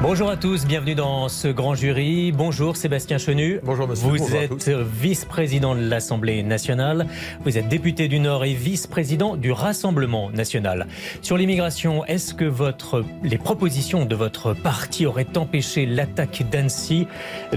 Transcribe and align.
Bonjour 0.00 0.30
à 0.30 0.36
tous, 0.36 0.64
bienvenue 0.64 0.94
dans 0.94 1.28
ce 1.28 1.48
grand 1.48 1.74
jury. 1.74 2.30
Bonjour 2.30 2.76
Sébastien 2.76 3.18
Chenu. 3.18 3.58
Bonjour 3.64 3.88
monsieur. 3.88 4.08
Vous 4.08 4.36
êtes 4.36 4.68
vice-président 4.68 5.74
de 5.74 5.80
l'Assemblée 5.80 6.44
nationale, 6.44 7.08
vous 7.44 7.58
êtes 7.58 7.68
député 7.68 8.06
du 8.06 8.20
Nord 8.20 8.44
et 8.44 8.54
vice-président 8.54 9.36
du 9.36 9.50
Rassemblement 9.50 10.30
national. 10.30 10.86
Sur 11.20 11.36
l'immigration, 11.36 12.04
est-ce 12.04 12.32
que 12.32 12.44
votre, 12.44 13.04
les 13.24 13.38
propositions 13.38 14.04
de 14.04 14.14
votre 14.14 14.54
parti 14.54 15.04
auraient 15.04 15.36
empêché 15.36 15.84
l'attaque 15.84 16.44
d'Annecy? 16.48 17.08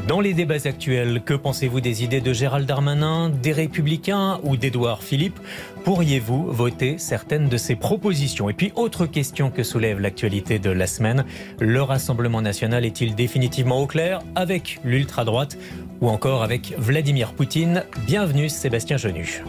Dans 0.07 0.19
les 0.19 0.33
débats 0.33 0.65
actuels, 0.65 1.21
que 1.23 1.35
pensez-vous 1.35 1.79
des 1.79 2.03
idées 2.03 2.21
de 2.21 2.33
Gérald 2.33 2.67
Darmanin, 2.67 3.29
des 3.29 3.51
Républicains 3.51 4.39
ou 4.41 4.57
d'Édouard 4.57 5.03
Philippe? 5.03 5.39
Pourriez-vous 5.83 6.51
voter 6.51 6.97
certaines 6.97 7.49
de 7.49 7.57
ces 7.57 7.75
propositions? 7.75 8.49
Et 8.49 8.53
puis, 8.53 8.71
autre 8.75 9.05
question 9.05 9.51
que 9.51 9.61
soulève 9.63 9.99
l'actualité 9.99 10.57
de 10.57 10.71
la 10.71 10.87
semaine, 10.87 11.23
le 11.59 11.81
Rassemblement 11.81 12.30
national 12.39 12.85
est-il 12.85 13.15
définitivement 13.15 13.81
au 13.81 13.87
clair 13.87 14.21
avec 14.35 14.79
l'ultra-droite 14.85 15.57
ou 15.99 16.07
encore 16.07 16.43
avec 16.43 16.73
Vladimir 16.77 17.33
Poutine? 17.33 17.83
Bienvenue 18.07 18.47
Sébastien 18.47 18.95
Genu. 18.95 19.43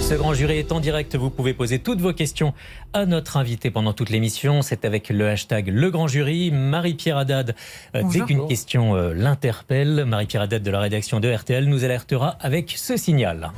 Ce 0.00 0.14
grand 0.14 0.34
jury 0.34 0.58
est 0.58 0.72
en 0.72 0.80
direct. 0.80 1.14
Vous 1.14 1.30
pouvez 1.30 1.54
poser 1.54 1.78
toutes 1.78 2.00
vos 2.00 2.12
questions 2.12 2.52
à 2.92 3.06
notre 3.06 3.36
invité 3.36 3.70
pendant 3.70 3.92
toute 3.92 4.10
l'émission. 4.10 4.60
C'est 4.60 4.84
avec 4.84 5.10
le 5.10 5.28
hashtag 5.28 5.68
Le 5.68 5.90
Grand 5.90 6.08
Jury. 6.08 6.50
Marie-Pierre 6.50 7.18
Haddad, 7.18 7.54
euh, 7.94 8.02
dès 8.12 8.20
qu'une 8.20 8.46
question 8.48 8.96
euh, 8.96 9.14
l'interpelle, 9.14 10.04
Marie-Pierre 10.04 10.42
Haddad 10.42 10.62
de 10.62 10.70
la 10.70 10.80
rédaction 10.80 11.20
de 11.20 11.32
RTL 11.32 11.66
nous 11.66 11.84
alertera 11.84 12.36
avec 12.40 12.74
ce 12.76 12.96
signal. 12.96 13.52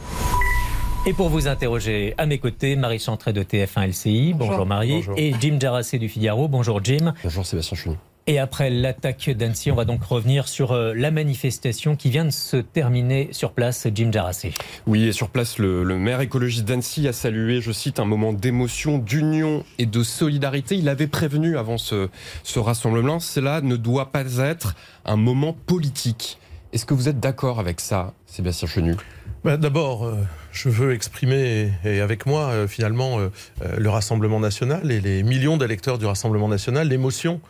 Et 1.06 1.12
pour 1.12 1.28
vous 1.28 1.48
interroger 1.48 2.14
à 2.18 2.24
mes 2.24 2.38
côtés, 2.38 2.76
Marie 2.76 2.98
Chantré 2.98 3.32
de 3.32 3.42
TF1 3.42 3.88
LCI. 3.88 4.34
Bonjour, 4.34 4.64
Marie. 4.64 4.96
Bonjour. 4.96 5.14
Et 5.18 5.34
Jim 5.40 5.58
Jarassé 5.60 5.98
du 5.98 6.08
Figaro. 6.08 6.48
Bonjour 6.48 6.82
Jim. 6.82 7.14
Bonjour 7.22 7.44
Sébastien 7.44 7.76
Chenu. 7.76 7.96
Et 8.26 8.38
après 8.38 8.70
l'attaque 8.70 9.28
d'Annecy, 9.28 9.70
on 9.70 9.74
va 9.74 9.84
donc 9.84 10.02
revenir 10.02 10.48
sur 10.48 10.72
euh, 10.72 10.94
la 10.94 11.10
manifestation 11.10 11.94
qui 11.94 12.08
vient 12.08 12.24
de 12.24 12.30
se 12.30 12.56
terminer 12.56 13.28
sur 13.32 13.52
place, 13.52 13.86
Jim 13.94 14.10
Jarassé. 14.10 14.54
Oui, 14.86 15.04
et 15.04 15.12
sur 15.12 15.28
place, 15.28 15.58
le, 15.58 15.84
le 15.84 15.98
maire 15.98 16.22
écologiste 16.22 16.64
d'Annecy 16.64 17.06
a 17.06 17.12
salué, 17.12 17.60
je 17.60 17.70
cite, 17.70 18.00
un 18.00 18.06
moment 18.06 18.32
d'émotion, 18.32 18.96
d'union 18.96 19.62
et 19.78 19.84
de 19.84 20.02
solidarité. 20.02 20.76
Il 20.76 20.88
avait 20.88 21.06
prévenu 21.06 21.58
avant 21.58 21.76
ce, 21.76 22.08
ce 22.44 22.58
rassemblement, 22.58 23.20
cela 23.20 23.60
ne 23.60 23.76
doit 23.76 24.10
pas 24.10 24.24
être 24.38 24.74
un 25.04 25.16
moment 25.16 25.52
politique. 25.52 26.38
Est-ce 26.72 26.86
que 26.86 26.94
vous 26.94 27.10
êtes 27.10 27.20
d'accord 27.20 27.60
avec 27.60 27.78
ça, 27.78 28.14
Sébastien 28.24 28.66
Chenu? 28.66 28.96
Bah, 29.44 29.58
D'abord, 29.58 30.06
euh, 30.06 30.16
je 30.54 30.68
veux 30.68 30.94
exprimer, 30.94 31.72
et 31.84 32.00
avec 32.00 32.26
moi, 32.26 32.50
euh, 32.50 32.68
finalement, 32.68 33.18
euh, 33.18 33.28
euh, 33.62 33.76
le 33.76 33.90
Rassemblement 33.90 34.38
national 34.38 34.90
et 34.90 35.00
les 35.00 35.24
millions 35.24 35.56
d'électeurs 35.56 35.98
du 35.98 36.06
Rassemblement 36.06 36.48
national, 36.48 36.88
l'émotion 36.88 37.40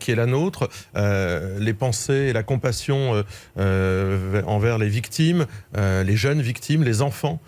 qui 0.00 0.10
est 0.10 0.16
la 0.16 0.26
nôtre, 0.26 0.68
les 0.96 1.74
pensées 1.74 2.12
et 2.12 2.32
la 2.32 2.42
compassion 2.42 3.24
envers 3.56 4.78
les 4.78 4.88
victimes, 4.88 5.46
les 5.76 6.16
jeunes 6.16 6.42
victimes, 6.42 6.82
les 6.82 7.02
enfants 7.02 7.40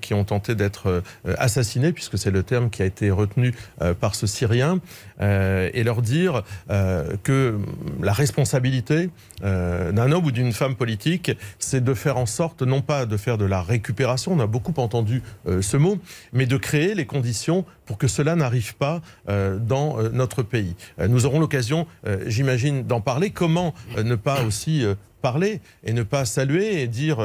qui 0.00 0.14
ont 0.14 0.24
tenté 0.24 0.54
d'être 0.54 1.02
assassinés, 1.36 1.92
puisque 1.92 2.16
c'est 2.16 2.30
le 2.30 2.42
terme 2.42 2.70
qui 2.70 2.80
a 2.80 2.86
été 2.86 3.10
retenu 3.10 3.52
par 4.00 4.14
ce 4.14 4.26
Syrien, 4.26 4.80
et 5.20 5.82
leur 5.84 6.00
dire 6.00 6.44
que 7.22 7.58
la 8.00 8.14
responsabilité 8.14 9.10
d'un 9.42 10.12
homme 10.12 10.24
ou 10.24 10.30
d'une 10.30 10.54
femme 10.54 10.76
politique, 10.76 11.32
c'est 11.58 11.84
de 11.84 11.92
faire 11.92 12.16
en 12.16 12.24
sorte, 12.24 12.62
non 12.62 12.80
pas 12.80 13.04
de 13.04 13.18
faire 13.18 13.36
de 13.36 13.44
la 13.44 13.60
récupération, 13.60 14.32
on 14.32 14.45
beaucoup 14.46 14.74
entendu 14.76 15.22
euh, 15.46 15.62
ce 15.62 15.76
mot, 15.76 15.98
mais 16.32 16.46
de 16.46 16.56
créer 16.56 16.94
les 16.94 17.06
conditions 17.06 17.64
pour 17.84 17.98
que 17.98 18.08
cela 18.08 18.36
n'arrive 18.36 18.76
pas 18.76 19.00
euh, 19.28 19.58
dans 19.58 19.98
euh, 19.98 20.08
notre 20.10 20.42
pays. 20.42 20.74
Nous 20.98 21.26
aurons 21.26 21.40
l'occasion, 21.40 21.86
j'imagine, 22.26 22.84
d'en 22.84 23.00
parler. 23.00 23.30
Comment 23.30 23.74
ne 23.96 24.14
pas 24.14 24.42
aussi 24.44 24.84
parler 25.22 25.60
et 25.84 25.92
ne 25.92 26.02
pas 26.02 26.24
saluer 26.24 26.82
et 26.82 26.86
dire 26.86 27.18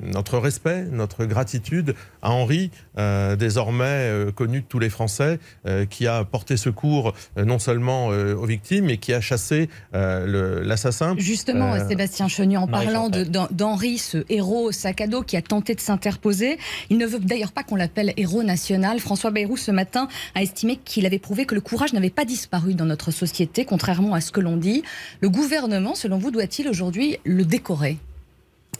notre 0.00 0.38
respect, 0.38 0.84
notre 0.90 1.24
gratitude 1.24 1.94
à 2.22 2.30
Henri, 2.30 2.70
euh, 2.98 3.36
désormais 3.36 3.84
euh, 3.84 4.32
connu 4.32 4.60
de 4.60 4.66
tous 4.66 4.78
les 4.78 4.90
Français, 4.90 5.38
euh, 5.66 5.86
qui 5.86 6.06
a 6.06 6.24
porté 6.24 6.56
secours 6.56 7.14
non 7.36 7.58
seulement 7.58 8.06
aux 8.06 8.46
victimes, 8.46 8.86
mais 8.86 8.98
qui 8.98 9.12
a 9.12 9.20
chassé 9.20 9.68
l'assassin. 9.92 11.14
Justement, 11.18 11.76
Sébastien 11.88 12.28
Chenu, 12.28 12.56
en 12.56 12.66
Marie 12.66 12.86
parlant 12.86 13.08
d'Henri, 13.08 13.98
ce 13.98 14.24
héros 14.28 14.72
sac 14.72 15.00
à 15.00 15.06
dos 15.06 15.22
qui 15.22 15.36
a 15.36 15.42
tenté 15.42 15.74
de 15.74 15.80
s'interposer, 15.80 16.58
il 16.90 16.98
ne 16.98 17.06
veut 17.06 17.18
d'ailleurs 17.18 17.52
pas 17.52 17.62
qu'on 17.62 17.76
l'appelle 17.76 18.12
héros 18.16 18.42
national. 18.42 19.00
François 19.00 19.30
Bayrou, 19.30 19.56
ce 19.56 19.70
matin, 19.70 20.08
a 20.34 20.42
estimé 20.42 20.76
qu'il 20.76 21.06
avait 21.06 21.18
prouvé 21.18 21.46
que 21.46 21.54
le 21.54 21.60
courage 21.60 21.92
n'avait 21.92 22.10
pas 22.10 22.24
disparu 22.24 22.74
dans 22.74 22.86
notre 22.86 23.10
société, 23.10 23.64
contrairement 23.64 24.14
à 24.14 24.20
ce 24.20 24.32
que 24.32 24.40
l'on 24.40 24.56
dit. 24.56 24.82
Le 25.20 25.28
gouvernement, 25.28 25.94
selon 25.94 26.18
vous, 26.18 26.30
doit-il 26.30 26.68
aujourd'hui 26.68 27.18
le 27.24 27.44
décorer? 27.44 27.98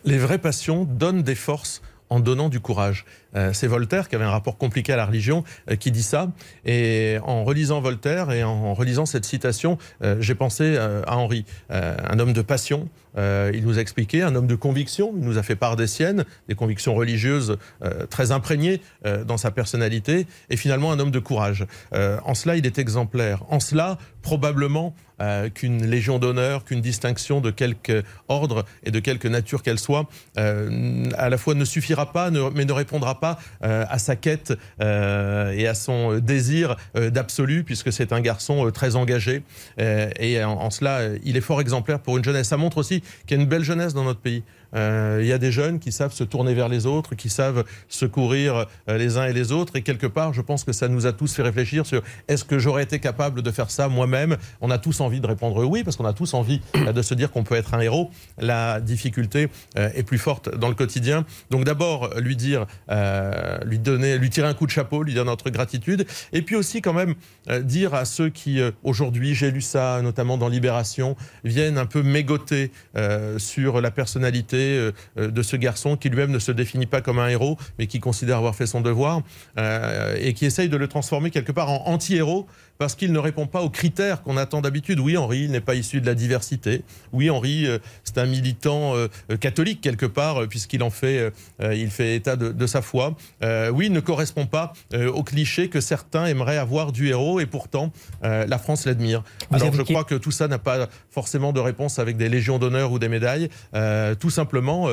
Les 0.07 0.19
vraies 0.19 0.39
passions 0.39 0.85
donnent 0.85 1.23
des 1.23 1.35
forces 1.35 1.81
en 2.11 2.21
donnant 2.21 2.51
du 2.51 2.61
courage. 2.61 3.07
Euh, 3.37 3.53
c'est 3.53 3.67
Voltaire 3.67 4.09
qui 4.09 4.15
avait 4.15 4.25
un 4.25 4.31
rapport 4.31 4.57
compliqué 4.57 4.93
à 4.93 4.97
la 4.97 5.07
religion 5.07 5.45
euh, 5.71 5.77
qui 5.77 5.91
dit 5.91 6.03
ça. 6.03 6.31
Et 6.65 7.19
en 7.25 7.45
relisant 7.45 7.81
Voltaire 7.81 8.33
et 8.33 8.45
en 8.45 8.75
relisant 8.75 9.07
cette 9.07 9.25
citation, 9.25 9.79
euh, 10.03 10.17
j'ai 10.21 10.35
pensé 10.35 10.77
à 10.77 11.17
Henri, 11.17 11.45
un 11.71 12.19
homme 12.19 12.33
de 12.33 12.43
passion. 12.43 12.89
il 13.17 13.63
nous 13.65 13.79
a 13.79 13.81
expliqué 13.81 14.23
un 14.23 14.35
homme 14.35 14.47
de 14.47 14.55
conviction. 14.55 15.13
Il 15.17 15.25
nous 15.25 15.39
a 15.39 15.43
fait 15.43 15.57
part 15.57 15.77
des 15.77 15.87
siennes, 15.87 16.25
des 16.49 16.55
convictions 16.55 16.95
religieuses 16.95 17.59
très 18.11 18.33
imprégnées 18.33 18.81
dans 19.27 19.37
sa 19.37 19.51
personnalité, 19.51 20.27
et 20.51 20.57
finalement 20.57 20.93
un 20.93 20.99
homme 20.99 21.11
de 21.11 21.19
courage. 21.19 21.67
En 21.93 22.35
cela, 22.35 22.57
il 22.57 22.67
est 22.67 22.79
exemplaire. 22.79 23.43
En 23.49 23.61
cela, 23.61 23.99
probablement 24.23 24.95
qu'une 25.55 25.87
légion 25.87 26.19
d'honneur, 26.19 26.65
qu'une 26.65 26.81
distinction 26.81 27.41
de 27.41 27.51
quelque 27.51 28.03
ordre 28.29 28.65
et 28.83 28.91
de 28.91 28.99
quelque 29.01 29.29
nature 29.29 29.63
qu'elle 29.63 29.79
soit, 29.79 30.07
à 30.37 31.29
la 31.29 31.39
fois 31.39 31.55
ne 31.55 31.65
suffira 31.65 32.13
pas, 32.13 32.31
mais 32.31 32.65
ne 32.65 32.73
répondra 32.73 33.21
pas 33.21 33.24
euh, 33.63 33.85
à 33.89 33.99
sa 33.99 34.17
quête 34.17 34.53
euh, 34.81 35.53
et 35.53 35.67
à 35.67 35.75
son 35.75 36.19
désir 36.19 36.77
euh, 36.97 37.11
d'absolu, 37.11 37.65
puisque 37.65 37.93
c'est 37.93 38.13
un 38.13 38.21
garçon 38.21 38.71
très 38.71 38.97
engagé. 38.97 39.43
Et 39.79 40.43
en, 40.43 40.71
cela, 40.71 41.01
il 41.25 41.37
est 41.37 41.41
fort 41.41 41.61
exemplaire 41.61 42.01
pour 42.01 42.17
une 42.17 42.25
jeunesse. 42.25 42.49
Ça 42.49 42.57
montre 42.57 42.79
aussi 42.79 43.03
qu'il 43.27 43.37
y 43.37 43.41
a 43.41 43.43
une 43.43 43.49
belle 43.49 43.65
jeunesse 43.65 43.95
dans 43.95 44.05
notre 44.05 44.21
pays. 44.21 44.43
Euh, 44.75 45.19
il 45.21 45.27
y 45.27 45.33
a 45.33 45.39
des 45.39 45.53
jeunes 45.53 45.79
qui 45.79 45.93
savent 45.93 46.13
se 46.13 46.25
tourner 46.25 46.55
vers 46.55 46.69
les 46.69 46.87
autres, 46.87 47.15
qui 47.15 47.29
savent 47.29 47.65
secourir 47.89 48.67
euh, 48.89 48.99
les 48.99 49.17
uns 49.17 49.27
et 49.27 49.33
les 49.33 49.53
autres. 49.53 49.77
Et 49.77 49.83
quelque 49.83 50.07
part, 50.07 50.33
je 50.33 50.41
pense 50.41 50.65
que 50.65 50.73
ça 50.73 50.89
nous 50.89 51.07
a 51.07 51.13
tous 51.13 51.35
fait 51.35 51.43
réfléchir 51.43 51.87
sur 51.87 52.03
est-ce 52.29 52.45
que 52.45 52.59
j'aurais 52.59 52.83
été 52.83 52.99
capable 52.99 53.43
de 53.43 53.51
faire 53.51 53.71
ça 53.71 53.89
moi-même? 53.89 54.37
On 54.61 54.71
a 54.71 54.79
tous 54.79 55.01
envie 55.01 55.21
de 55.21 55.27
répondre 55.27 55.65
oui, 55.65 55.85
parce 55.85 55.97
qu'on 55.97 56.05
a 56.05 56.13
tous 56.13 56.35
envie 56.35 56.61
euh, 56.77 56.93
de 56.93 57.03
se 57.03 57.15
dire 57.15 57.31
qu'on 57.31 57.45
peut 57.45 57.55
être 57.55 57.75
un 57.75 57.81
héros. 57.81 58.11
La 58.39 58.81
difficulté 58.81 59.49
est 59.77 60.03
plus 60.03 60.19
forte 60.19 60.55
dans 60.57 60.69
le 60.69 60.75
quotidien. 60.75 61.25
Donc 61.51 61.65
d'abord, 61.65 62.11
lui 62.19 62.37
dire, 62.37 62.67
lui 63.65 63.79
donner, 63.79 64.19
lui 64.19 64.31
tirer 64.31 64.49
un 64.49 64.55
coup 64.55 64.67
de 64.67 64.71
chapeau, 64.71 65.03
lui 65.03 65.13
dire 65.13 65.25
notre 65.25 65.51
gratitude. 65.51 66.07
Et 66.33 66.43
puis 66.43 66.57
aussi 66.57 66.83
quand 66.83 66.93
même 66.93 67.15
dire 67.63 67.95
à 67.95 68.05
ceux 68.05 68.29
qui, 68.29 68.61
aujourd'hui, 68.83 69.35
j'ai 69.35 69.51
lu 69.51 69.61
ça, 69.61 70.01
notamment 70.03 70.37
dans 70.37 70.49
Libération, 70.49 71.17
viennent 71.45 71.79
un 71.79 71.87
peu 71.87 72.03
mégoter 72.03 72.71
sur 73.39 73.81
la 73.81 73.91
personnalité 73.91 74.64
euh, 74.65 74.93
euh, 75.19 75.31
de 75.31 75.43
ce 75.43 75.57
garçon 75.57 75.97
qui 75.97 76.09
lui-même 76.09 76.31
ne 76.31 76.39
se 76.39 76.53
définit 76.53 76.87
pas 76.87 77.01
comme 77.01 77.19
un 77.19 77.29
héros, 77.29 77.59
mais 77.79 77.87
qui 77.87 78.01
considère 78.01 78.39
avoir 78.39 78.55
fait 78.55 78.67
son 78.67 78.81
devoir, 78.81 79.23
euh, 79.59 80.17
et 80.19 80.35
qui 80.35 80.47
essaye 80.47 80.69
de 80.69 80.77
le 80.77 80.89
transformer 80.89 81.31
quelque 81.31 81.53
part 81.53 81.71
en 81.71 81.85
anti-héros 81.87 82.47
parce 82.79 82.95
qu'il 82.95 83.13
ne 83.13 83.19
répond 83.19 83.47
pas 83.47 83.63
aux 83.63 83.71
critères 83.71 84.23
qu'on 84.23 84.37
attend 84.37 84.61
d'habitude. 84.61 85.01
Oui, 85.01 85.17
Henri, 85.17 85.45
il 85.45 85.51
n'est 85.51 85.61
pas 85.61 85.75
issu 85.75 86.01
de 86.01 86.07
la 86.07 86.15
diversité. 86.15 86.83
Oui, 87.13 87.31
Henri, 87.31 87.67
euh, 87.67 87.79
c'est 88.05 88.19
un 88.19 88.27
militant 88.27 88.97
euh, 88.97 89.09
euh, 89.31 89.37
catholique 89.37 89.81
quelque 89.81 90.07
part, 90.07 90.47
puisqu'il 90.49 90.83
en 90.83 90.91
fait, 90.91 91.33
il 91.61 91.91
fait 91.91 92.17
état 92.17 92.37
de, 92.37 92.53
de 92.53 92.67
sa 92.67 92.83
foi. 92.83 93.17
Oui, 93.43 93.87
il 93.87 93.93
ne 93.93 94.01
correspond 94.01 94.47
pas 94.47 94.73
euh, 94.93 95.11
au 95.11 95.23
cliché 95.23 95.69
que 95.69 95.81
certains 95.81 96.27
aimeraient 96.27 96.57
avoir 96.59 96.93
du 96.93 97.09
héros, 97.09 97.41
et 97.41 97.47
pourtant, 97.47 97.93
la 98.23 98.59
France 98.59 98.87
l'admire. 98.87 99.23
Alors, 99.51 99.73
je 99.73 99.83
crois 99.83 100.05
que 100.05 100.15
tout 100.15 100.31
ça 100.31 100.49
n'a 100.49 100.59
pas 100.59 100.89
forcément 101.11 101.53
de 101.53 101.61
réponse 101.61 101.99
avec 101.99 102.17
des 102.17 102.29
légions 102.29 102.59
d'honneur 102.59 102.93
ou 102.93 102.99
des 102.99 103.09
médailles. 103.09 103.49
Tout 104.21 104.31
simplement, 104.31 104.89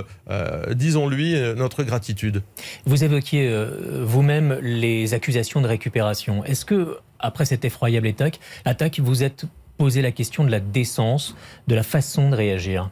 disons-lui 0.72 1.36
notre 1.56 1.84
gratitude. 1.84 2.44
Vous 2.86 3.04
évoquiez 3.04 3.54
vous-même 4.02 4.60
les 4.62 5.14
accusations 5.14 5.62
de 5.62 5.68
récupération. 5.68 6.44
Est-ce 6.46 6.66
que, 6.66 6.98
après 7.22 7.46
cette 7.46 7.66
effroyable 7.66 8.08
attaque, 8.08 8.40
attaque, 8.66 9.00
vous 9.00 9.24
êtes 9.24 9.46
posé 9.78 10.02
la 10.02 10.12
question 10.12 10.44
de 10.44 10.52
la 10.52 10.60
décence, 10.60 11.36
de 11.68 11.76
la 11.76 11.84
façon 11.84 12.30
de 12.30 12.36
réagir. 12.36 12.90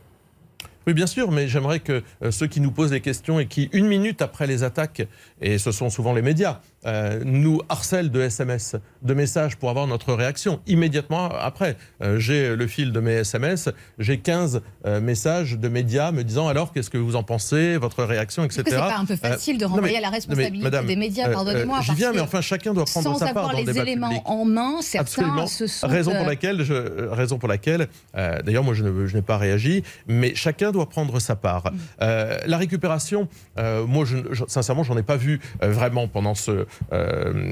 Oui, 0.88 0.94
bien 0.94 1.08
sûr, 1.08 1.30
mais 1.30 1.48
j'aimerais 1.48 1.82
que 1.82 2.04
euh, 2.24 2.32
ceux 2.32 2.48
qui 2.48 2.62
nous 2.62 2.72
posent 2.72 2.90
des 2.90 3.02
questions 3.02 3.40
et 3.40 3.46
qui, 3.46 3.70
une 3.74 3.86
minute 3.86 4.24
après 4.24 4.48
les 4.48 4.64
attaques, 4.64 5.06
et 5.40 5.60
ce 5.60 5.72
sont 5.72 5.92
souvent 5.92 6.14
les 6.14 6.24
médias 6.24 6.62
euh, 6.86 7.22
nous 7.26 7.60
harcèlent 7.68 8.10
de 8.10 8.22
SMS, 8.22 8.78
de 9.02 9.14
messages 9.14 9.58
pour 9.58 9.70
avoir 9.70 9.86
notre 9.86 10.14
réaction. 10.14 10.62
Immédiatement 10.66 11.30
après, 11.30 11.76
euh, 12.02 12.20
j'ai 12.20 12.56
le 12.56 12.68
fil 12.68 12.94
de 12.94 13.02
mes 13.02 13.16
SMS, 13.16 13.68
j'ai 13.98 14.20
15 14.20 14.62
euh, 14.86 15.02
messages 15.02 15.58
de 15.58 15.68
médias 15.68 16.14
me 16.14 16.24
disant 16.24 16.48
alors 16.48 16.72
qu'est-ce 16.72 16.90
que 16.90 16.98
vous 16.98 17.18
en 17.18 17.24
pensez, 17.24 17.76
votre 17.76 18.06
réaction, 18.06 18.46
etc. 18.46 18.64
C'est 18.66 18.78
pas 18.78 18.98
un 18.98 19.04
peu 19.04 19.18
facile 19.18 19.58
de 19.58 19.66
renvoyer 19.66 19.98
à 19.98 20.02
la 20.02 20.10
responsabilité 20.10 20.84
des 20.86 20.96
médias, 20.96 21.30
pardonnez-moi. 21.30 21.82
J'y 21.82 21.96
viens, 21.96 22.14
mais 22.14 22.22
enfin 22.22 22.40
chacun 22.40 22.74
doit 22.74 22.86
prendre 22.86 23.18
sa 23.18 23.34
part 23.34 23.50
dans 23.50 23.58
le 23.58 23.66
débat 23.66 23.74
public. 23.74 23.98
Sans 23.98 24.08
avoir 24.08 24.16
les 24.16 24.18
éléments 24.18 24.30
en 24.30 24.46
main, 24.46 24.82
certains 24.82 25.22
Absolument. 25.22 25.48
se 25.48 25.68
sont... 25.68 25.86
Raison 25.88 26.16
pour 26.16 26.28
laquelle, 26.28 26.64
je, 26.64 27.10
raison 27.10 27.40
pour 27.40 27.50
laquelle 27.50 27.90
d'ailleurs 28.14 28.64
moi 28.64 28.74
je, 28.74 28.84
n'ai 28.86 29.22
pas 29.22 29.38
réagi, 29.38 29.84
mais 30.08 30.34
chacun 30.34 30.72
doit 30.72 30.88
prendre 30.88 31.20
sa 31.20 31.36
part. 31.36 31.74
Mm. 31.74 32.08
la 32.46 32.58
récupération, 32.58 33.28
moi 33.58 34.06
je, 34.06 34.18
je, 34.32 34.46
sincèrement 34.48 34.84
j'en 34.84 34.98
ai 34.98 35.04
pas 35.04 35.18
vu 35.18 35.42
vraiment 35.62 36.08
pendant 36.08 36.36
ce, 36.36 36.66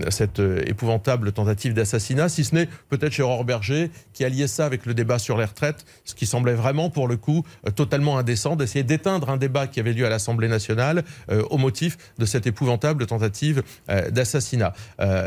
cette 0.10 0.40
épouvantable 0.40 1.32
tentative 1.32 1.74
d'assassinat, 1.74 2.30
si 2.30 2.44
ce 2.44 2.56
n'est 2.56 2.70
peut-être 2.90 3.14
chez 3.14 3.24
Aurore 3.24 3.46
Berger, 3.46 3.92
qui 4.14 4.24
alliait 4.26 4.48
ça 4.48 4.66
avec 4.66 4.86
le 4.86 4.94
débat 4.94 5.20
sur 5.20 5.38
les 5.38 5.46
retraites, 5.46 5.86
ce 6.06 6.16
qui 6.16 6.26
semblait 6.26 6.54
vraiment, 6.54 6.90
pour 6.90 7.08
le 7.08 7.18
coup, 7.18 7.44
euh, 7.66 7.72
totalement 7.72 8.18
indécent, 8.18 8.56
d'essayer 8.56 8.84
d'éteindre 8.84 9.30
un 9.30 9.38
débat 9.38 9.68
qui 9.68 9.80
avait 9.80 9.94
lieu 9.94 10.06
à 10.06 10.10
l'Assemblée 10.10 10.48
nationale 10.48 11.04
euh, 11.30 11.44
au 11.50 11.58
motif 11.58 11.98
de 12.18 12.26
cette 12.26 12.48
épouvantable 12.48 13.06
tentative 13.06 13.64
d'assassinat. 13.88 14.74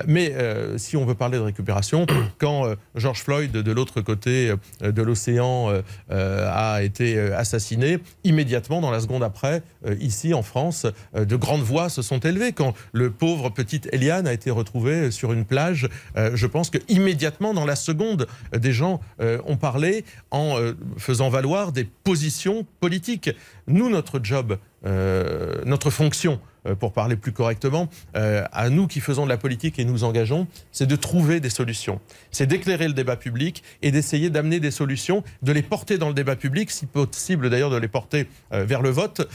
mais 0.06 0.34
si 0.76 0.96
on 0.96 1.04
veut 1.04 1.14
parler 1.14 1.38
de 1.38 1.42
récupération, 1.42 2.06
quand 2.38 2.74
George 2.94 3.22
Floyd, 3.22 3.52
de 3.52 3.72
l'autre 3.72 4.00
côté 4.00 4.52
de 4.80 5.02
l'océan, 5.02 5.72
a 6.10 6.82
été 6.82 7.18
assassiné, 7.18 7.98
immédiatement, 8.24 8.80
dans 8.80 8.90
la 8.90 9.00
seconde 9.00 9.22
après, 9.22 9.62
ici 10.00 10.34
en 10.34 10.42
France, 10.42 10.86
de 11.14 11.36
grandes 11.36 11.62
voix 11.62 11.88
se 11.88 12.02
sont 12.02 12.18
élevées. 12.18 12.52
Quand 12.52 12.74
le 12.92 13.10
pauvre 13.10 13.50
petite 13.80 13.94
Eliane 13.94 14.26
a 14.26 14.32
été 14.32 14.50
retrouvée 14.50 15.10
sur 15.10 15.32
une 15.32 15.44
plage. 15.44 15.88
Euh, 16.16 16.32
je 16.34 16.46
pense 16.46 16.70
que 16.70 16.78
immédiatement, 16.88 17.54
dans 17.54 17.64
la 17.64 17.76
seconde, 17.76 18.26
des 18.56 18.72
gens 18.72 19.00
euh, 19.20 19.38
ont 19.46 19.56
parlé 19.56 20.04
en 20.30 20.58
euh, 20.58 20.74
faisant 20.98 21.28
valoir 21.28 21.72
des 21.72 21.84
positions 21.84 22.66
politiques. 22.80 23.30
Nous, 23.66 23.88
notre 23.88 24.20
job, 24.22 24.58
notre 24.82 25.90
fonction, 25.90 26.40
euh, 26.40 26.49
pour 26.78 26.92
parler 26.92 27.16
plus 27.16 27.32
correctement, 27.32 27.88
euh, 28.16 28.44
à 28.52 28.68
nous 28.70 28.86
qui 28.86 29.00
faisons 29.00 29.24
de 29.24 29.28
la 29.28 29.36
politique 29.36 29.78
et 29.78 29.84
nous 29.84 30.04
engageons, 30.04 30.46
c'est 30.72 30.86
de 30.86 30.96
trouver 30.96 31.40
des 31.40 31.50
solutions. 31.50 32.00
C'est 32.30 32.46
d'éclairer 32.46 32.86
le 32.86 32.94
débat 32.94 33.16
public 33.16 33.62
et 33.82 33.90
d'essayer 33.90 34.30
d'amener 34.30 34.60
des 34.60 34.70
solutions, 34.70 35.22
de 35.42 35.52
les 35.52 35.62
porter 35.62 35.98
dans 35.98 36.08
le 36.08 36.14
débat 36.14 36.36
public, 36.36 36.70
si 36.70 36.86
possible 36.86 37.50
d'ailleurs 37.50 37.70
de 37.70 37.76
les 37.76 37.88
porter 37.88 38.26
euh, 38.52 38.64
vers 38.64 38.82
le 38.82 38.90
vote, 38.90 39.28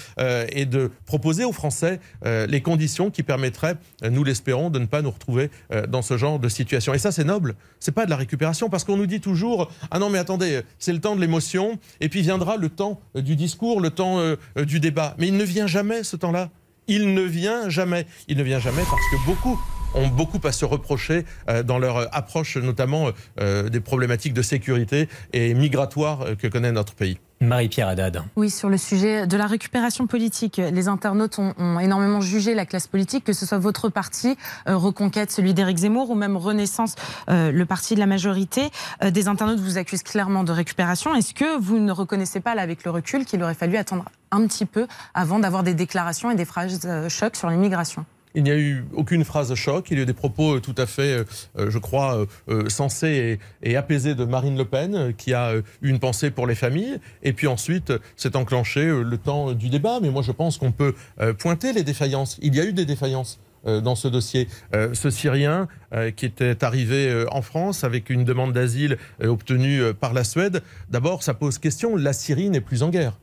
et 0.52 0.66
de 0.66 0.92
proposer 1.06 1.46
aux 1.46 1.52
Français 1.52 2.00
les 2.24 2.62
conditions 2.62 3.12
qui 3.12 3.24
permettraient, 3.24 3.76
nous 4.10 4.24
l'espérons, 4.24 4.70
de 4.70 4.80
ne 4.80 4.86
pas 4.86 5.02
nous 5.02 5.12
retrouver 5.12 5.50
dans 5.88 6.02
ce 6.02 6.18
genre 6.18 6.40
de 6.40 6.50
situation. 6.50 6.94
Et 6.94 6.98
ça, 6.98 7.12
c'est 7.12 7.24
noble. 7.24 7.56
C'est 7.80 7.92
pas 7.92 8.06
de 8.06 8.10
la 8.10 8.16
récupération 8.16 8.70
parce 8.70 8.84
qu'on 8.84 8.98
nous 8.98 9.06
dit 9.06 9.22
toujours 9.22 9.72
ah 9.92 10.00
non 10.00 10.10
mais 10.10 10.18
attendez, 10.18 10.62
c'est 10.80 10.94
le 10.94 11.00
temps 11.00 11.16
de 11.16 11.22
l'émotion 11.22 11.80
et 12.02 12.10
puis 12.10 12.22
viendra 12.22 12.58
le 12.58 12.70
temps 12.70 13.00
du 13.16 13.36
discours, 13.36 13.82
le 13.82 13.90
temps 13.90 14.20
du 14.56 14.80
débat. 14.80 15.16
Mais 15.18 15.28
il 15.28 15.38
ne 15.38 15.44
vient 15.44 15.68
jamais 15.68 16.04
ce 16.04 16.16
temps-là 16.16 16.50
il 16.88 17.14
ne 17.14 17.22
vient 17.22 17.70
jamais. 17.70 18.06
Il 18.28 18.38
ne 18.38 18.44
vient 18.44 18.60
jamais 18.60 18.84
parce 18.90 19.02
que 19.12 19.26
beaucoup 19.26 19.60
ont 19.96 20.08
beaucoup 20.08 20.40
à 20.44 20.52
se 20.52 20.66
reprocher 20.66 21.26
euh, 21.50 21.64
dans 21.64 21.80
leur 21.80 22.14
approche, 22.16 22.58
notamment 22.58 23.10
euh, 23.40 23.70
des 23.70 23.80
problématiques 23.80 24.34
de 24.34 24.42
sécurité 24.42 25.10
et 25.34 25.54
migratoire 25.54 26.22
euh, 26.22 26.36
que 26.36 26.48
connaît 26.48 26.72
notre 26.72 26.94
pays. 26.94 27.18
Marie-Pierre 27.42 27.90
Haddad. 27.90 28.24
Oui, 28.38 28.50
sur 28.50 28.70
le 28.70 28.78
sujet 28.78 29.28
de 29.28 29.36
la 29.36 29.46
récupération 29.46 30.08
politique, 30.08 30.56
les 30.58 30.88
internautes 30.88 31.38
ont, 31.38 31.80
énormément 31.80 32.22
jugé 32.22 32.56
la 32.56 32.66
classe 32.66 32.88
politique, 32.88 33.26
que 33.26 33.34
ce 33.34 33.46
soit 33.46 33.58
votre 33.58 33.90
parti, 33.90 34.38
Reconquête, 34.66 35.32
celui 35.32 35.54
d'Éric 35.54 35.80
Zemmour, 35.80 36.10
ou 36.10 36.16
même 36.16 36.38
Renaissance, 36.38 36.96
le 37.28 37.64
parti 37.66 37.94
de 37.94 38.00
la 38.00 38.06
majorité. 38.06 38.70
des 39.04 39.28
internautes 39.28 39.60
vous 39.60 39.78
accusent 39.78 40.04
clairement 40.04 40.46
de 40.46 40.54
récupération. 40.54 41.14
Est-ce 41.14 41.34
que 41.34 41.60
vous 41.60 41.78
ne 41.78 41.92
reconnaissez 41.92 42.40
pas, 42.40 42.56
là, 42.56 42.62
avec 42.62 42.86
le 42.86 42.92
recul, 42.92 43.26
qu'il 43.26 43.44
aurait 43.44 43.54
fallu 43.54 43.76
attendre 43.76 44.06
un 44.36 44.48
petit 44.48 44.66
peu 44.66 44.88
avant 45.14 45.40
d'avoir 45.40 45.64
des 45.64 45.74
déclarations 45.74 46.30
et 46.32 46.36
des 46.36 46.46
phrases 46.46 47.08
chocs 47.10 47.36
sur 47.36 47.50
l'immigration 47.50 48.06
il 48.36 48.44
n'y 48.44 48.52
a 48.52 48.58
eu 48.58 48.86
aucune 48.94 49.24
phrase 49.24 49.54
choc. 49.56 49.88
Il 49.90 49.98
y 49.98 50.00
a 50.02 50.04
eu 50.04 50.06
des 50.06 50.14
propos 50.14 50.56
euh, 50.56 50.60
tout 50.60 50.76
à 50.78 50.86
fait, 50.86 51.20
euh, 51.20 51.24
euh, 51.58 51.72
je 51.72 51.78
crois, 51.80 52.26
sensés 52.68 53.40
et, 53.64 53.78
apaisés 53.78 54.16
de 54.16 54.26
Marine 54.26 54.58
Le 54.58 54.66
Pen, 54.66 55.14
qui 55.18 55.34
a 55.34 55.54
une 55.82 56.00
pensée 56.00 56.32
pour 56.32 56.48
les 56.48 56.56
familles. 56.56 57.00
Et 57.24 57.34
puis 57.34 57.48
ensuite, 57.48 57.94
s'est 58.16 58.36
enclenché 58.36 58.86
le 58.86 59.18
temps 59.18 59.54
du 59.54 59.70
débat. 59.70 60.00
Mais 60.02 60.10
moi, 60.10 60.22
je 60.22 60.32
pense 60.32 60.58
qu'on 60.58 60.72
peut 60.72 60.94
pointer 61.40 61.72
les 61.74 61.84
défaillances. 61.84 62.38
Il 62.42 62.56
y 62.56 62.60
a 62.60 62.66
eu 62.66 62.74
des 62.74 62.86
défaillances 62.86 63.40
dans 63.64 63.96
ce 63.96 64.08
dossier. 64.08 64.48
ce 64.74 65.10
Syrien 65.10 65.68
qui 66.16 66.26
était 66.26 66.64
arrivé 66.64 67.26
en 67.32 67.42
France 67.42 67.84
avec 67.84 68.10
une 68.10 68.26
demande 68.26 68.54
d'asile 68.54 68.98
obtenue 69.24 69.94
par 69.94 70.14
la 70.14 70.24
Suède, 70.24 70.62
d'abord, 70.90 71.24
ça 71.24 71.34
pose 71.34 71.58
question. 71.58 71.96
La 71.96 72.14
Syrie 72.14 72.50
n'est 72.50 72.62
plus 72.62 72.84
en 72.84 72.90
guerre. 72.90 73.14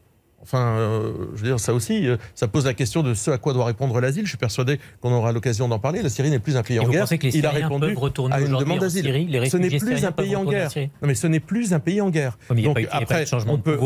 Enfin, 0.42 0.76
euh, 0.76 1.12
je 1.34 1.42
veux 1.42 1.48
dire, 1.48 1.60
ça 1.60 1.72
aussi, 1.72 2.08
euh, 2.08 2.16
ça 2.34 2.48
pose 2.48 2.66
la 2.66 2.74
question 2.74 3.02
de 3.02 3.14
ce 3.14 3.30
à 3.30 3.38
quoi 3.38 3.52
doit 3.52 3.64
répondre 3.64 4.00
l'asile. 4.00 4.24
Je 4.24 4.30
suis 4.30 4.38
persuadé 4.38 4.80
qu'on 5.00 5.12
aura 5.12 5.32
l'occasion 5.32 5.68
d'en 5.68 5.78
parler. 5.78 6.02
La 6.02 6.08
Syrie 6.08 6.30
n'est 6.30 6.40
plus 6.40 6.56
un 6.56 6.62
pays 6.62 6.80
en 6.80 6.88
guerre. 6.88 7.06
Il 7.22 7.46
a 7.46 7.50
répondu 7.50 7.96
à 8.30 8.40
une 8.40 8.56
demande 8.58 8.80
d'asile. 8.80 9.04
Ce 9.50 9.56
n'est 9.56 9.78
plus 9.78 10.04
un 10.04 10.12
pays 10.12 10.36
en 10.36 10.44
guerre. 10.44 10.70
Non, 10.76 11.08
mais 11.08 11.14
ce 11.14 11.26
n'est 11.26 11.40
plus 11.40 11.72
un 11.72 11.80
pays 11.80 12.00
en 12.00 12.10
guerre. 12.10 12.38
Donc 12.50 12.86
après, 12.90 13.24
on 13.46 13.58
peut, 13.58 13.78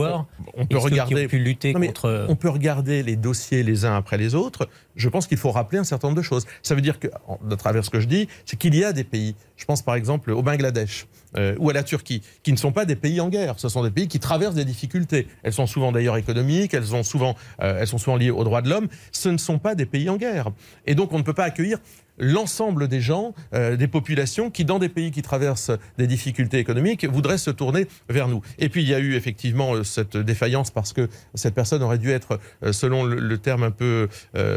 on, 0.55 0.67
peut 0.67 0.79
regarder, 0.79 1.27
lutter 1.29 1.73
contre... 1.73 2.27
on 2.29 2.37
peut 2.37 2.49
regarder 2.49 3.03
les 3.03 3.17
dossiers 3.17 3.63
les 3.63 3.85
uns 3.85 3.97
après 3.97 4.17
les 4.17 4.35
autres. 4.35 4.69
Je 4.95 5.09
pense 5.09 5.27
qu'il 5.27 5.39
faut 5.39 5.51
rappeler 5.51 5.79
un 5.79 5.85
certain 5.85 6.09
nombre 6.09 6.19
de 6.19 6.25
choses. 6.25 6.47
Ça 6.63 6.75
veut 6.75 6.81
dire 6.81 6.99
que, 6.99 7.09
à 7.09 7.57
travers 7.57 7.85
ce 7.85 7.91
que 7.91 8.01
je 8.01 8.07
dis, 8.07 8.29
c'est 8.47 8.57
qu'il 8.59 8.75
y 8.75 8.83
a 8.83 8.93
des 8.93 9.05
pays. 9.05 9.35
Je 9.57 9.65
pense 9.65 9.83
par 9.83 9.95
exemple 9.95 10.31
au 10.31 10.43
Bangladesh 10.43 11.07
euh, 11.37 11.55
ou 11.59 11.71
à 11.71 11.73
la 11.73 11.83
Turquie, 11.83 12.23
qui 12.43 12.53
ne 12.53 12.57
sont 12.57 12.73
pas 12.73 12.85
des 12.85 12.97
pays 12.97 13.21
en 13.21 13.29
guerre. 13.29 13.59
Ce 13.59 13.69
sont 13.69 13.83
des 13.83 13.91
pays 13.91 14.09
qui 14.09 14.21
traversent 14.21 14.55
des 14.55 14.65
difficultés. 14.65 15.29
Elles 15.43 15.53
sont 15.53 15.67
souvent 15.67 15.93
d'ailleurs 15.93 16.17
économiques, 16.17 16.75
elles, 16.75 16.87
souvent, 17.05 17.35
euh, 17.63 17.79
elles 17.81 17.87
sont 17.87 17.99
souvent 17.99 18.17
liées 18.17 18.31
aux 18.31 18.45
droits 18.45 18.63
de 18.63 18.69
l'homme. 18.69 18.89
Ce 19.13 19.29
ne 19.29 19.39
sont 19.39 19.59
pas 19.59 19.75
des 19.75 19.87
pays 19.87 20.09
en 20.09 20.17
guerre. 20.17 20.51
Et 20.87 20.95
donc 20.95 21.13
on 21.13 21.19
ne 21.19 21.23
peut 21.23 21.35
pas 21.35 21.45
accueillir 21.45 21.79
l'ensemble 22.19 22.89
des 22.89 23.01
gens, 23.01 23.35
euh, 23.55 23.77
des 23.77 23.89
populations 23.89 24.51
qui, 24.51 24.65
dans 24.65 24.79
des 24.79 24.89
pays 24.89 25.11
qui 25.11 25.23
traversent 25.23 25.73
des 25.99 26.07
difficultés 26.07 26.59
économiques, 26.59 27.05
voudraient 27.05 27.39
se 27.39 27.51
tourner 27.51 27.87
vers 28.09 28.29
nous. 28.29 28.43
Et 28.59 28.69
puis 28.69 28.83
il 28.83 28.89
y 28.89 28.95
a 28.95 28.99
eu 28.99 29.15
effectivement 29.15 29.75
euh, 29.75 29.85
cette 29.85 30.17
défaillance 30.17 30.71
parce 30.71 30.93
que 30.93 31.09
cette 31.35 31.55
personne 31.55 31.83
aurait 31.83 31.99
dû 31.99 32.11
être, 32.11 32.41
euh, 32.63 32.73
selon 32.73 33.05
le, 33.05 33.37
terme 33.39 33.65
un 33.65 33.71
peu 33.71 34.09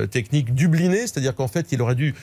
technique, 0.09 0.55
dubliné, 0.55 1.01
c'est-à-dire 1.01 1.35
qu'en 1.35 1.47
fait 1.47 1.71
il 1.73 1.81
aurait 1.81 1.95
dû 1.95 2.15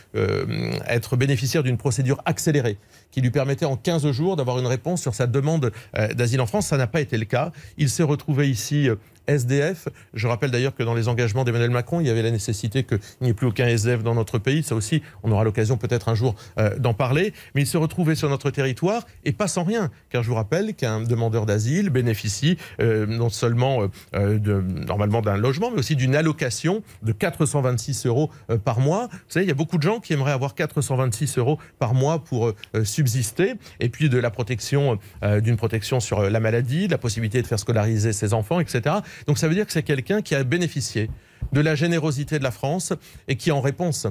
être 0.86 1.16
bénéficiaire 1.16 1.62
d'une 1.62 1.76
procédure 1.76 2.20
accélérée 2.24 2.78
qui 3.10 3.20
lui 3.20 3.30
permettait 3.30 3.66
en 3.66 3.76
15 3.76 4.10
jours 4.10 4.36
d'avoir 4.36 4.58
une 4.58 4.66
réponse 4.66 5.02
sur 5.02 5.14
sa 5.14 5.26
demande 5.26 5.70
d'asile 6.14 6.40
en 6.40 6.46
France. 6.46 6.68
Ça 6.68 6.78
n'a 6.78 6.86
pas 6.86 7.00
été 7.00 7.18
le 7.18 7.26
cas. 7.26 7.52
Il 7.76 7.90
s'est 7.90 8.02
retrouvé 8.02 8.48
ici 8.48 8.88
SDF. 9.28 9.88
Je 10.14 10.26
rappelle 10.26 10.50
d'ailleurs 10.50 10.74
que 10.74 10.82
dans 10.82 10.94
les 10.94 11.08
engagements 11.08 11.44
d'Emmanuel 11.44 11.70
Macron, 11.70 12.00
il 12.00 12.06
y 12.06 12.10
avait 12.10 12.22
la 12.22 12.30
nécessité 12.30 12.84
qu'il 12.84 12.98
n'y 13.20 13.30
ait 13.30 13.34
plus 13.34 13.46
aucun 13.46 13.66
SDF 13.66 14.02
dans 14.02 14.14
notre 14.14 14.38
pays. 14.38 14.62
Ça 14.62 14.74
aussi, 14.74 15.02
on 15.22 15.32
aura 15.32 15.44
l'occasion 15.44 15.76
peut-être 15.76 16.08
un 16.08 16.14
jour 16.14 16.34
euh, 16.58 16.76
d'en 16.78 16.94
parler. 16.94 17.32
Mais 17.54 17.62
il 17.62 17.66
se 17.66 17.76
retrouvait 17.76 18.14
sur 18.14 18.28
notre 18.28 18.50
territoire 18.50 19.06
et 19.24 19.32
pas 19.32 19.48
sans 19.48 19.64
rien. 19.64 19.90
Car 20.10 20.22
je 20.22 20.28
vous 20.28 20.34
rappelle 20.34 20.74
qu'un 20.74 21.00
demandeur 21.00 21.46
d'asile 21.46 21.90
bénéficie 21.90 22.58
euh, 22.80 23.06
non 23.06 23.28
seulement 23.28 23.88
euh, 24.14 24.38
normalement 24.86 25.22
d'un 25.22 25.36
logement, 25.36 25.70
mais 25.70 25.78
aussi 25.78 25.96
d'une 25.96 26.14
allocation 26.14 26.82
de 27.02 27.12
426 27.12 28.06
euros 28.06 28.30
par 28.64 28.80
mois. 28.80 29.08
Vous 29.10 29.18
savez, 29.28 29.44
il 29.44 29.48
y 29.48 29.52
a 29.52 29.54
beaucoup 29.54 29.78
de 29.78 29.82
gens 29.82 30.00
qui 30.00 30.12
aimeraient 30.12 30.32
avoir 30.32 30.54
426 30.54 31.38
euros 31.38 31.58
par 31.78 31.94
mois 31.94 32.22
pour 32.22 32.52
subsister. 32.84 33.54
Et 33.80 33.88
puis 33.88 34.08
de 34.08 34.18
la 34.18 34.30
protection, 34.30 34.98
d'une 35.22 35.56
protection 35.56 36.00
sur 36.00 36.22
la 36.22 36.40
maladie, 36.40 36.86
de 36.86 36.92
la 36.92 36.98
possibilité 36.98 37.42
de 37.42 37.46
faire 37.46 37.58
scolariser 37.58 38.12
ses 38.12 38.34
enfants, 38.34 38.60
etc. 38.60 38.96
Donc 39.26 39.38
ça 39.38 39.48
veut 39.48 39.54
dire 39.54 39.66
que 39.66 39.72
c'est 39.72 39.82
quelqu'un 39.82 40.22
qui 40.22 40.34
a 40.34 40.44
bénéficié 40.44 41.10
de 41.52 41.60
la 41.60 41.74
générosité 41.74 42.38
de 42.38 42.44
la 42.44 42.50
France 42.50 42.92
et 43.28 43.36
qui, 43.36 43.50
en 43.50 43.60
réponse 43.60 44.06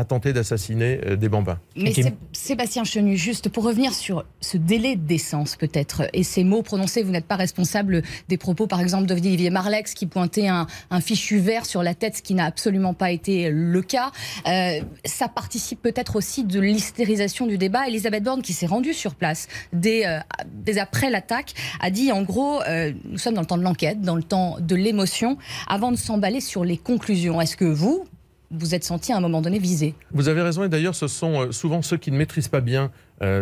a 0.00 0.04
tenté 0.04 0.32
d'assassiner 0.32 1.00
euh, 1.06 1.16
des 1.16 1.28
bambins. 1.28 1.58
Mais 1.76 1.92
Sébastien 2.32 2.84
Chenu, 2.84 3.16
juste 3.16 3.48
pour 3.50 3.64
revenir 3.64 3.92
sur 3.92 4.24
ce 4.40 4.56
délai 4.56 4.96
de 4.96 5.06
décence 5.06 5.56
peut-être, 5.56 6.08
et 6.12 6.24
ces 6.24 6.42
mots 6.42 6.62
prononcés, 6.62 7.02
vous 7.02 7.12
n'êtes 7.12 7.26
pas 7.26 7.36
responsable 7.36 8.02
des 8.28 8.38
propos 8.38 8.66
par 8.66 8.80
exemple 8.80 9.06
d'Olivier 9.06 9.50
Marlex 9.50 9.94
qui 9.94 10.06
pointait 10.06 10.48
un, 10.48 10.66
fichu 11.00 11.38
vert 11.38 11.66
sur 11.66 11.82
la 11.82 11.94
tête, 11.94 12.16
ce 12.16 12.22
qui 12.22 12.34
n'a 12.34 12.46
absolument 12.46 12.94
pas 12.94 13.10
été 13.10 13.50
le 13.50 13.82
cas. 13.82 14.10
Euh, 14.46 14.80
ça 15.04 15.28
participe 15.28 15.82
peut-être 15.82 16.16
aussi 16.16 16.44
de 16.44 16.60
l'hystérisation 16.60 17.46
du 17.46 17.58
débat. 17.58 17.86
Elisabeth 17.86 18.22
Borne, 18.22 18.42
qui 18.42 18.52
s'est 18.52 18.66
rendue 18.66 18.94
sur 18.94 19.14
place 19.14 19.48
dès, 19.72 20.06
euh, 20.06 20.18
dès 20.46 20.78
après 20.78 21.10
l'attaque, 21.10 21.54
a 21.80 21.90
dit 21.90 22.10
en 22.12 22.22
gros, 22.22 22.60
nous 23.04 23.18
sommes 23.18 23.34
dans 23.34 23.40
le 23.40 23.46
temps 23.46 23.58
de 23.58 23.62
l'enquête, 23.62 24.00
dans 24.00 24.16
le 24.16 24.22
temps 24.22 24.56
de 24.60 24.74
l'émotion, 24.74 25.36
avant 25.68 25.90
de 25.90 25.96
s'emballer 25.96 26.40
sur 26.40 26.64
les 26.64 26.76
conclusions. 26.76 27.40
Est-ce 27.40 27.56
que 27.56 27.64
vous, 27.64 28.06
vous 28.50 28.74
êtes 28.74 28.84
senti 28.84 29.12
à 29.12 29.16
un 29.16 29.20
moment 29.20 29.40
donné 29.40 29.58
visé. 29.58 29.94
Vous 30.12 30.28
avez 30.28 30.42
raison, 30.42 30.64
et 30.64 30.68
d'ailleurs, 30.68 30.94
ce 30.94 31.06
sont 31.06 31.42
euh, 31.42 31.52
souvent 31.52 31.82
ceux 31.82 31.96
qui 31.96 32.10
ne 32.10 32.16
maîtrisent 32.16 32.48
pas 32.48 32.60
bien 32.60 32.90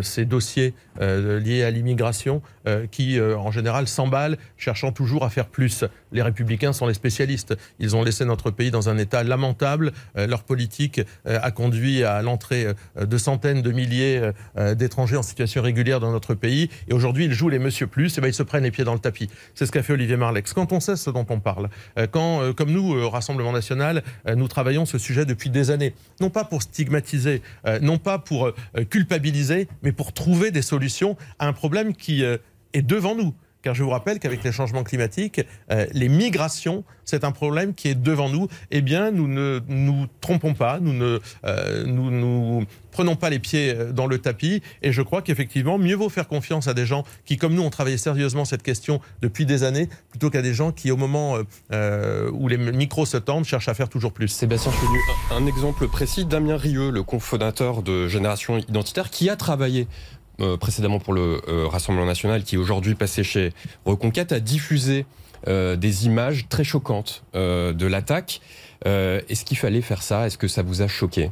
ces 0.02 0.24
dossiers 0.24 0.74
liés 1.00 1.62
à 1.62 1.70
l'immigration 1.70 2.42
qui, 2.90 3.20
en 3.20 3.50
général, 3.50 3.88
s'emballent, 3.88 4.38
cherchant 4.56 4.92
toujours 4.92 5.24
à 5.24 5.30
faire 5.30 5.46
plus. 5.46 5.84
Les 6.12 6.22
républicains 6.22 6.72
sont 6.72 6.86
les 6.86 6.94
spécialistes. 6.94 7.56
Ils 7.78 7.96
ont 7.96 8.02
laissé 8.02 8.24
notre 8.24 8.50
pays 8.50 8.70
dans 8.70 8.88
un 8.88 8.98
état 8.98 9.22
lamentable. 9.22 9.92
leur 10.16 10.42
politique 10.42 11.00
a 11.24 11.50
conduit 11.50 12.04
à 12.04 12.22
l'entrée 12.22 12.66
de 13.00 13.18
centaines 13.18 13.62
de 13.62 13.72
milliers 13.72 14.30
d'étrangers 14.74 15.16
en 15.16 15.22
situation 15.22 15.62
régulière 15.62 16.00
dans 16.00 16.12
notre 16.12 16.34
pays. 16.34 16.70
Et 16.88 16.94
aujourd'hui, 16.94 17.26
ils 17.26 17.32
jouent 17.32 17.48
les 17.48 17.58
monsieur 17.58 17.86
plus, 17.86 18.16
et 18.18 18.20
ben, 18.20 18.28
ils 18.28 18.34
se 18.34 18.42
prennent 18.42 18.64
les 18.64 18.70
pieds 18.70 18.84
dans 18.84 18.94
le 18.94 18.98
tapis. 19.00 19.28
C'est 19.54 19.66
ce 19.66 19.72
qu'a 19.72 19.82
fait 19.82 19.92
Olivier 19.92 20.16
Marlex. 20.16 20.52
Quand 20.52 20.72
on 20.72 20.80
sait 20.80 20.96
ce 20.96 21.10
dont 21.10 21.26
on 21.28 21.40
parle, 21.40 21.68
quand, 22.10 22.52
comme 22.54 22.70
nous, 22.70 22.94
au 22.94 23.10
Rassemblement 23.10 23.52
national, 23.52 24.02
nous 24.34 24.48
travaillons 24.48 24.86
ce 24.86 24.98
sujet 24.98 25.24
depuis 25.24 25.50
des 25.50 25.70
années, 25.70 25.94
non 26.20 26.30
pas 26.30 26.44
pour 26.44 26.62
stigmatiser, 26.62 27.42
non 27.80 27.98
pas 27.98 28.18
pour 28.18 28.52
culpabiliser, 28.90 29.67
mais 29.82 29.92
pour 29.92 30.12
trouver 30.12 30.50
des 30.50 30.62
solutions 30.62 31.16
à 31.38 31.46
un 31.46 31.52
problème 31.52 31.94
qui 31.94 32.22
est 32.22 32.82
devant 32.82 33.14
nous. 33.14 33.34
Car 33.62 33.74
je 33.74 33.82
vous 33.82 33.90
rappelle 33.90 34.20
qu'avec 34.20 34.44
les 34.44 34.52
changements 34.52 34.84
climatiques, 34.84 35.40
euh, 35.70 35.86
les 35.92 36.08
migrations, 36.08 36.84
c'est 37.04 37.24
un 37.24 37.32
problème 37.32 37.74
qui 37.74 37.88
est 37.88 37.94
devant 37.94 38.28
nous. 38.28 38.46
Eh 38.70 38.82
bien, 38.82 39.10
nous 39.10 39.26
ne 39.26 39.60
nous 39.66 40.06
trompons 40.20 40.54
pas, 40.54 40.78
nous 40.80 40.92
ne 40.92 41.18
euh, 41.44 41.84
nous, 41.84 42.64
prenons 42.92 43.16
pas 43.16 43.30
les 43.30 43.40
pieds 43.40 43.74
euh, 43.74 43.92
dans 43.92 44.06
le 44.06 44.18
tapis. 44.18 44.62
Et 44.82 44.92
je 44.92 45.02
crois 45.02 45.22
qu'effectivement, 45.22 45.76
mieux 45.76 45.96
vaut 45.96 46.08
faire 46.08 46.28
confiance 46.28 46.68
à 46.68 46.74
des 46.74 46.86
gens 46.86 47.02
qui, 47.24 47.36
comme 47.36 47.54
nous, 47.54 47.62
ont 47.62 47.70
travaillé 47.70 47.98
sérieusement 47.98 48.44
cette 48.44 48.62
question 48.62 49.00
depuis 49.22 49.44
des 49.44 49.64
années, 49.64 49.88
plutôt 50.10 50.30
qu'à 50.30 50.42
des 50.42 50.54
gens 50.54 50.70
qui, 50.70 50.92
au 50.92 50.96
moment 50.96 51.38
où 51.70 52.48
les 52.48 52.56
micros 52.56 53.06
se 53.06 53.16
tendent, 53.16 53.44
cherchent 53.44 53.68
à 53.68 53.74
faire 53.74 53.88
toujours 53.88 54.12
plus. 54.12 54.28
Sébastien 54.28 54.70
Chenu, 54.72 54.98
un 55.32 55.46
exemple 55.46 55.88
précis, 55.88 56.24
Damien 56.24 56.56
Rieu, 56.56 56.90
le 56.90 57.02
cofondateur 57.02 57.82
de 57.82 58.06
Génération 58.06 58.58
Identitaire, 58.58 59.10
qui 59.10 59.28
a 59.30 59.36
travaillé 59.36 59.88
euh, 60.40 60.56
précédemment 60.56 61.00
pour 61.00 61.14
le 61.14 61.40
euh, 61.48 61.66
Rassemblement 61.66 62.06
national, 62.06 62.44
qui 62.44 62.54
est 62.54 62.58
aujourd'hui 62.58 62.94
passé 62.94 63.24
chez 63.24 63.52
Reconquête, 63.84 64.32
a 64.32 64.40
diffusé 64.40 65.04
euh, 65.48 65.76
des 65.76 66.06
images 66.06 66.46
très 66.48 66.64
choquantes 66.64 67.24
de 67.34 67.86
l'attaque. 67.86 68.40
Est-ce 68.84 69.44
qu'il 69.44 69.58
fallait 69.58 69.80
faire 69.82 70.02
ça? 70.02 70.26
Est-ce 70.26 70.38
que 70.38 70.48
ça 70.48 70.62
vous 70.62 70.82
a 70.82 70.88
choqué? 70.88 71.30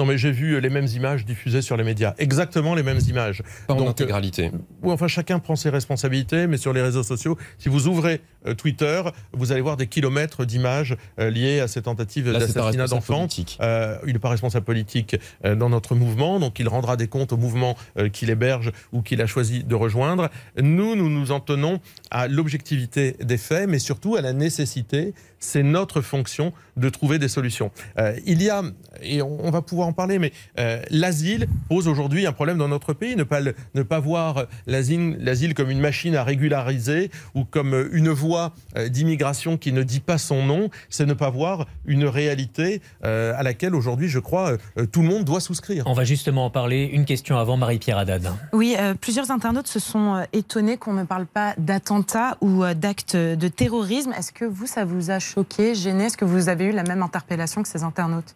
Non, 0.00 0.06
mais 0.06 0.16
j'ai 0.16 0.30
vu 0.30 0.58
les 0.62 0.70
mêmes 0.70 0.86
images 0.86 1.26
diffusées 1.26 1.60
sur 1.60 1.76
les 1.76 1.84
médias. 1.84 2.14
Exactement 2.16 2.74
les 2.74 2.82
mêmes 2.82 3.00
images. 3.06 3.42
Pas 3.66 3.74
en 3.74 3.86
intégralité. 3.86 4.50
oui, 4.82 4.92
enfin, 4.92 5.08
chacun 5.08 5.38
prend 5.40 5.56
ses 5.56 5.68
responsabilités, 5.68 6.46
mais 6.46 6.56
sur 6.56 6.72
les 6.72 6.80
réseaux 6.80 7.02
sociaux, 7.02 7.36
si 7.58 7.68
vous 7.68 7.86
ouvrez 7.86 8.22
euh, 8.46 8.54
Twitter, 8.54 9.02
vous 9.34 9.52
allez 9.52 9.60
voir 9.60 9.76
des 9.76 9.88
kilomètres 9.88 10.46
d'images 10.46 10.96
euh, 11.18 11.28
liées 11.28 11.60
à 11.60 11.68
ces 11.68 11.82
tentatives 11.82 12.32
d'assassinat 12.32 12.86
d'enfants. 12.86 13.28
Euh, 13.60 13.98
il 14.06 14.14
n'est 14.14 14.18
pas 14.18 14.30
responsable 14.30 14.64
politique 14.64 15.16
dans 15.44 15.68
notre 15.68 15.94
mouvement, 15.94 16.40
donc 16.40 16.58
il 16.58 16.68
rendra 16.68 16.96
des 16.96 17.06
comptes 17.06 17.34
au 17.34 17.36
mouvement 17.36 17.76
qu'il 18.14 18.30
héberge 18.30 18.72
ou 18.92 19.02
qu'il 19.02 19.20
a 19.20 19.26
choisi 19.26 19.64
de 19.64 19.74
rejoindre. 19.74 20.30
Nous, 20.56 20.96
nous 20.96 21.10
nous 21.10 21.30
en 21.30 21.40
tenons 21.40 21.80
à 22.10 22.28
l'objectivité 22.28 23.16
des 23.20 23.38
faits, 23.38 23.68
mais 23.68 23.78
surtout 23.78 24.16
à 24.16 24.20
la 24.20 24.32
nécessité, 24.32 25.14
c'est 25.38 25.62
notre 25.62 26.00
fonction 26.00 26.52
de 26.76 26.88
trouver 26.88 27.18
des 27.18 27.28
solutions. 27.28 27.70
il 28.26 28.42
y 28.42 28.50
a, 28.50 28.62
et 29.02 29.22
on, 29.22 29.50
va 29.50 29.62
pouvoir 29.62 29.88
en 29.88 29.92
parler, 29.92 30.18
mais 30.18 30.32
l'asile 30.90 31.46
pose 31.68 31.88
aujourd'hui 31.88 32.26
un 32.26 32.32
problème 32.32 32.58
dans 32.58 32.68
notre 32.68 32.92
pays. 32.92 33.16
Ne 33.16 33.22
pas, 33.22 33.40
ne 33.40 33.82
pas 33.82 34.00
voir 34.00 34.46
l'asile 34.66 35.54
comme 35.54 35.70
une 35.70 35.80
machine 35.80 36.14
à 36.14 36.24
régulariser 36.24 37.10
ou 37.34 37.44
comme 37.44 37.88
une 37.92 38.10
voie 38.10 38.52
euh, 38.76 38.88
d'immigration 38.88 39.56
qui 39.56 39.72
ne 39.72 39.82
dit 39.82 40.00
pas 40.00 40.18
son 40.18 40.44
nom, 40.44 40.70
c'est 40.88 41.06
ne 41.06 41.14
pas 41.14 41.30
voir 41.30 41.66
une 41.84 42.04
réalité 42.04 42.82
euh, 43.04 43.32
à 43.36 43.42
laquelle 43.42 43.74
aujourd'hui, 43.74 44.08
je 44.08 44.18
crois, 44.18 44.56
euh, 44.78 44.86
tout 44.86 45.02
le 45.02 45.08
monde 45.08 45.24
doit 45.24 45.40
souscrire. 45.40 45.84
On 45.86 45.92
va 45.92 46.04
justement 46.04 46.46
en 46.46 46.50
parler. 46.50 46.88
Une 46.92 47.04
question 47.04 47.36
avant 47.38 47.56
Marie-Pierre 47.56 47.98
Haddad. 47.98 48.32
Oui, 48.52 48.76
plusieurs 49.00 49.30
internautes 49.30 49.66
se 49.66 49.78
sont 49.78 50.24
étonnés 50.32 50.76
qu'on 50.76 50.92
ne 50.92 51.04
parle 51.04 51.26
pas 51.26 51.54
ou 52.40 52.64
d'actes 52.74 53.16
de 53.16 53.48
terrorisme. 53.48 54.12
Est-ce 54.12 54.32
que 54.32 54.44
vous, 54.44 54.66
ça 54.66 54.84
vous 54.84 55.10
a 55.10 55.18
choqué, 55.18 55.74
gêné? 55.74 56.04
Est-ce 56.04 56.16
que 56.16 56.24
vous 56.24 56.48
avez 56.48 56.66
eu 56.66 56.72
la 56.72 56.82
même 56.82 57.02
interpellation 57.02 57.62
que 57.62 57.68
ces 57.68 57.82
internautes? 57.82 58.34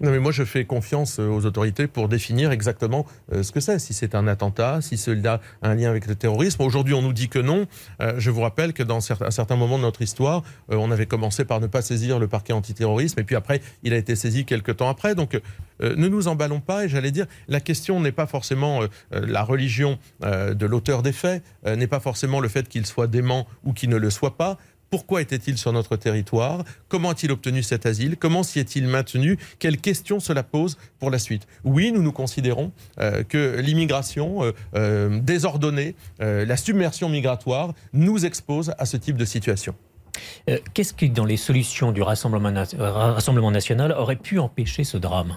Non, 0.00 0.10
mais 0.10 0.18
moi, 0.18 0.30
je 0.30 0.44
fais 0.44 0.64
confiance 0.64 1.18
euh, 1.18 1.28
aux 1.28 1.46
autorités 1.46 1.86
pour 1.86 2.08
définir 2.08 2.50
exactement 2.50 3.06
euh, 3.32 3.42
ce 3.42 3.50
que 3.50 3.60
c'est. 3.60 3.78
Si 3.78 3.94
c'est 3.94 4.14
un 4.14 4.26
attentat, 4.26 4.80
si 4.82 4.98
cela 4.98 5.40
a 5.62 5.70
un 5.70 5.74
lien 5.74 5.88
avec 5.88 6.06
le 6.06 6.14
terrorisme. 6.14 6.62
Aujourd'hui, 6.62 6.92
on 6.92 7.00
nous 7.00 7.14
dit 7.14 7.28
que 7.28 7.38
non. 7.38 7.66
Euh, 8.02 8.14
je 8.18 8.30
vous 8.30 8.42
rappelle 8.42 8.74
que 8.74 8.82
dans 8.82 8.98
un 8.98 9.30
certain 9.30 9.56
moment 9.56 9.78
de 9.78 9.82
notre 9.82 10.02
histoire, 10.02 10.42
on 10.68 10.90
avait 10.90 11.06
commencé 11.06 11.44
par 11.44 11.60
ne 11.60 11.66
pas 11.66 11.80
saisir 11.80 12.18
le 12.18 12.28
parquet 12.28 12.52
antiterrorisme, 12.52 13.20
et 13.20 13.24
puis 13.24 13.36
après, 13.36 13.62
il 13.82 13.94
a 13.94 13.96
été 13.96 14.16
saisi 14.16 14.44
quelques 14.44 14.76
temps 14.76 14.88
après. 14.88 15.14
Donc, 15.14 15.40
ne 15.80 16.08
nous 16.08 16.28
emballons 16.28 16.60
pas. 16.60 16.84
Et 16.84 16.88
j'allais 16.88 17.10
dire, 17.10 17.26
la 17.48 17.60
question 17.60 18.00
n'est 18.00 18.12
pas 18.12 18.26
forcément 18.26 18.80
la 19.10 19.42
religion 19.42 19.98
de 20.22 20.66
l'auteur 20.66 21.02
des 21.02 21.12
faits, 21.12 21.42
n'est 21.64 21.86
pas 21.86 22.00
forcément 22.00 22.40
le 22.40 22.48
fait 22.48 22.68
qu'il 22.68 22.86
soit 22.86 23.06
dément 23.06 23.46
ou 23.64 23.72
qu'il 23.72 23.90
ne 23.90 23.96
le 23.96 24.10
soit 24.10 24.36
pas. 24.36 24.58
Pourquoi 24.90 25.20
était-il 25.20 25.58
sur 25.58 25.72
notre 25.72 25.96
territoire? 25.96 26.64
Comment 26.88 27.10
a-t-il 27.10 27.32
obtenu 27.32 27.62
cet 27.62 27.86
asile? 27.86 28.16
Comment 28.16 28.42
s'y 28.42 28.60
est-il 28.60 28.86
maintenu? 28.86 29.36
Quelles 29.58 29.78
questions 29.78 30.20
cela 30.20 30.42
pose 30.42 30.78
pour 30.98 31.10
la 31.10 31.18
suite? 31.18 31.46
Oui, 31.64 31.90
nous 31.92 32.02
nous 32.02 32.12
considérons 32.12 32.72
euh, 33.00 33.24
que 33.24 33.58
l'immigration 33.58 34.44
euh, 34.44 34.52
euh, 34.74 35.20
désordonnée, 35.20 35.94
la 36.18 36.56
submersion 36.56 37.08
migratoire 37.08 37.72
nous 37.92 38.24
expose 38.24 38.72
à 38.78 38.86
ce 38.86 38.96
type 38.96 39.16
de 39.16 39.24
situation. 39.24 39.74
Qu'est-ce 40.74 40.94
qui, 40.94 41.10
dans 41.10 41.24
les 41.24 41.36
solutions 41.36 41.92
du 41.92 42.02
Rassemblement, 42.02 42.64
Rassemblement 42.78 43.50
national, 43.50 43.92
aurait 43.92 44.16
pu 44.16 44.38
empêcher 44.38 44.84
ce 44.84 44.96
drame? 44.96 45.36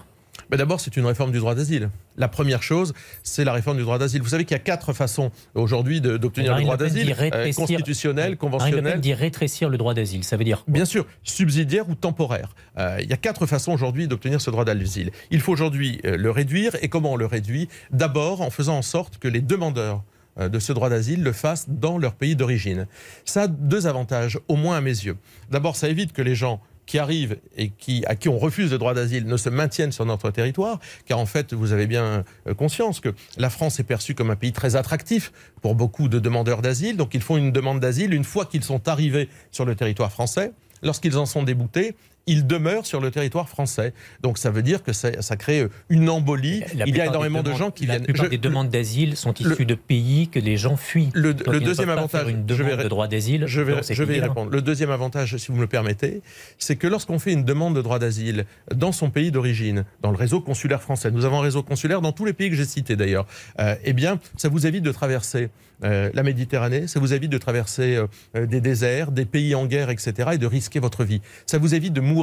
Ben, 0.50 0.58
D'abord, 0.58 0.80
c'est 0.80 0.98
une 0.98 1.06
réforme 1.06 1.32
du 1.32 1.40
droit 1.40 1.56
d'asile. 1.56 1.90
La 2.18 2.28
première 2.28 2.64
chose, 2.64 2.94
c'est 3.24 3.44
la 3.44 3.54
réforme 3.54 3.78
du 3.78 3.84
droit 3.84 3.98
d'asile. 3.98 4.22
Vous 4.22 4.30
savez 4.30 4.46
qu'il 4.46 4.56
y 4.56 4.60
a 4.60 4.64
quatre 4.64 4.94
façons 4.94 5.32
aujourd'hui 5.54 6.02
d'obtenir 6.02 6.56
le 6.56 6.64
droit 6.64 6.78
d'asile 6.78 7.16
euh, 7.20 7.54
constitutionnel, 7.54 8.38
conventionnel. 8.38 8.84
Marine 8.84 9.02
dit 9.02 9.14
rétrécir 9.14 9.70
le 9.70 9.78
droit 9.78 9.94
d'asile. 9.94 10.24
Ça 10.24 10.38
veut 10.38 10.44
dire 10.44 10.64
Bien 10.68 10.86
sûr, 10.86 11.06
subsidiaire 11.24 11.88
ou 11.90 11.96
temporaire. 11.96 12.56
Euh, 12.78 12.98
il 13.02 13.10
y 13.10 13.14
a 13.14 13.18
quatre 13.18 13.46
façons 13.46 13.72
aujourd'hui 13.72 14.08
d'obtenir 14.08 14.42
ce 14.42 14.50
droit 14.50 14.66
d'asile. 14.66 15.12
Il 15.32 15.40
faut 15.40 15.52
aujourd'hui 15.52 16.02
euh, 16.06 16.18
le 16.18 16.32
réduire. 16.32 16.76
Et 16.82 16.90
comment 16.90 17.14
on 17.14 17.18
le 17.18 17.26
réduit? 17.26 17.70
D'abord 17.92 18.42
en 18.42 18.50
faisant 18.50 18.78
en 18.78 18.82
sorte 18.82 19.18
que 19.18 19.28
les 19.28 19.42
demandeurs 19.42 20.04
de 20.40 20.60
ce 20.60 20.72
droit 20.72 20.90
d'asile 20.90 21.22
le 21.22 21.34
fassent 21.34 21.68
dans 21.68 21.98
leur 21.98 22.14
pays 22.14 22.34
d'origine. 22.34 22.88
Ça 23.26 23.44
a 23.44 23.48
deux 23.48 23.88
avantages, 23.88 24.40
au 24.48 24.56
moins 24.56 24.78
à 24.78 24.82
mes 24.82 24.90
yeux. 24.90 25.18
D'abord, 25.52 25.76
ça 25.76 25.90
évite 25.90 26.14
que 26.14 26.22
les 26.22 26.36
gens 26.36 26.62
qui 26.90 26.98
arrivent 26.98 27.38
et 27.56 27.70
qui, 27.70 28.04
à 28.08 28.16
qui 28.16 28.30
on 28.30 28.40
refuse 28.40 28.72
le 28.72 28.80
droit 28.80 28.96
d'asile 28.96 29.28
ne 29.28 29.38
se 29.38 29.48
maintiennent 29.48 29.92
sur 29.92 30.08
notre 30.08 30.32
territoire, 30.32 30.80
car 31.06 31.20
en 31.20 31.28
fait, 31.28 31.54
vous 31.54 31.72
avez 31.72 31.86
bien 31.86 32.26
euh, 32.48 32.56
conscience 32.56 33.00
que 33.00 33.14
la 33.38 33.52
France 33.52 33.80
est 33.80 33.84
perçue 33.84 34.16
comme 34.16 34.32
un 34.32 34.36
pays 34.36 34.54
très 34.54 34.76
attractif 34.76 35.32
pour 35.62 35.76
beaucoup 35.76 36.10
de 36.10 36.18
demandeurs 36.18 36.64
d'asile, 36.64 36.98
donc 36.98 37.14
ils 37.14 37.22
font 37.22 37.38
une 37.38 37.52
demande 37.52 37.80
d'asile 37.80 38.12
une 38.12 38.24
fois 38.24 38.46
qu'ils 38.46 38.64
sont 38.64 38.88
arrivés 38.88 39.30
sur 39.52 39.66
le 39.66 39.76
territoire 39.76 40.12
français. 40.12 40.52
Lorsqu'ils 40.82 41.16
en 41.20 41.28
sont 41.28 41.44
déboutés, 41.44 41.96
ils 42.30 42.46
demeurent 42.46 42.86
sur 42.86 43.02
le 43.02 43.12
territoire 43.12 43.50
français. 43.50 43.94
Donc 44.22 44.38
ça 44.38 44.52
veut 44.52 44.62
dire 44.62 44.84
que 44.84 44.94
ça, 44.94 45.12
crée 45.38 45.68
une 45.90 46.10
embolie. 46.10 46.64
Il 46.74 46.96
y 46.96 47.02
a 47.02 47.06
énormément 47.08 47.44
de 47.44 47.54
gens 47.54 47.72
qui 47.72 47.86
viennent. 47.86 48.00
La 48.00 48.06
plupart 48.06 48.30
des 48.30 48.38
demandes 48.38 48.70
d'asile 48.70 49.18
sont 49.18 49.34
issues 49.34 49.66
de 49.66 49.76
pays 49.76 50.28
que 50.28 50.40
les 50.40 50.58
gens 50.58 50.78
fuient. 50.78 51.10
Le, 51.14 51.34
deuxième 51.34 51.90
avantage, 51.90 52.30
une 52.30 52.46
demande 52.46 52.70
je 52.70 52.76
vais, 52.76 52.84
de 52.84 52.90
droit 52.90 53.08
d'asile. 53.08 53.46
Je 53.48 53.62
vais, 53.62 53.82
je 53.90 54.04
vais 54.04 54.18
y 54.18 54.22
répondre. 54.22 54.52
Le 54.52 54.62
deuxième 54.62 54.92
avantage, 54.92 55.38
si 55.38 55.48
vous 55.48 55.56
me 55.56 55.62
le 55.62 55.68
permettez, 55.68 56.22
c'est 56.58 56.76
que 56.76 56.88
lorsqu'on 56.88 57.20
fait 57.20 57.34
une 57.34 57.44
demande 57.44 57.76
de 57.76 57.82
droit 57.82 58.00
d'asile 58.00 58.46
dans 58.74 58.92
son 58.92 59.10
pays 59.10 59.32
d'origine, 59.32 59.86
dans 60.02 60.12
le 60.12 60.18
réseau 60.18 60.42
consulaire 60.42 60.82
français, 60.82 61.12
nous 61.12 61.26
avons 61.26 61.40
un 61.40 61.44
réseau 61.44 61.64
consulaire 61.64 62.02
dans 62.02 62.12
tous 62.12 62.26
les 62.26 62.34
pays 62.34 62.50
que 62.50 62.56
j'ai 62.56 62.66
cités 62.66 62.96
d'ailleurs, 62.96 63.26
euh, 63.60 63.76
eh 63.84 63.94
bien, 63.94 64.20
ça 64.38 64.50
vous 64.50 64.68
évite 64.68 64.84
de 64.84 64.92
traverser 64.92 65.50
euh, 65.84 66.10
la 66.14 66.24
Méditerranée, 66.24 66.88
ça 66.88 67.00
vous 67.00 67.14
évite 67.14 67.32
de 67.32 67.38
traverser 67.38 68.04
euh, 68.36 68.46
des 68.46 68.60
déserts, 68.60 69.12
des 69.12 69.26
pays 69.26 69.56
en 69.56 69.66
guerre, 69.66 69.90
etc., 69.90 70.32
et 70.34 70.38
de 70.38 70.46
risquer 70.46 70.80
votre 70.80 71.06
vie. 71.06 71.22
Ça 71.46 71.58
vous 71.58 71.74
évite 71.74 71.94
de 71.94 72.02
mourir 72.02 72.19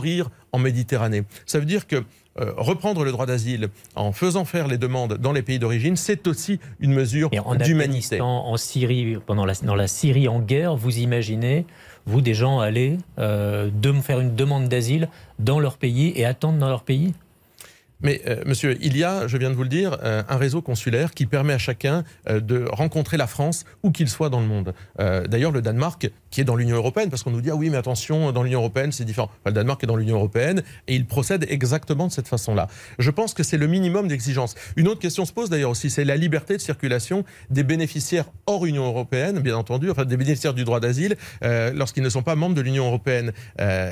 en 0.52 0.58
Méditerranée. 0.58 1.24
Ça 1.46 1.58
veut 1.58 1.64
dire 1.64 1.86
que 1.86 1.96
euh, 2.38 2.52
reprendre 2.56 3.02
le 3.04 3.12
droit 3.12 3.26
d'asile 3.26 3.68
en 3.94 4.12
faisant 4.12 4.44
faire 4.44 4.68
les 4.68 4.76
demandes 4.76 5.14
dans 5.14 5.32
les 5.32 5.42
pays 5.42 5.58
d'origine, 5.58 5.96
c'est 5.96 6.26
aussi 6.26 6.60
une 6.80 6.92
mesure 6.92 7.30
d'humanité. 7.64 8.20
En 8.20 8.56
Syrie, 8.56 9.16
pendant 9.24 9.46
la, 9.46 9.54
dans 9.62 9.74
la 9.74 9.86
Syrie 9.88 10.28
en 10.28 10.40
guerre, 10.40 10.76
vous 10.76 10.98
imaginez, 10.98 11.64
vous, 12.04 12.20
des 12.20 12.34
gens 12.34 12.60
aller 12.60 12.98
de 13.16 13.92
faire 14.02 14.20
une 14.20 14.34
demande 14.34 14.68
d'asile 14.68 15.08
dans 15.38 15.60
leur 15.60 15.78
pays 15.78 16.12
et 16.14 16.26
attendre 16.26 16.58
dans 16.58 16.68
leur 16.68 16.82
pays? 16.82 17.14
Mais 18.00 18.20
euh, 18.26 18.42
monsieur, 18.44 18.76
il 18.80 18.96
y 18.96 19.04
a, 19.04 19.26
je 19.26 19.36
viens 19.36 19.50
de 19.50 19.54
vous 19.54 19.62
le 19.62 19.68
dire, 19.68 19.96
euh, 20.02 20.22
un 20.28 20.36
réseau 20.36 20.60
consulaire 20.60 21.12
qui 21.12 21.26
permet 21.26 21.54
à 21.54 21.58
chacun 21.58 22.04
euh, 22.28 22.40
de 22.40 22.66
rencontrer 22.70 23.16
la 23.16 23.26
France 23.26 23.64
où 23.82 23.90
qu'il 23.90 24.08
soit 24.08 24.28
dans 24.28 24.40
le 24.40 24.46
monde. 24.46 24.74
D'ailleurs, 24.98 25.52
le 25.52 25.62
Danemark, 25.62 26.10
qui 26.30 26.40
est 26.40 26.44
dans 26.44 26.56
l'Union 26.56 26.76
européenne, 26.76 27.10
parce 27.10 27.22
qu'on 27.22 27.30
nous 27.30 27.40
dit 27.40 27.50
ah 27.50 27.56
oui, 27.56 27.70
mais 27.70 27.76
attention, 27.76 28.32
dans 28.32 28.42
l'Union 28.42 28.60
européenne, 28.60 28.92
c'est 28.92 29.04
différent. 29.04 29.30
le 29.44 29.52
Danemark 29.52 29.82
est 29.82 29.86
dans 29.86 29.96
l'Union 29.96 30.16
européenne 30.16 30.62
et 30.88 30.94
il 30.94 31.06
procède 31.06 31.46
exactement 31.48 32.06
de 32.06 32.12
cette 32.12 32.28
façon-là. 32.28 32.68
Je 32.98 33.10
pense 33.10 33.34
que 33.34 33.42
c'est 33.42 33.56
le 33.56 33.66
minimum 33.66 34.08
d'exigence. 34.08 34.54
Une 34.76 34.88
autre 34.88 35.00
question 35.00 35.24
se 35.24 35.32
pose 35.32 35.50
d'ailleurs 35.50 35.70
aussi, 35.70 35.90
c'est 35.90 36.04
la 36.04 36.16
liberté 36.16 36.56
de 36.56 36.62
circulation 36.62 37.24
des 37.50 37.62
bénéficiaires 37.62 38.26
hors 38.46 38.66
Union 38.66 38.86
européenne, 38.86 39.40
bien 39.40 39.56
entendu, 39.56 39.90
enfin 39.90 40.04
des 40.04 40.16
bénéficiaires 40.16 40.54
du 40.54 40.64
droit 40.64 40.80
d'asile, 40.80 41.16
lorsqu'ils 41.42 42.02
ne 42.02 42.08
sont 42.08 42.22
pas 42.22 42.34
membres 42.34 42.54
de 42.54 42.60
l'Union 42.60 42.86
européenne. 42.86 43.32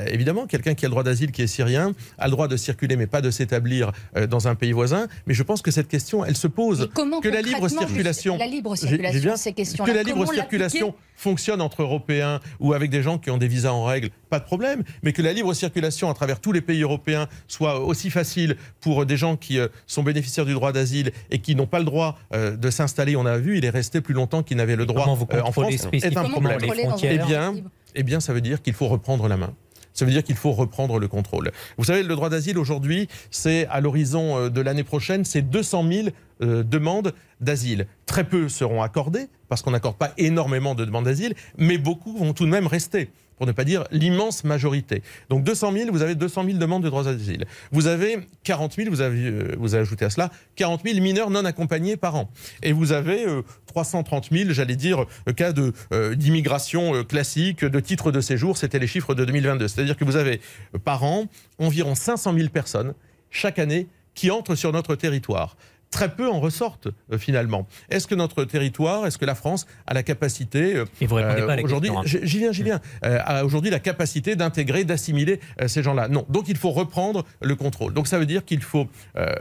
évidemment, 0.08 0.46
quelqu'un 0.46 0.74
qui 0.74 0.84
a 0.84 0.88
le 0.88 0.92
droit 0.92 1.04
d'asile, 1.04 1.32
qui 1.32 1.42
est 1.42 1.46
syrien, 1.46 1.92
a 2.18 2.26
le 2.26 2.30
droit 2.32 2.48
de 2.48 2.56
circuler, 2.56 2.96
mais 2.96 3.06
pas 3.06 3.20
de 3.20 3.30
s'établir 3.30 3.88
euh, 3.88 3.92
dans 4.28 4.48
un 4.48 4.54
pays 4.54 4.72
voisin. 4.72 5.06
Mais 5.26 5.34
je 5.34 5.42
pense 5.42 5.62
que 5.62 5.70
cette 5.70 5.88
question, 5.88 6.24
elle 6.24 6.36
se 6.36 6.46
pose. 6.46 6.88
comment 6.94 7.20
que 7.20 7.28
la 7.28 7.42
libre 7.42 7.68
circulation, 7.68 8.36
la 8.36 8.46
libre 8.46 8.76
circulation, 8.76 9.20
bien- 9.20 9.36
ces 9.36 9.52
questions 9.52 9.84
que 9.84 9.90
la 9.90 10.02
libre 10.02 10.26
circulation 10.32 10.94
fonctionne 11.16 11.60
entre 11.60 11.82
Européens 11.82 12.40
ou 12.60 12.72
avec 12.72 12.90
des 12.90 13.02
gens 13.02 13.18
qui 13.18 13.30
ont 13.30 13.38
des 13.38 13.48
visas 13.48 13.70
en 13.72 13.84
règle, 13.84 14.10
pas 14.30 14.38
de 14.40 14.44
problème. 14.44 14.82
Mais 15.02 15.12
que 15.12 15.22
la 15.22 15.32
libre 15.32 15.54
circulation 15.54 16.10
à 16.10 16.14
travers 16.14 16.40
tous 16.40 16.52
les 16.52 16.60
pays 16.60 16.82
européens 16.82 17.28
soit 17.46 17.80
aussi 17.80 18.10
facile 18.10 18.56
pour 18.80 19.06
des 19.06 19.16
gens 19.16 19.36
qui 19.36 19.58
euh, 19.58 19.68
sont 19.86 20.02
bénéficiaires 20.02 20.46
du 20.46 20.54
droit 20.54 20.72
d'asile 20.72 21.12
et 21.30 21.38
qui 21.38 21.54
n'ont 21.54 21.66
pas 21.66 21.78
le 21.78 21.84
droit 21.84 22.18
euh, 22.34 22.56
de 22.56 22.70
s'installer. 22.70 23.16
On 23.16 23.26
a 23.26 23.38
vu, 23.38 23.58
il 23.58 23.64
est 23.64 23.70
resté 23.70 24.00
plus 24.00 24.14
longtemps 24.14 24.42
qu'il 24.42 24.56
n'avait 24.56 24.76
le 24.76 24.86
droit 24.86 25.06
vous 25.14 25.26
euh, 25.32 25.42
en 25.42 25.52
France. 25.52 25.86
Est 25.92 26.16
un 26.16 26.28
problème. 26.28 26.58
Eh 27.02 27.18
bien, 27.18 27.54
eh 27.94 28.02
bien, 28.02 28.20
ça 28.20 28.32
veut 28.32 28.40
dire 28.40 28.62
qu'il 28.62 28.74
faut 28.74 28.88
reprendre 28.88 29.28
la 29.28 29.36
main. 29.36 29.54
Ça 29.94 30.04
veut 30.04 30.10
dire 30.10 30.24
qu'il 30.24 30.34
faut 30.36 30.52
reprendre 30.52 30.98
le 30.98 31.06
contrôle. 31.08 31.52
Vous 31.78 31.84
savez, 31.84 32.02
le 32.02 32.14
droit 32.14 32.28
d'asile 32.28 32.58
aujourd'hui, 32.58 33.08
c'est 33.30 33.66
à 33.68 33.80
l'horizon 33.80 34.36
euh, 34.38 34.50
de 34.50 34.60
l'année 34.60 34.82
prochaine, 34.82 35.24
c'est 35.24 35.42
200 35.42 35.84
000 35.90 36.08
euh, 36.42 36.64
demandes 36.64 37.14
d'asile. 37.40 37.86
Très 38.04 38.24
peu 38.24 38.48
seront 38.48 38.82
accordées, 38.82 39.28
parce 39.48 39.62
qu'on 39.62 39.70
n'accorde 39.70 39.96
pas 39.96 40.12
énormément 40.18 40.74
de 40.74 40.84
demandes 40.84 41.04
d'asile, 41.04 41.34
mais 41.56 41.78
beaucoup 41.78 42.16
vont 42.16 42.32
tout 42.32 42.44
de 42.44 42.50
même 42.50 42.66
rester, 42.66 43.10
pour 43.36 43.46
ne 43.46 43.52
pas 43.52 43.64
dire 43.64 43.84
l'immense 43.90 44.44
majorité. 44.44 45.02
Donc 45.28 45.44
200 45.44 45.72
000, 45.72 45.92
vous 45.92 46.02
avez 46.02 46.14
200 46.14 46.44
000 46.44 46.58
demandes 46.58 46.82
de 46.82 46.88
droits 46.88 47.04
d'asile. 47.04 47.44
Vous 47.72 47.86
avez 47.86 48.18
40 48.44 48.74
000, 48.74 48.90
vous 48.90 49.00
avez, 49.00 49.26
euh, 49.26 49.54
vous 49.58 49.74
avez 49.74 49.82
ajouté 49.82 50.04
à 50.04 50.10
cela, 50.10 50.30
40 50.56 50.82
000 50.84 51.00
mineurs 51.00 51.30
non 51.30 51.44
accompagnés 51.44 51.96
par 51.96 52.14
an. 52.14 52.30
Et 52.62 52.72
vous 52.72 52.92
avez 52.92 53.26
euh, 53.26 53.42
330 53.66 54.28
000, 54.30 54.50
j'allais 54.52 54.76
dire, 54.76 55.04
euh, 55.28 55.32
cas 55.32 55.52
de, 55.52 55.72
euh, 55.92 56.14
d'immigration 56.14 56.94
euh, 56.94 57.02
classique, 57.02 57.64
de 57.64 57.80
titre 57.80 58.12
de 58.12 58.20
séjour, 58.20 58.56
c'était 58.56 58.78
les 58.78 58.86
chiffres 58.86 59.14
de 59.14 59.24
2022. 59.24 59.68
C'est-à-dire 59.68 59.96
que 59.96 60.04
vous 60.04 60.16
avez 60.16 60.40
euh, 60.74 60.78
par 60.78 61.02
an 61.02 61.26
environ 61.58 61.94
500 61.94 62.34
000 62.34 62.48
personnes 62.48 62.94
chaque 63.30 63.58
année 63.58 63.88
qui 64.14 64.30
entrent 64.30 64.54
sur 64.54 64.72
notre 64.72 64.94
territoire. 64.94 65.56
Très 65.94 66.08
peu 66.12 66.28
en 66.28 66.40
ressortent 66.40 66.88
euh, 67.12 67.18
finalement. 67.18 67.68
Est-ce 67.88 68.08
que 68.08 68.16
notre 68.16 68.42
territoire, 68.42 69.06
est-ce 69.06 69.16
que 69.16 69.24
la 69.24 69.36
France 69.36 69.64
a 69.86 69.94
la 69.94 70.02
capacité 70.02 70.74
euh, 70.74 70.86
Et 71.00 71.06
vous 71.06 71.14
répondez 71.14 71.42
pas 71.42 71.52
à 71.52 71.56
la 71.56 71.62
aujourd'hui, 71.62 71.90
j'y 72.04 72.38
viens, 72.38 72.50
j'y 72.50 72.64
viens, 72.64 72.80
euh, 73.04 73.20
a 73.24 73.44
aujourd'hui 73.44 73.70
la 73.70 73.78
capacité 73.78 74.34
d'intégrer, 74.34 74.82
d'assimiler 74.82 75.38
euh, 75.60 75.68
ces 75.68 75.84
gens-là 75.84 76.08
Non. 76.08 76.26
Donc 76.28 76.48
il 76.48 76.56
faut 76.56 76.72
reprendre 76.72 77.24
le 77.40 77.54
contrôle. 77.54 77.94
Donc 77.94 78.08
ça 78.08 78.18
veut 78.18 78.26
dire 78.26 78.44
qu'il 78.44 78.60
faut 78.60 78.88
euh, 79.16 79.32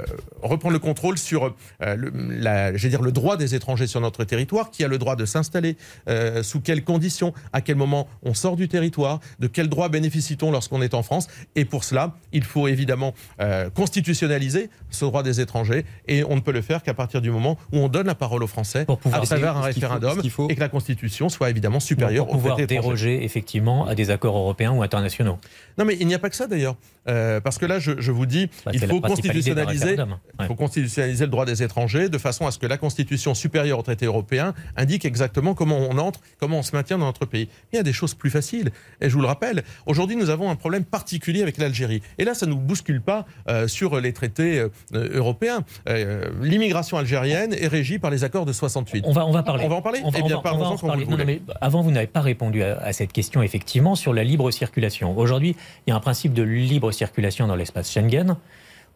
reprendre 0.43 0.73
le 0.73 0.79
contrôle 0.79 1.17
sur 1.17 1.55
euh, 1.81 1.95
le, 1.95 2.11
la, 2.13 2.77
je 2.77 2.83
veux 2.83 2.89
dire, 2.89 3.01
le 3.01 3.11
droit 3.11 3.35
des 3.35 3.55
étrangers 3.55 3.87
sur 3.87 3.99
notre 3.99 4.23
territoire, 4.23 4.69
qui 4.69 4.83
a 4.83 4.87
le 4.87 4.99
droit 4.99 5.15
de 5.15 5.25
s'installer, 5.25 5.75
euh, 6.07 6.43
sous 6.43 6.61
quelles 6.61 6.83
conditions, 6.83 7.33
à 7.51 7.61
quel 7.61 7.77
moment 7.77 8.07
on 8.21 8.35
sort 8.35 8.57
du 8.57 8.67
territoire, 8.67 9.21
de 9.39 9.47
quels 9.47 9.69
droits 9.69 9.89
bénéficie-t-on 9.89 10.51
lorsqu'on 10.51 10.83
est 10.83 10.93
en 10.93 11.01
France. 11.01 11.27
Et 11.55 11.65
pour 11.65 11.83
cela, 11.83 12.13
il 12.31 12.43
faut 12.43 12.67
évidemment 12.67 13.15
euh, 13.41 13.71
constitutionnaliser 13.71 14.69
ce 14.91 15.05
droit 15.05 15.23
des 15.23 15.41
étrangers. 15.41 15.83
Et 16.07 16.23
on 16.23 16.35
ne 16.35 16.42
peut 16.43 16.51
le 16.51 16.61
faire 16.61 16.83
qu'à 16.83 16.93
partir 16.93 17.21
du 17.21 17.31
moment 17.31 17.57
où 17.71 17.77
on 17.79 17.87
donne 17.87 18.05
la 18.07 18.13
parole 18.15 18.43
aux 18.43 18.47
Français 18.47 18.85
Pour 18.85 18.99
pouvoir 18.99 19.21
à 19.23 19.25
travers 19.25 19.57
un 19.57 19.61
faut- 19.61 19.65
référendum 19.65 20.29
faut- 20.29 20.49
et 20.49 20.55
que 20.55 20.59
la 20.59 20.69
Constitution 20.69 21.29
soit 21.29 21.49
évidemment 21.49 21.79
supérieure 21.79 22.25
pour 22.25 22.35
au 22.35 22.37
pouvoir 22.37 22.57
déroger 22.57 23.23
effectivement 23.23 23.87
à 23.87 23.95
des 23.95 24.11
accords 24.11 24.37
européens 24.37 24.71
ou 24.73 24.83
internationaux. 24.83 25.39
Non, 25.77 25.85
mais 25.85 25.97
il 25.99 26.05
n'y 26.07 26.13
a 26.13 26.19
pas 26.19 26.29
que 26.29 26.35
ça 26.35 26.45
d'ailleurs. 26.47 26.75
Euh, 27.09 27.41
parce 27.41 27.57
que 27.57 27.65
là, 27.65 27.79
je, 27.79 27.99
je 27.99 28.11
vous 28.13 28.25
dis, 28.25 28.47
Bah, 28.65 28.71
il 28.73 28.79
faut 28.79 29.01
constitutionnaliser. 29.01 29.97
Ouais. 30.39 30.47
faut 30.47 30.55
constitutionnaliser 30.55 31.25
le 31.25 31.31
droit 31.31 31.45
des 31.45 31.61
étrangers 31.63 32.07
de 32.09 32.17
façon 32.17 32.47
à 32.47 32.51
ce 32.51 32.59
que 32.59 32.65
la 32.67 32.77
Constitution 32.77 33.33
supérieure 33.33 33.79
au 33.79 33.81
traité 33.81 34.05
européen 34.05 34.53
indique 34.77 35.03
exactement 35.05 35.53
comment 35.53 35.77
on 35.77 35.97
entre, 35.97 36.21
comment 36.39 36.59
on 36.59 36.63
se 36.63 36.75
maintient 36.75 36.97
dans 36.97 37.05
notre 37.05 37.25
pays. 37.25 37.49
Il 37.71 37.75
y 37.75 37.79
a 37.79 37.83
des 37.83 37.93
choses 37.93 38.13
plus 38.13 38.29
faciles. 38.29 38.71
Et 39.01 39.09
je 39.09 39.15
vous 39.15 39.21
le 39.21 39.27
rappelle, 39.27 39.63
aujourd'hui, 39.85 40.15
nous 40.15 40.29
avons 40.29 40.49
un 40.49 40.55
problème 40.55 40.85
particulier 40.85 41.41
avec 41.41 41.57
l'Algérie. 41.57 42.01
Et 42.17 42.25
là, 42.25 42.33
ça 42.33 42.45
ne 42.45 42.51
nous 42.51 42.57
bouscule 42.57 43.01
pas 43.01 43.25
euh, 43.49 43.67
sur 43.67 43.99
les 43.99 44.13
traités 44.13 44.59
euh, 44.59 44.69
européens. 45.13 45.63
Euh, 45.89 46.29
L'immigration 46.41 46.97
algérienne 46.97 47.53
est 47.53 47.67
régie 47.67 47.99
par 47.99 48.11
les 48.11 48.23
accords 48.23 48.45
de 48.45 48.53
68. 48.53 49.03
On 49.07 49.11
va, 49.11 49.25
on 49.25 49.31
va 49.31 49.43
parler. 49.43 49.65
On 49.65 49.69
va 49.69 49.75
en 49.75 49.81
parler 49.81 49.99
On 50.03 50.09
va- 50.09 50.17
Eh 50.19 50.23
on 50.23 50.27
bien, 50.27 50.41
va- 50.41 50.53
on 50.53 50.57
va 50.57 50.65
en 50.67 50.75
vous 50.75 50.87
Non, 50.87 51.17
mais 51.25 51.41
avant, 51.61 51.81
vous 51.81 51.91
n'avez 51.91 52.07
pas 52.07 52.21
répondu 52.21 52.63
à, 52.63 52.77
à 52.79 52.93
cette 52.93 53.11
question, 53.13 53.41
effectivement, 53.43 53.95
sur 53.95 54.13
la 54.13 54.23
libre 54.23 54.49
circulation. 54.51 55.17
Aujourd'hui, 55.17 55.55
il 55.85 55.91
y 55.91 55.93
a 55.93 55.95
un 55.95 55.99
principe 55.99 56.33
de 56.33 56.43
libre 56.43 56.91
circulation 56.91 57.47
dans 57.47 57.55
l'espace 57.55 57.91
Schengen. 57.91 58.35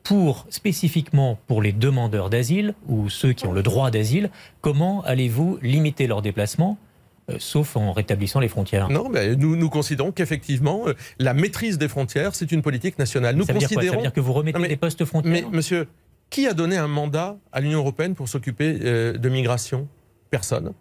Pour, 0.04 0.46
spécifiquement 0.50 1.38
pour 1.48 1.62
les 1.62 1.74
demandeurs 1.74 2.30
d'asile 2.30 2.76
ou 2.88 3.10
ceux 3.10 3.34
qui 3.34 3.46
ont 3.46 3.52
le 3.52 3.62
droit 3.64 3.92
d'asile, 3.92 4.30
comment 4.62 5.02
allez-vous 5.04 5.60
limiter 5.62 6.08
leurs 6.08 6.22
déplacements, 6.22 6.78
euh, 7.30 7.36
sauf 7.40 7.76
en 7.76 7.92
rétablissant 7.92 8.40
les 8.40 8.48
frontières? 8.48 8.90
Non, 8.90 9.10
mais 9.10 9.36
nous, 9.36 9.58
nous 9.58 9.70
considérons 9.70 10.14
qu'effectivement, 10.14 10.84
euh, 10.88 10.94
la 11.20 11.34
maîtrise 11.34 11.78
des 11.78 11.90
frontières, 11.90 12.36
c'est 12.36 12.54
une 12.54 12.62
politique 12.62 12.98
nationale. 12.98 13.36
Nous 13.36 13.44
Ça 13.44 13.52
veut 13.52 13.60
dire 13.60 13.68
quoi? 13.68 13.74
Ça 13.74 13.76
considérons 13.80 13.98
veut 13.98 14.02
dire 14.04 14.14
que 14.14 14.22
vous 14.22 14.32
remettez 14.32 14.58
Non, 14.58 14.62
mais- 14.62 14.70
des 14.70 14.78
postes 14.78 15.02
Mais 15.02 15.06
frontières 15.08 15.50
monsieur, 15.52 15.88
qui 16.30 16.48
a 16.48 16.54
donné 16.54 16.78
un 16.78 16.88
mandat 16.88 17.38
à 17.52 17.62
l'Union 17.62 17.80
européenne 17.80 18.16
pour 18.16 18.30
s'occuper 18.30 18.80
euh, 18.82 19.14
de 19.14 19.30
migration? 19.30 19.88
Personne. 20.30 20.74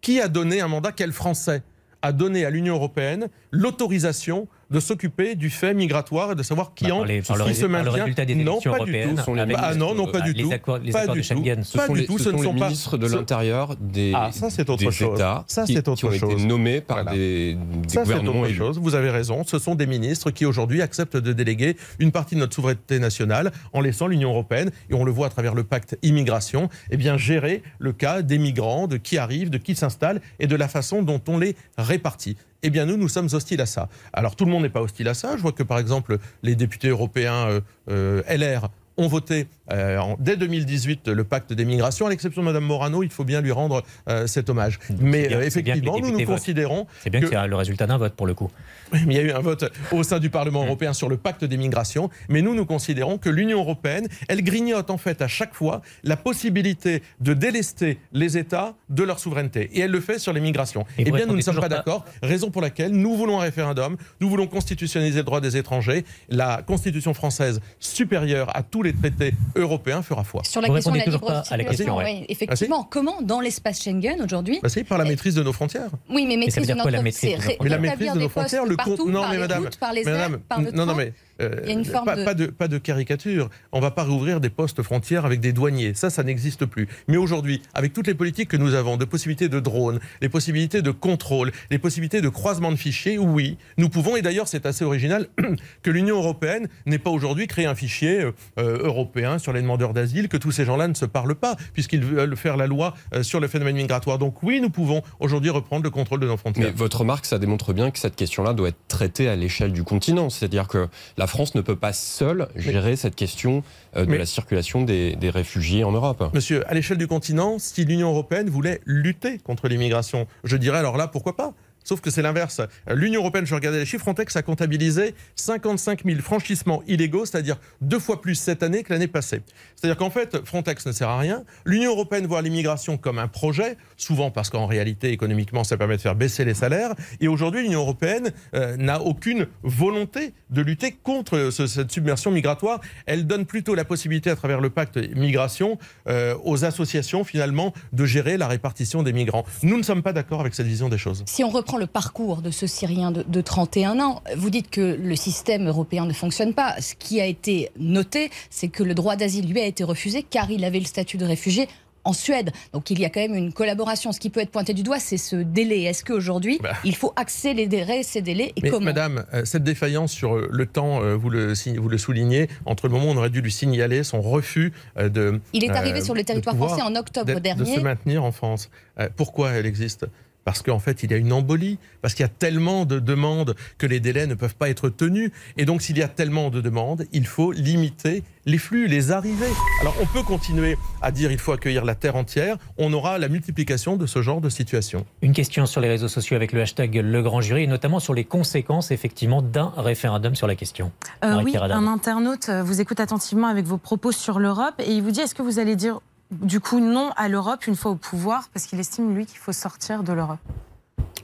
Qui 0.00 0.20
a 0.20 0.28
donné 0.28 0.60
un 0.60 0.68
mandat? 0.68 0.92
Quel 0.92 1.12
Français 1.12 1.62
a 2.02 2.12
donné 2.12 2.44
à 2.44 2.50
l'Union 2.50 2.74
européenne 2.74 3.28
l'autorisation 3.50 4.48
de 4.70 4.80
s'occuper 4.80 5.34
du 5.34 5.50
fait 5.50 5.74
migratoire 5.74 6.32
et 6.32 6.34
de 6.34 6.42
savoir 6.42 6.74
qui 6.74 6.86
Bah, 6.86 6.94
entre, 6.94 7.06
les- 7.06 7.16
le 7.16 7.22
qui 7.22 7.32
ré- 7.32 7.54
se 7.54 7.60
par 7.66 7.68
le 7.68 7.72
maintient 7.84 7.92
résultat 8.04 8.24
des 8.24 8.34
Non, 8.36 8.60
pas 8.60 8.78
du 8.84 8.92
tout. 9.02 9.16
sont 9.22 9.34
les 9.34 9.54
Ah 9.56 9.74
non, 9.74 9.94
non, 9.94 10.06
pas 10.06 10.20
du 10.20 10.32
les 10.32 10.42
tout. 10.44 10.52
accords, 10.52 10.78
les 10.78 10.92
Pas 10.92 11.00
accords 11.00 11.14
du 11.14 11.20
de. 11.20 11.24
Schengen. 11.24 11.62
Ce 11.64 11.76
Pas 11.76 11.86
sont 11.86 11.92
du 11.94 12.00
les, 12.00 12.06
tout, 12.06 12.18
ce 12.18 12.24
ce 12.24 12.28
ne 12.30 12.38
sont 12.38 12.52
les 12.52 12.60
pas- 12.60 12.66
ministres 12.66 12.96
de 12.96 13.06
l'Intérieur 13.08 13.74
des, 13.80 14.12
Ah, 14.14 14.30
ça, 14.32 14.48
c'est 14.50 14.68
autre 14.70 14.84
des 14.84 14.90
chose. 14.92 15.16
États 15.18 15.44
Ça, 15.48 15.64
qui, 15.64 15.74
c'est 15.74 15.88
autre 15.88 15.98
qui 15.98 16.04
ont 16.06 16.12
chose. 16.12 16.32
été 16.34 16.44
nommés 16.44 16.80
par 16.80 16.98
Voilà. 17.02 17.12
des, 17.12 17.54
des 17.54 17.58
Ça, 17.88 18.04
c'est 18.04 18.12
gouvernements 18.14 18.40
autre 18.42 18.52
chose. 18.54 18.78
Vous 18.78 18.94
avez 18.94 19.10
raison. 19.10 19.42
Ce 19.44 19.58
sont 19.58 19.74
des 19.74 19.86
ministres 19.86 20.30
qui 20.30 20.46
aujourd'hui 20.46 20.82
acceptent 20.82 21.16
de 21.16 21.32
déléguer 21.32 21.76
une 21.98 22.12
partie 22.12 22.34
de 22.36 22.40
notre 22.40 22.54
souveraineté 22.54 22.98
nationale 23.00 23.50
en 23.72 23.80
laissant 23.80 24.06
l'Union 24.06 24.30
européenne, 24.30 24.70
et 24.88 24.94
on 24.94 25.04
le 25.04 25.10
voit 25.10 25.26
à 25.26 25.30
travers 25.30 25.54
le 25.54 25.64
pacte 25.64 25.98
immigration, 26.02 26.68
eh 26.90 26.96
bien 26.96 27.16
gérer 27.16 27.62
le 27.80 27.92
cas 27.92 28.22
des 28.22 28.38
migrants, 28.38 28.86
de 28.86 28.96
qui 28.98 29.18
arrivent, 29.18 29.50
de 29.50 29.58
qui 29.58 29.74
s'installent 29.74 30.20
et 30.38 30.46
de 30.46 30.54
la 30.56 30.68
façon 30.68 31.02
dont 31.02 31.20
on 31.28 31.38
les 31.38 31.56
répartit. 31.76 32.36
Eh 32.62 32.70
bien, 32.70 32.84
nous, 32.86 32.96
nous 32.96 33.08
sommes 33.08 33.28
hostiles 33.32 33.60
à 33.60 33.66
ça. 33.66 33.88
Alors, 34.12 34.36
tout 34.36 34.44
le 34.44 34.50
monde 34.50 34.62
n'est 34.62 34.68
pas 34.68 34.82
hostile 34.82 35.08
à 35.08 35.14
ça. 35.14 35.36
Je 35.36 35.42
vois 35.42 35.52
que, 35.52 35.62
par 35.62 35.78
exemple, 35.78 36.18
les 36.42 36.54
députés 36.54 36.88
européens 36.88 37.48
euh, 37.48 37.60
euh, 37.90 38.22
LR 38.28 38.68
ont 39.00 39.08
voté 39.08 39.46
euh, 39.72 39.98
en- 39.98 40.16
dès 40.18 40.36
2018 40.36 41.08
le 41.08 41.24
pacte 41.24 41.52
des 41.52 41.64
migrations, 41.64 42.06
à 42.06 42.10
l'exception 42.10 42.42
de 42.42 42.46
Mme 42.46 42.64
Morano, 42.64 43.02
il 43.02 43.10
faut 43.10 43.24
bien 43.24 43.40
lui 43.40 43.52
rendre 43.52 43.82
euh, 44.08 44.26
cet 44.26 44.50
hommage. 44.50 44.78
Mais 44.98 45.28
bien- 45.28 45.38
euh, 45.38 45.42
effectivement, 45.42 45.98
nous 45.98 46.10
nous 46.10 46.18
votent. 46.18 46.26
considérons 46.26 46.86
C'est 47.02 47.10
bien 47.10 47.20
que, 47.20 47.26
que- 47.26 47.32
c'est 47.36 47.46
le 47.48 47.56
résultat 47.56 47.86
d'un 47.86 47.96
vote 47.98 48.14
pour 48.14 48.26
le 48.26 48.34
coup. 48.34 48.50
mais 48.92 49.00
il 49.06 49.12
y 49.12 49.18
a 49.18 49.22
eu 49.22 49.30
un 49.32 49.38
vote 49.40 49.64
au 49.92 50.02
sein 50.02 50.18
du 50.18 50.30
Parlement 50.30 50.64
européen 50.64 50.92
sur 50.92 51.08
le 51.08 51.16
pacte 51.16 51.44
des 51.44 51.56
migrations, 51.56 52.10
mais 52.28 52.42
nous, 52.42 52.54
nous 52.54 52.66
considérons 52.66 53.18
que 53.18 53.28
l'Union 53.30 53.58
européenne, 53.60 54.08
elle 54.28 54.42
grignote 54.42 54.90
en 54.90 54.98
fait 54.98 55.22
à 55.22 55.28
chaque 55.28 55.54
fois 55.54 55.82
la 56.02 56.16
possibilité 56.16 57.02
de 57.20 57.32
délester 57.34 57.98
les 58.12 58.36
États 58.38 58.74
de 58.88 59.02
leur 59.04 59.18
souveraineté. 59.20 59.70
Et 59.74 59.80
elle 59.80 59.90
le 59.92 60.00
fait 60.00 60.18
sur 60.18 60.32
les 60.32 60.40
migrations. 60.40 60.82
Et 60.98 61.04
Eh 61.06 61.10
bien, 61.12 61.26
nous 61.26 61.36
ne 61.36 61.40
sommes 61.42 61.60
pas- 61.60 61.68
d'accord, 61.68 62.04
raison 62.22 62.50
pour 62.50 62.62
laquelle 62.62 62.90
nous 62.92 63.14
voulons 63.16 63.38
un 63.38 63.42
référendum, 63.42 63.96
nous 64.20 64.28
voulons 64.28 64.46
constitutionnaliser 64.48 65.18
le 65.18 65.24
droit 65.24 65.40
des 65.40 65.56
étrangers. 65.56 66.04
La 66.28 66.62
Constitution 66.66 67.14
française, 67.14 67.60
supérieure 67.78 68.54
à 68.56 68.62
tous 68.62 68.82
les 68.82 68.89
traités 68.92 69.34
européens, 69.56 70.02
fera 70.02 70.24
foi. 70.24 70.42
Sur 70.44 70.60
la 70.60 70.68
Vous 70.68 70.74
question 70.74 70.92
de 70.92 70.98
la 70.98 71.04
libre 71.04 71.20
pas 71.20 71.26
à 71.26 71.34
la 71.36 71.42
circulation, 71.64 71.96
question, 71.96 71.96
oui, 71.98 72.24
effectivement, 72.28 72.84
comment 72.90 73.22
dans 73.22 73.40
l'espace 73.40 73.82
Schengen 73.82 74.22
aujourd'hui 74.22 74.58
Bah, 74.62 74.68
c'est 74.68 74.84
par 74.84 74.98
la 74.98 75.04
maîtrise 75.04 75.34
de 75.34 75.42
nos 75.42 75.52
frontières. 75.52 75.90
Oui, 76.08 76.26
mais 76.26 76.50
ça 76.50 76.60
veut 76.60 76.66
maîtrise 76.66 76.66
dire 76.66 76.76
de 76.76 76.80
notre 76.90 77.02
maîtrise 77.02 77.22
de 77.22 77.26
nos 77.36 77.40
c'est 77.40 77.46
ré- 77.46 77.54
frontières? 77.54 77.56
Mais 77.62 77.68
la 77.70 77.78
maîtrise 77.78 78.12
de 78.12 78.18
nos 78.18 78.28
frontières, 78.28 78.64
le 78.66 78.76
partout, 78.76 78.96
compte. 78.96 79.08
Non, 79.08 79.20
par 79.22 79.28
mais 79.30 79.36
les 79.36 79.40
madame, 79.40 79.68
par 79.78 79.92
les 79.92 80.72
non, 80.72 80.94
mais 80.94 81.12
euh, 81.40 81.82
pas, 82.04 82.16
de- 82.16 82.24
pas 82.24 82.34
de 82.34 82.46
pas 82.46 82.68
de 82.68 82.78
caricature. 82.78 83.48
On 83.72 83.80
va 83.80 83.90
pas 83.90 84.04
rouvrir 84.04 84.40
des 84.40 84.50
postes 84.50 84.82
frontières 84.82 85.24
avec 85.24 85.40
des 85.40 85.52
douaniers. 85.52 85.94
Ça, 85.94 86.10
ça 86.10 86.22
n'existe 86.22 86.66
plus. 86.66 86.88
Mais 87.08 87.16
aujourd'hui, 87.16 87.62
avec 87.74 87.92
toutes 87.92 88.06
les 88.06 88.14
politiques 88.14 88.48
que 88.48 88.56
nous 88.56 88.74
avons, 88.74 88.96
de 88.96 89.04
possibilités 89.04 89.48
de 89.48 89.60
drones, 89.60 90.00
les 90.20 90.28
possibilités 90.28 90.82
de 90.82 90.90
contrôle, 90.90 91.52
les 91.70 91.78
possibilités 91.78 92.20
de 92.20 92.28
croisement 92.28 92.70
de 92.70 92.76
fichiers, 92.76 93.18
oui, 93.18 93.56
nous 93.78 93.88
pouvons. 93.88 94.16
Et 94.16 94.22
d'ailleurs, 94.22 94.48
c'est 94.48 94.66
assez 94.66 94.84
original 94.84 95.26
que 95.82 95.90
l'Union 95.90 96.16
européenne 96.16 96.68
n'ait 96.86 96.98
pas 96.98 97.10
aujourd'hui 97.10 97.46
créé 97.46 97.66
un 97.66 97.74
fichier 97.74 98.20
euh, 98.22 98.32
euh, 98.58 98.78
européen 98.84 99.38
sur 99.38 99.52
les 99.52 99.62
demandeurs 99.62 99.92
d'asile, 99.94 100.28
que 100.28 100.36
tous 100.36 100.52
ces 100.52 100.64
gens-là 100.64 100.88
ne 100.88 100.94
se 100.94 101.04
parlent 101.06 101.34
pas, 101.34 101.56
puisqu'ils 101.72 102.04
veulent 102.04 102.36
faire 102.36 102.56
la 102.56 102.66
loi 102.66 102.94
euh, 103.14 103.22
sur 103.22 103.40
le 103.40 103.48
phénomène 103.48 103.76
migratoire. 103.76 104.18
Donc 104.18 104.42
oui, 104.42 104.60
nous 104.60 104.70
pouvons 104.70 105.02
aujourd'hui 105.20 105.50
reprendre 105.50 105.84
le 105.84 105.90
contrôle 105.90 106.20
de 106.20 106.26
nos 106.26 106.36
frontières. 106.36 106.66
Mais 106.66 106.72
votre 106.72 106.98
remarque, 107.00 107.26
ça 107.26 107.38
démontre 107.38 107.72
bien 107.72 107.90
que 107.90 107.98
cette 107.98 108.16
question-là 108.16 108.52
doit 108.52 108.68
être 108.68 108.78
traitée 108.88 109.28
à 109.28 109.36
l'échelle 109.36 109.72
du 109.72 109.84
continent. 109.84 110.30
C'est-à-dire 110.30 110.68
que 110.68 110.88
la 111.16 111.26
France 111.30 111.54
ne 111.54 111.60
peut 111.62 111.76
pas 111.76 111.92
seule 111.92 112.48
gérer 112.56 112.96
cette 112.96 113.14
question 113.16 113.62
euh, 113.96 114.04
de 114.04 114.10
Mais- 114.10 114.18
la 114.18 114.26
circulation 114.26 114.82
des, 114.82 115.16
des 115.16 115.30
réfugiés 115.30 115.84
en 115.84 115.92
Europe. 115.92 116.30
Monsieur, 116.34 116.68
à 116.70 116.74
l'échelle 116.74 116.98
du 116.98 117.06
continent, 117.06 117.58
si 117.58 117.84
l'Union 117.84 118.10
européenne 118.10 118.50
voulait 118.50 118.80
lutter 118.84 119.38
contre 119.38 119.68
l'immigration, 119.68 120.26
je 120.44 120.56
dirais 120.56 120.78
alors 120.78 120.96
là, 120.96 121.06
pourquoi 121.08 121.36
pas? 121.36 121.54
Sauf 121.90 122.00
que 122.00 122.10
c'est 122.10 122.22
l'inverse. 122.22 122.60
L'Union 122.88 123.20
européenne, 123.20 123.46
je 123.46 123.52
regardais 123.52 123.80
les 123.80 123.84
chiffres, 123.84 124.04
Frontex 124.04 124.36
a 124.36 124.42
comptabilisé 124.42 125.12
55 125.34 126.04
000 126.04 126.20
franchissements 126.20 126.84
illégaux, 126.86 127.26
c'est-à-dire 127.26 127.56
deux 127.80 127.98
fois 127.98 128.20
plus 128.20 128.36
cette 128.36 128.62
année 128.62 128.84
que 128.84 128.92
l'année 128.92 129.08
passée. 129.08 129.42
C'est-à-dire 129.74 129.96
qu'en 129.96 130.10
fait, 130.10 130.46
Frontex 130.46 130.86
ne 130.86 130.92
sert 130.92 131.08
à 131.08 131.18
rien. 131.18 131.42
L'Union 131.64 131.90
européenne 131.90 132.28
voit 132.28 132.42
l'immigration 132.42 132.96
comme 132.96 133.18
un 133.18 133.26
projet, 133.26 133.76
souvent 133.96 134.30
parce 134.30 134.50
qu'en 134.50 134.66
réalité, 134.66 135.10
économiquement, 135.10 135.64
ça 135.64 135.76
permet 135.76 135.96
de 135.96 136.00
faire 136.00 136.14
baisser 136.14 136.44
les 136.44 136.54
salaires. 136.54 136.94
Et 137.18 137.26
aujourd'hui, 137.26 137.62
l'Union 137.62 137.80
européenne 137.80 138.30
euh, 138.54 138.76
n'a 138.76 139.00
aucune 139.00 139.48
volonté 139.64 140.32
de 140.50 140.62
lutter 140.62 140.92
contre 140.92 141.50
cette 141.50 141.90
submersion 141.90 142.30
migratoire. 142.30 142.80
Elle 143.06 143.26
donne 143.26 143.46
plutôt 143.46 143.74
la 143.74 143.84
possibilité, 143.84 144.30
à 144.30 144.36
travers 144.36 144.60
le 144.60 144.70
pacte 144.70 144.96
migration, 145.16 145.76
euh, 146.06 146.36
aux 146.44 146.64
associations, 146.64 147.24
finalement, 147.24 147.74
de 147.92 148.04
gérer 148.04 148.36
la 148.36 148.46
répartition 148.46 149.02
des 149.02 149.12
migrants. 149.12 149.44
Nous 149.64 149.76
ne 149.76 149.82
sommes 149.82 150.04
pas 150.04 150.12
d'accord 150.12 150.38
avec 150.38 150.54
cette 150.54 150.68
vision 150.68 150.88
des 150.88 150.98
choses. 150.98 151.24
Si 151.26 151.42
on 151.42 151.50
reprend 151.50 151.79
le 151.80 151.86
parcours 151.86 152.42
de 152.42 152.50
ce 152.50 152.66
Syrien 152.66 153.10
de, 153.10 153.24
de 153.26 153.40
31 153.40 153.98
ans, 154.00 154.22
vous 154.36 154.50
dites 154.50 154.70
que 154.70 154.80
le 154.80 155.16
système 155.16 155.66
européen 155.66 156.06
ne 156.06 156.12
fonctionne 156.12 156.54
pas. 156.54 156.80
Ce 156.80 156.94
qui 156.94 157.20
a 157.20 157.26
été 157.26 157.70
noté, 157.78 158.30
c'est 158.50 158.68
que 158.68 158.84
le 158.84 158.94
droit 158.94 159.16
d'asile 159.16 159.50
lui 159.50 159.60
a 159.60 159.66
été 159.66 159.82
refusé 159.82 160.22
car 160.22 160.50
il 160.50 160.64
avait 160.64 160.78
le 160.78 160.84
statut 160.84 161.16
de 161.16 161.24
réfugié 161.24 161.68
en 162.04 162.12
Suède. 162.12 162.50
Donc 162.72 162.90
il 162.90 163.00
y 163.00 163.04
a 163.04 163.10
quand 163.10 163.20
même 163.20 163.34
une 163.34 163.52
collaboration. 163.52 164.12
Ce 164.12 164.20
qui 164.20 164.30
peut 164.30 164.40
être 164.40 164.50
pointé 164.50 164.74
du 164.74 164.82
doigt, 164.82 164.98
c'est 164.98 165.16
ce 165.16 165.36
délai. 165.36 165.82
Est-ce 165.82 166.04
qu'aujourd'hui, 166.04 166.58
bah. 166.62 166.72
il 166.84 166.96
faut 166.96 167.12
accélérer 167.16 168.02
ces 168.02 168.22
délais 168.22 168.52
et 168.56 168.62
Mais 168.62 168.70
comment 168.70 168.86
Madame, 168.86 169.24
euh, 169.34 169.44
cette 169.44 169.64
défaillance 169.64 170.12
sur 170.12 170.36
euh, 170.36 170.48
le 170.50 170.66
temps, 170.66 171.02
euh, 171.02 171.14
vous 171.14 171.30
le, 171.30 171.52
vous 171.78 171.88
le 171.88 171.98
soulignez, 171.98 172.48
entre 172.66 172.86
le 172.86 172.92
moment 172.92 173.06
où 173.06 173.10
on 173.10 173.16
aurait 173.16 173.30
dû 173.30 173.40
lui 173.40 173.52
signaler 173.52 174.04
son 174.04 174.20
refus 174.20 174.72
de... 174.96 175.40
Il 175.52 175.64
est 175.64 175.70
arrivé 175.70 176.00
sur 176.00 176.14
le 176.14 176.24
territoire 176.24 176.56
français 176.56 176.82
en 176.82 176.94
octobre 176.94 177.40
dernier. 177.40 177.60
De 177.60 177.64
se 177.64 177.80
maintenir 177.80 178.24
en 178.24 178.32
France. 178.32 178.70
Pourquoi 179.16 179.50
elle 179.52 179.66
existe? 179.66 180.06
Parce 180.44 180.62
qu'en 180.62 180.78
fait, 180.78 181.02
il 181.02 181.10
y 181.10 181.14
a 181.14 181.16
une 181.16 181.32
embolie, 181.32 181.78
parce 182.02 182.14
qu'il 182.14 182.22
y 182.22 182.26
a 182.26 182.32
tellement 182.32 182.84
de 182.84 182.98
demandes 182.98 183.54
que 183.78 183.86
les 183.86 184.00
délais 184.00 184.26
ne 184.26 184.34
peuvent 184.34 184.56
pas 184.56 184.68
être 184.68 184.88
tenus. 184.88 185.30
Et 185.56 185.64
donc, 185.64 185.82
s'il 185.82 185.98
y 185.98 186.02
a 186.02 186.08
tellement 186.08 186.50
de 186.50 186.60
demandes, 186.60 187.06
il 187.12 187.26
faut 187.26 187.52
limiter 187.52 188.22
les 188.46 188.58
flux, 188.58 188.86
les 188.86 189.12
arrivées. 189.12 189.52
Alors, 189.80 189.94
on 190.00 190.06
peut 190.06 190.22
continuer 190.22 190.76
à 191.02 191.12
dire 191.12 191.30
il 191.30 191.38
faut 191.38 191.52
accueillir 191.52 191.84
la 191.84 191.94
terre 191.94 192.16
entière. 192.16 192.56
On 192.78 192.92
aura 192.92 193.18
la 193.18 193.28
multiplication 193.28 193.96
de 193.96 194.06
ce 194.06 194.22
genre 194.22 194.40
de 194.40 194.48
situation. 194.48 195.04
Une 195.22 195.32
question 195.32 195.66
sur 195.66 195.80
les 195.80 195.88
réseaux 195.88 196.08
sociaux 196.08 196.36
avec 196.36 196.52
le 196.52 196.62
hashtag 196.62 196.96
Le 196.96 197.22
Grand 197.22 197.40
Jury, 197.40 197.64
et 197.64 197.66
notamment 197.66 198.00
sur 198.00 198.14
les 198.14 198.24
conséquences, 198.24 198.90
effectivement, 198.90 199.42
d'un 199.42 199.72
référendum 199.76 200.34
sur 200.34 200.46
la 200.46 200.54
question. 200.54 200.92
Euh, 201.24 201.42
oui, 201.42 201.56
un 201.56 201.86
internaute 201.86 202.48
euh, 202.48 202.62
vous 202.62 202.80
écoute 202.80 203.00
attentivement 203.00 203.48
avec 203.48 203.66
vos 203.66 203.78
propos 203.78 204.12
sur 204.12 204.38
l'Europe 204.38 204.74
et 204.78 204.92
il 204.92 205.02
vous 205.02 205.10
dit 205.10 205.20
est-ce 205.20 205.34
que 205.34 205.42
vous 205.42 205.58
allez 205.58 205.76
dire 205.76 206.00
du 206.30 206.60
coup 206.60 206.80
non 206.80 207.10
à 207.16 207.28
l'Europe 207.28 207.66
une 207.66 207.76
fois 207.76 207.90
au 207.90 207.96
pouvoir 207.96 208.48
parce 208.52 208.66
qu'il 208.66 208.80
estime 208.80 209.14
lui 209.14 209.26
qu'il 209.26 209.38
faut 209.38 209.52
sortir 209.52 210.02
de 210.02 210.12
l'Europe 210.12 210.38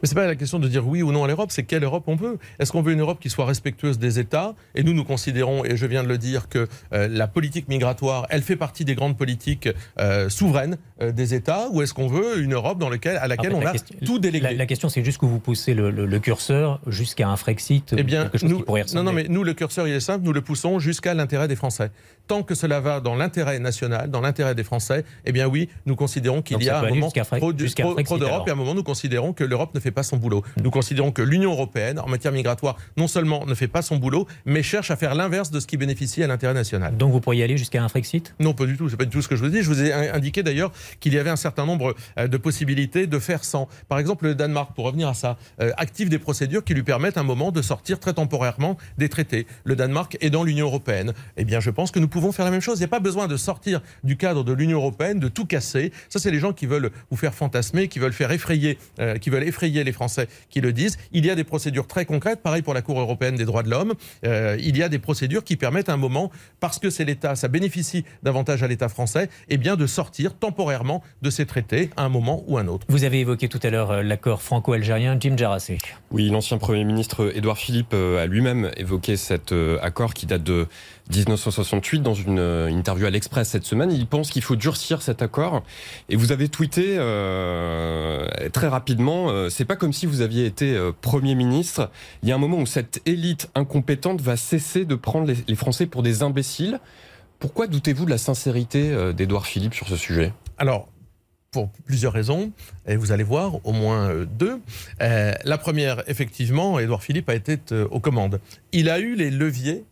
mais 0.02 0.08
ce 0.08 0.14
n'est 0.14 0.20
pas 0.20 0.26
la 0.26 0.36
question 0.36 0.58
de 0.58 0.68
dire 0.68 0.86
oui 0.86 1.02
ou 1.02 1.12
non 1.12 1.24
à 1.24 1.28
l'Europe, 1.28 1.50
c'est 1.50 1.64
quelle 1.64 1.84
Europe 1.84 2.04
on 2.06 2.16
veut. 2.16 2.38
Est-ce 2.58 2.72
qu'on 2.72 2.82
veut 2.82 2.92
une 2.92 3.00
Europe 3.00 3.18
qui 3.20 3.30
soit 3.30 3.46
respectueuse 3.46 3.98
des 3.98 4.18
États? 4.18 4.54
Et 4.74 4.82
nous, 4.82 4.92
nous 4.92 5.04
considérons, 5.04 5.64
et 5.64 5.76
je 5.76 5.86
viens 5.86 6.02
de 6.02 6.08
le 6.08 6.18
dire, 6.18 6.48
que 6.48 6.68
euh, 6.92 7.08
la 7.08 7.26
politique 7.26 7.68
migratoire, 7.68 8.26
elle 8.30 8.42
fait 8.42 8.56
partie 8.56 8.84
des 8.84 8.94
grandes 8.94 9.16
politiques 9.16 9.68
euh, 9.98 10.28
souveraines 10.28 10.78
euh, 11.02 11.12
des 11.12 11.34
États, 11.34 11.68
ou 11.70 11.82
est-ce 11.82 11.94
qu'on 11.94 12.08
veut 12.08 12.40
une 12.40 12.54
Europe 12.54 12.78
dans 12.78 12.88
lequel, 12.88 13.16
à 13.16 13.28
laquelle 13.28 13.54
on 13.54 13.64
a 13.64 13.72
tout 14.04 14.18
délégué 14.18 14.54
La, 14.54 14.66
question, 14.66 14.88
c'est 14.88 15.04
juste 15.04 15.18
que 15.18 15.26
vous 15.26 15.38
poussez 15.38 15.74
le, 15.74 16.18
curseur 16.18 16.80
jusqu'à 16.86 17.28
un 17.28 17.36
Frexit, 17.36 17.94
eh 17.96 18.02
bien, 18.02 18.22
quelque 18.22 18.38
chose 18.38 18.50
nous, 18.50 18.58
qui 18.58 18.64
pourrait 18.64 18.82
ressembler. 18.82 19.04
Non, 19.04 19.10
non, 19.10 19.16
mais 19.16 19.26
nous, 19.28 19.44
le 19.44 19.54
curseur, 19.54 19.86
il 19.86 19.94
est 19.94 20.00
simple, 20.00 20.24
nous 20.24 20.32
le 20.32 20.40
poussons 20.40 20.78
jusqu'à 20.78 21.14
l'intérêt 21.14 21.48
des 21.48 21.56
Français. 21.56 21.90
Tant 22.26 22.42
que 22.42 22.54
cela 22.54 22.80
va 22.80 23.00
dans 23.00 23.14
l'intérêt 23.14 23.58
national, 23.58 24.10
dans 24.10 24.20
l'intérêt 24.20 24.54
des 24.54 24.64
Français, 24.64 25.04
eh 25.24 25.32
bien 25.32 25.46
oui, 25.46 25.68
nous 25.84 25.94
considérons 25.94 26.42
qu'il 26.42 26.62
y 26.62 26.68
a 26.68 26.80
un 26.80 26.88
moment 26.88 27.10
trop, 27.10 27.52
d'Europe, 27.52 28.46
et 28.46 28.50
à 28.50 28.52
un 28.52 28.56
moment, 28.56 28.74
nous 28.74 28.82
considérons 28.82 29.32
que 29.32 29.44
l'Europe 29.44 29.74
ne 29.74 29.80
fait 29.80 29.85
pas 29.90 30.02
son 30.02 30.16
boulot. 30.16 30.42
Nous 30.62 30.70
considérons 30.70 31.12
que 31.12 31.22
l'Union 31.22 31.52
européenne, 31.52 31.98
en 31.98 32.08
matière 32.08 32.32
migratoire, 32.32 32.76
non 32.96 33.08
seulement 33.08 33.46
ne 33.46 33.54
fait 33.54 33.68
pas 33.68 33.82
son 33.82 33.96
boulot, 33.96 34.26
mais 34.44 34.62
cherche 34.62 34.90
à 34.90 34.96
faire 34.96 35.14
l'inverse 35.14 35.50
de 35.50 35.60
ce 35.60 35.66
qui 35.66 35.76
bénéficie 35.76 36.22
à 36.22 36.26
l'intérêt 36.26 36.54
national. 36.54 36.96
Donc 36.96 37.12
vous 37.12 37.20
pourriez 37.20 37.44
aller 37.44 37.56
jusqu'à 37.56 37.82
un 37.82 37.88
Frexit? 37.88 38.34
Non, 38.40 38.54
pas 38.54 38.66
du 38.66 38.76
tout. 38.76 38.88
C'est 38.88 38.96
pas 38.96 39.04
du 39.04 39.10
tout 39.10 39.22
ce 39.22 39.28
que 39.28 39.36
je 39.36 39.44
vous 39.44 39.50
dis. 39.50 39.62
Je 39.62 39.68
vous 39.68 39.82
ai 39.82 39.92
indiqué 39.92 40.42
d'ailleurs 40.42 40.72
qu'il 41.00 41.14
y 41.14 41.18
avait 41.18 41.30
un 41.30 41.36
certain 41.36 41.66
nombre 41.66 41.94
euh, 42.18 42.28
de 42.28 42.36
possibilités 42.36 43.06
de 43.06 43.18
faire 43.18 43.44
sans. 43.44 43.68
Par 43.88 43.98
exemple, 43.98 44.26
le 44.26 44.34
Danemark, 44.34 44.74
pour 44.74 44.84
revenir 44.84 45.08
à 45.08 45.14
ça, 45.14 45.36
euh, 45.60 45.72
active 45.76 46.08
des 46.08 46.18
procédures 46.18 46.64
qui 46.64 46.74
lui 46.74 46.82
permettent 46.82 47.18
un 47.18 47.22
moment 47.22 47.52
de 47.52 47.62
sortir 47.62 47.98
très 47.98 48.14
temporairement 48.14 48.76
des 48.98 49.08
traités. 49.08 49.46
Le 49.64 49.76
Danemark 49.76 50.16
est 50.20 50.30
dans 50.30 50.44
l'Union 50.44 50.66
européenne. 50.66 51.12
Eh 51.36 51.44
bien, 51.44 51.60
je 51.60 51.70
pense 51.70 51.90
que 51.90 51.98
nous 51.98 52.08
pouvons 52.08 52.32
faire 52.32 52.44
la 52.44 52.50
même 52.50 52.60
chose. 52.60 52.78
Il 52.78 52.82
n'y 52.82 52.86
a 52.86 52.88
pas 52.88 53.00
besoin 53.00 53.28
de 53.28 53.36
sortir 53.36 53.80
du 54.04 54.16
cadre 54.16 54.44
de 54.44 54.52
l'Union 54.52 54.78
européenne, 54.78 55.20
de 55.20 55.28
tout 55.28 55.46
casser. 55.46 55.92
Ça, 56.08 56.18
c'est 56.18 56.30
les 56.30 56.38
gens 56.38 56.52
qui 56.52 56.66
veulent 56.66 56.90
vous 57.10 57.16
faire 57.16 57.34
fantasmer, 57.34 57.88
qui 57.88 57.98
veulent 57.98 58.12
faire 58.12 58.32
effrayer, 58.32 58.78
euh, 58.98 59.18
qui 59.18 59.30
veulent 59.30 59.44
effrayer 59.44 59.75
les 59.84 59.92
Français 59.92 60.28
qui 60.50 60.60
le 60.60 60.72
disent. 60.72 60.98
Il 61.12 61.24
y 61.26 61.30
a 61.30 61.34
des 61.34 61.44
procédures 61.44 61.86
très 61.86 62.04
concrètes, 62.04 62.42
pareil 62.42 62.62
pour 62.62 62.74
la 62.74 62.82
Cour 62.82 63.00
européenne 63.00 63.36
des 63.36 63.44
droits 63.44 63.62
de 63.62 63.70
l'homme. 63.70 63.94
Euh, 64.24 64.56
il 64.60 64.76
y 64.76 64.82
a 64.82 64.88
des 64.88 64.98
procédures 64.98 65.44
qui 65.44 65.56
permettent 65.56 65.88
à 65.88 65.94
un 65.94 65.98
moment, 65.98 66.30
parce 66.60 66.78
que 66.78 66.90
c'est 66.90 67.04
l'État, 67.04 67.36
ça 67.36 67.48
bénéficie 67.48 68.04
davantage 68.22 68.62
à 68.62 68.68
l'État 68.68 68.88
français, 68.88 69.28
eh 69.48 69.56
bien 69.56 69.76
de 69.76 69.86
sortir 69.86 70.34
temporairement 70.34 71.02
de 71.22 71.30
ces 71.30 71.46
traités 71.46 71.90
à 71.96 72.04
un 72.04 72.08
moment 72.08 72.44
ou 72.46 72.58
un 72.58 72.66
autre. 72.66 72.86
Vous 72.88 73.04
avez 73.04 73.20
évoqué 73.20 73.48
tout 73.48 73.60
à 73.62 73.70
l'heure 73.70 73.90
euh, 73.90 74.02
l'accord 74.02 74.42
franco-algérien, 74.42 75.16
Jim 75.18 75.36
Jarassé. 75.36 75.78
Oui, 76.10 76.28
l'ancien 76.28 76.58
Premier 76.58 76.84
ministre 76.84 77.32
Édouard 77.34 77.58
Philippe 77.58 77.92
euh, 77.94 78.22
a 78.22 78.26
lui-même 78.26 78.70
évoqué 78.76 79.16
cet 79.16 79.54
accord 79.82 80.14
qui 80.14 80.26
date 80.26 80.42
de 80.42 80.66
1968 81.10 82.00
dans 82.00 82.14
une 82.14 82.38
euh, 82.38 82.68
interview 82.68 83.06
à 83.06 83.10
l'Express 83.10 83.48
cette 83.48 83.64
semaine. 83.64 83.92
Il 83.92 84.06
pense 84.06 84.30
qu'il 84.30 84.42
faut 84.42 84.56
durcir 84.56 85.02
cet 85.02 85.22
accord. 85.22 85.62
Et 86.08 86.16
vous 86.16 86.32
avez 86.32 86.48
tweeté 86.48 86.96
euh, 86.98 88.26
très 88.52 88.68
rapidement, 88.68 89.30
euh, 89.30 89.48
c'est 89.48 89.64
pas 89.64 89.76
comme 89.76 89.92
si 89.92 90.06
vous 90.06 90.20
aviez 90.20 90.46
été 90.46 90.76
Premier 91.00 91.34
ministre. 91.34 91.90
Il 92.22 92.28
y 92.28 92.32
a 92.32 92.34
un 92.34 92.38
moment 92.38 92.58
où 92.58 92.66
cette 92.66 93.00
élite 93.06 93.48
incompétente 93.54 94.20
va 94.20 94.36
cesser 94.36 94.84
de 94.84 94.94
prendre 94.94 95.26
les, 95.26 95.54
Français 95.54 95.86
pour 95.86 96.02
des 96.02 96.22
imbéciles. 96.22 96.80
Pourquoi 97.38 97.66
doutez-vous 97.66 98.04
de 98.04 98.10
la 98.10 98.18
sincérité 98.18 99.12
d'Edouard 99.14 99.46
Philippe 99.46 99.74
sur 99.74 99.88
ce 99.88 99.96
sujet? 99.96 100.32
Alors, 100.58 100.88
pour 101.50 101.70
plusieurs 101.86 102.12
raisons, 102.12 102.52
et 102.86 102.96
vous 102.96 103.12
allez 103.12 103.22
voir 103.22 103.64
au 103.64 103.72
moins 103.72 104.26
deux. 104.38 104.60
la 105.00 105.58
première, 105.58 106.02
effectivement, 106.08 106.78
Édouard 106.78 107.02
Philippe 107.02 107.28
a 107.28 107.34
été 107.34 107.58
aux 107.90 108.00
commandes. 108.00 108.40
Il 108.72 108.90
a 108.90 108.98
eu 108.98 109.14
les 109.14 109.30
leviers 109.30 109.84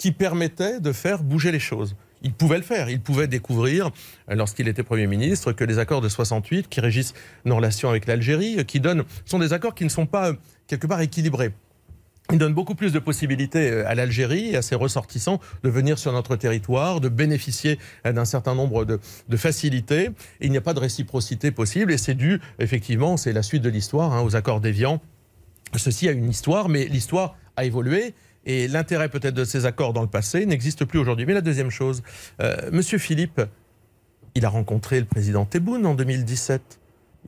qui 0.00 0.12
permettait 0.12 0.80
de 0.80 0.92
faire 0.92 1.22
bouger 1.22 1.52
les 1.52 1.58
choses. 1.60 1.94
Il 2.22 2.32
pouvait 2.32 2.56
le 2.56 2.62
faire. 2.62 2.88
Il 2.88 3.02
pouvait 3.02 3.28
découvrir, 3.28 3.90
euh, 4.30 4.34
lorsqu'il 4.34 4.66
était 4.66 4.82
Premier 4.82 5.06
ministre, 5.06 5.52
que 5.52 5.62
les 5.62 5.78
accords 5.78 6.00
de 6.00 6.08
68 6.08 6.70
qui 6.70 6.80
régissent 6.80 7.12
nos 7.44 7.56
relations 7.56 7.90
avec 7.90 8.06
l'Algérie, 8.06 8.56
euh, 8.58 8.62
qui 8.62 8.80
donnent, 8.80 9.04
sont 9.26 9.38
des 9.38 9.52
accords 9.52 9.74
qui 9.74 9.84
ne 9.84 9.90
sont 9.90 10.06
pas 10.06 10.30
euh, 10.30 10.32
quelque 10.68 10.86
part 10.86 11.02
équilibrés. 11.02 11.52
Ils 12.32 12.38
donnent 12.38 12.54
beaucoup 12.54 12.74
plus 12.74 12.94
de 12.94 12.98
possibilités 12.98 13.82
à 13.82 13.94
l'Algérie 13.94 14.52
et 14.52 14.56
à 14.56 14.62
ses 14.62 14.74
ressortissants 14.74 15.38
de 15.64 15.68
venir 15.68 15.98
sur 15.98 16.12
notre 16.12 16.34
territoire, 16.36 17.02
de 17.02 17.10
bénéficier 17.10 17.78
d'un 18.04 18.24
certain 18.24 18.54
nombre 18.54 18.86
de, 18.86 19.36
facilités. 19.36 20.10
il 20.40 20.52
n'y 20.52 20.56
a 20.56 20.60
pas 20.60 20.72
de 20.72 20.78
réciprocité 20.78 21.50
possible 21.50 21.90
et 21.92 21.98
c'est 21.98 22.14
dû, 22.14 22.40
effectivement, 22.60 23.16
c'est 23.16 23.32
la 23.32 23.42
suite 23.42 23.62
de 23.62 23.68
l'histoire, 23.68 24.12
hein, 24.12 24.22
aux 24.22 24.36
accords 24.36 24.60
d'Évian. 24.60 25.00
Ceci 25.76 26.08
a 26.08 26.12
une 26.12 26.30
histoire, 26.30 26.68
mais 26.68 26.84
l'histoire 26.84 27.36
a 27.56 27.64
évolué 27.64 28.14
et 28.46 28.68
l'intérêt 28.68 29.08
peut-être 29.08 29.34
de 29.34 29.44
ces 29.44 29.66
accords 29.66 29.92
dans 29.92 30.02
le 30.02 30.08
passé 30.08 30.46
n'existe 30.46 30.84
plus 30.84 30.98
aujourd'hui. 30.98 31.26
Mais 31.26 31.34
la 31.34 31.40
deuxième 31.40 31.70
chose, 31.70 32.02
euh, 32.40 32.70
Monsieur 32.72 32.98
Philippe, 32.98 33.40
il 34.34 34.44
a 34.44 34.48
rencontré 34.48 35.00
le 35.00 35.06
président 35.06 35.44
Tebboune 35.44 35.86
en 35.86 35.94
2017. 35.94 36.78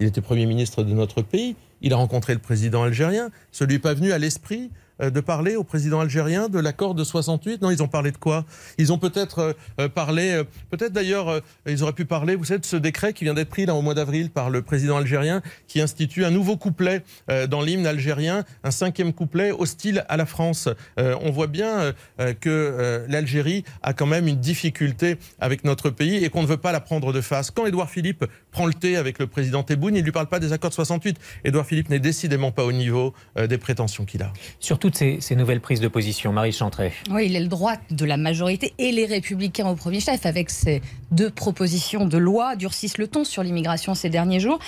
Il 0.01 0.07
était 0.07 0.20
Premier 0.20 0.46
ministre 0.46 0.83
de 0.83 0.92
notre 0.92 1.22
pays. 1.22 1.57
Il 1.83 1.92
a 1.92 1.96
rencontré 1.96 2.33
le 2.33 2.38
président 2.38 2.83
algérien. 2.83 3.31
Ce 3.51 3.64
lui 3.64 3.75
est 3.75 3.79
pas 3.79 3.94
venu 3.94 4.12
à 4.12 4.18
l'esprit 4.18 4.70
de 5.11 5.21
parler 5.21 5.57
au 5.57 5.65
président 5.65 6.01
algérien 6.01 6.49
de 6.49 6.59
l'accord 6.59 6.95
de 6.95 7.05
68 7.05 7.62
Non, 7.62 7.71
ils 7.71 7.83
ont 7.83 7.88
parlé 7.88 8.12
de 8.12 8.17
quoi? 8.17 8.45
Ils 8.79 8.93
ont 8.93 8.99
peut-être 8.99 9.38
euh, 9.38 9.53
euh, 9.81 9.88
parlé, 9.88 10.43
peut-être 10.71 10.93
d'ailleurs, 10.93 11.41
ils 11.67 11.83
auraient 11.83 11.93
pu 11.93 12.05
parler, 12.05 12.37
vous 12.37 12.45
savez, 12.45 12.61
de 12.61 12.67
ce 12.67 12.77
décret 12.77 13.12
qui 13.12 13.25
vient 13.25 13.35
d'être 13.35 13.49
pris 13.49 13.67
là, 13.67 13.75
au 13.75 13.83
mois 13.83 13.95
d'avril 13.95 14.31
par 14.31 14.51
le 14.51 14.62
président 14.62 14.97
algérien, 14.97 15.43
qui 15.67 15.81
institue 15.81 16.25
un 16.25 16.31
nouveau 16.31 16.57
couplet 16.57 17.03
dans 17.49 17.61
l'hymne 17.61 17.87
algérien, 17.87 18.45
un 18.65 18.71
cinquième 18.71 19.12
couplet 19.12 19.51
hostile 19.53 20.05
à 20.09 20.17
la 20.17 20.27
France. 20.27 20.69
on 20.97 21.31
voit 21.31 21.47
bien 21.47 21.93
que 22.41 23.05
l'Algérie 23.09 23.65
a 23.83 23.93
quand 23.93 24.07
même 24.07 24.29
une 24.29 24.41
difficulté 24.41 25.19
avec 25.41 25.65
notre 25.65 25.91
pays 25.91 26.25
et 26.25 26.31
qu'on 26.31 26.43
ne 26.43 26.47
veut 26.47 26.57
pas 26.57 26.73
la 26.73 26.81
prendre 26.81 27.12
de 27.12 27.21
face. 27.21 27.51
Quand 27.51 27.67
Édouard 27.67 27.91
Philippe 27.91 28.25
prend 28.51 28.67
le 28.67 28.75
thé 28.75 28.97
avec 28.97 29.19
le 29.19 29.27
président 29.27 29.62
Tebboune, 29.62 29.97
il 29.97 30.01
ne 30.01 30.05
lui 30.05 30.12
parle 30.12 30.29
pas 30.29 30.41
des 30.41 30.53
accords 30.53 30.71
de 30.71 30.75
68. 30.75 31.19
Édouard 31.45 31.67
Philippe 31.67 31.91
n'est 31.91 31.99
décidément 31.99 32.53
pas 32.53 32.65
au 32.65 32.73
niveau 32.73 33.15
des 33.37 33.59
prétentions 33.59 34.05
qu'il 34.05 34.23
a. 34.23 34.33
Surtout 34.61 34.91
ces, 34.94 35.37
nouvelles 35.37 35.61
prises 35.61 35.81
de 35.81 35.88
position 35.88 36.33
Marie 36.33 36.52
Chantré. 36.52 36.92
Oui, 37.11 37.26
il 37.26 37.37
est 37.37 37.40
le 37.40 37.48
droit 37.48 37.74
de 37.90 38.05
la 38.05 38.16
majorité 38.16 38.74
et 38.78 38.92
les 38.92 39.07
républicains 39.07 39.68
au 39.68 39.74
premier 39.74 40.00
chef 40.00 40.26
avec 40.26 40.50
ces 40.50 40.83
deux 41.11 41.31
propositions 41.31 42.07
de 42.07 42.18
loi 42.18 42.57
durcissent 42.57 42.98
le 42.98 43.09
ton 43.09 43.24
sur 43.24 43.42
l'immigration 43.42 43.94
ces 43.94 44.11
derniers 44.11 44.40
jours. 44.40 44.59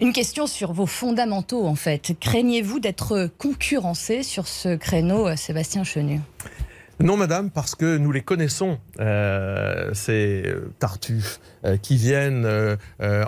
Une 0.00 0.12
question 0.12 0.46
sur 0.46 0.72
vos 0.72 0.86
fondamentaux 0.86 1.66
en 1.66 1.76
fait. 1.76 2.14
Craignez-vous 2.18 2.80
d'être 2.80 3.30
concurrencé 3.38 4.22
sur 4.22 4.48
ce 4.48 4.74
créneau, 4.74 5.34
Sébastien 5.36 5.84
Chenu? 5.84 6.20
Non, 7.00 7.16
madame, 7.16 7.50
parce 7.50 7.74
que 7.74 7.96
nous 7.96 8.12
les 8.12 8.20
connaissons, 8.20 8.78
euh, 9.00 9.90
ces 9.94 10.44
tartuffes 10.78 11.40
euh, 11.64 11.76
qui 11.76 11.96
viennent 11.96 12.44
euh, 12.46 12.76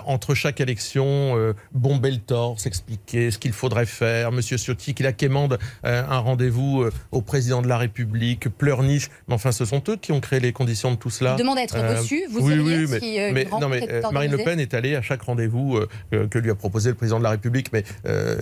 entre 0.05 0.35
chaque 0.35 0.61
élection 0.61 1.35
bomber 1.73 2.11
le 2.11 2.17
torse, 2.17 2.65
expliquer 2.65 3.31
ce 3.31 3.37
qu'il 3.37 3.53
faudrait 3.53 3.85
faire. 3.85 4.31
Monsieur 4.31 4.57
Ciotti 4.57 4.93
qui 4.93 5.03
la 5.03 5.11
quémande 5.13 5.57
un 5.83 6.19
rendez-vous 6.19 6.85
au 7.11 7.21
président 7.21 7.61
de 7.61 7.67
la 7.67 7.77
République, 7.77 8.49
pleurniche. 8.49 9.09
Mais 9.27 9.35
enfin, 9.35 9.51
ce 9.51 9.65
sont 9.65 9.83
eux 9.89 9.97
qui 9.97 10.11
ont 10.11 10.19
créé 10.19 10.39
les 10.39 10.53
conditions 10.53 10.91
de 10.91 10.97
tout 10.97 11.09
cela. 11.09 11.35
Il 11.37 11.39
demande 11.39 11.57
à 11.57 11.63
être 11.63 11.77
reçu. 11.77 12.25
Vous 12.29 12.41
oui, 12.41 12.59
oui, 12.59 12.85
mais, 12.89 13.31
mais- 13.31 13.47
non, 13.59 13.69
mais 13.69 14.01
Marine 14.11 14.31
Le 14.31 14.37
Pen 14.37 14.59
est 14.59 14.73
allée 14.73 14.95
à 14.95 15.01
chaque 15.01 15.21
rendez-vous 15.21 15.79
que, 16.11 16.39
lui 16.39 16.51
a 16.51 16.55
proposé 16.55 16.89
le 16.89 16.95
président 16.95 17.19
de 17.19 17.23
la 17.23 17.31
République. 17.31 17.71
Mais 17.73 17.83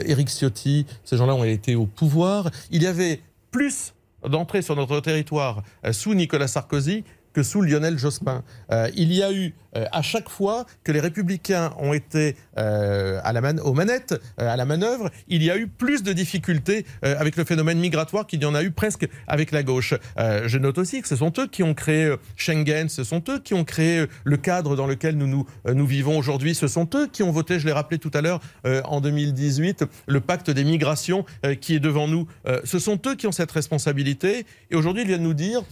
Éric 0.06 0.30
Ciotti, 0.30 0.86
ces 1.04 1.18
gens-là 1.18 1.36
ont 1.36 1.44
été 1.44 1.76
au 1.76 1.86
pouvoir. 1.86 2.50
Il 2.72 2.84
y 2.84 2.88
avait 2.88 3.22
plus 3.52 3.95
d'entrées 4.30 4.62
sur 4.62 4.76
notre 4.76 5.00
territoire 5.00 5.64
euh, 5.86 5.94
sous 5.94 6.14
Nicolas 6.14 6.48
Sarkozy 6.48 7.04
que 7.36 7.44
sous 7.44 7.62
Lionel 7.62 8.00
Jospin. 8.00 8.44
Euh, 8.72 8.90
il 8.96 9.12
y 9.12 9.22
a 9.22 9.32
eu 9.34 9.54
euh, 9.76 9.86
à 9.92 10.02
chaque 10.02 10.30
fois 10.30 10.66
que 10.84 10.92
les 10.92 11.00
républicains 11.00 11.74
ont 11.80 11.94
été 11.94 12.36
euh, 12.58 13.20
aux 13.64 13.74
manettes, 13.74 14.16
euh, 14.40 14.54
à 14.54 14.56
la 14.56 14.66
manœuvre, 14.66 15.12
il 15.28 15.44
y 15.44 15.52
a 15.52 15.58
eu 15.58 15.68
plus 15.68 16.04
de 16.04 16.14
difficultés 16.14 16.86
avec 17.02 17.36
le 17.36 17.44
phénomène 17.44 17.80
migratoire 17.80 18.26
qu'il 18.26 18.42
y 18.42 18.46
en 18.46 18.56
a 18.56 18.64
eu 18.64 18.72
presque 18.72 19.08
avec 19.28 19.52
la 19.52 19.64
gauche. 19.64 19.94
Je 20.18 20.58
note 20.58 20.78
aussi 20.78 21.02
que 21.02 21.08
ce 21.08 21.16
sont 21.16 21.34
eux 21.38 21.48
qui 21.48 21.64
ont 21.64 21.74
créé 21.74 22.16
Schengen, 22.36 22.90
ce 22.90 23.04
sont 23.04 23.24
eux 23.30 23.40
qui 23.40 23.54
ont 23.54 23.64
créé 23.64 24.06
le 24.24 24.38
cadre 24.38 24.76
dans 24.76 24.88
lequel 24.88 25.18
nous, 25.18 25.28
nous, 25.28 25.46
nous 25.68 25.86
vivons 25.86 26.18
aujourd'hui, 26.18 26.56
ce 26.56 26.68
sont 26.68 26.88
eux 26.96 27.08
qui 27.08 27.24
ont 27.24 27.32
voté, 27.32 27.60
je 27.60 27.66
l'ai 27.66 27.72
rappelé 27.72 28.00
tout 28.00 28.12
à 28.14 28.22
l'heure, 28.22 28.40
en 28.86 29.02
2018, 29.02 29.86
le 30.08 30.22
pacte 30.22 30.50
des 30.50 30.64
migrations 30.64 31.26
qui 31.60 31.76
est 31.76 31.80
devant 31.80 32.08
nous. 32.08 32.28
Ce 32.64 32.80
sont 32.80 33.00
eux 33.08 33.16
qui 33.16 33.28
ont 33.28 33.32
cette 33.32 33.52
responsabilité 33.52 34.46
et 34.72 34.76
aujourd'hui 34.76 35.04
ils 35.04 35.08
viennent 35.08 35.24
nous 35.24 35.34
dire 35.34 35.64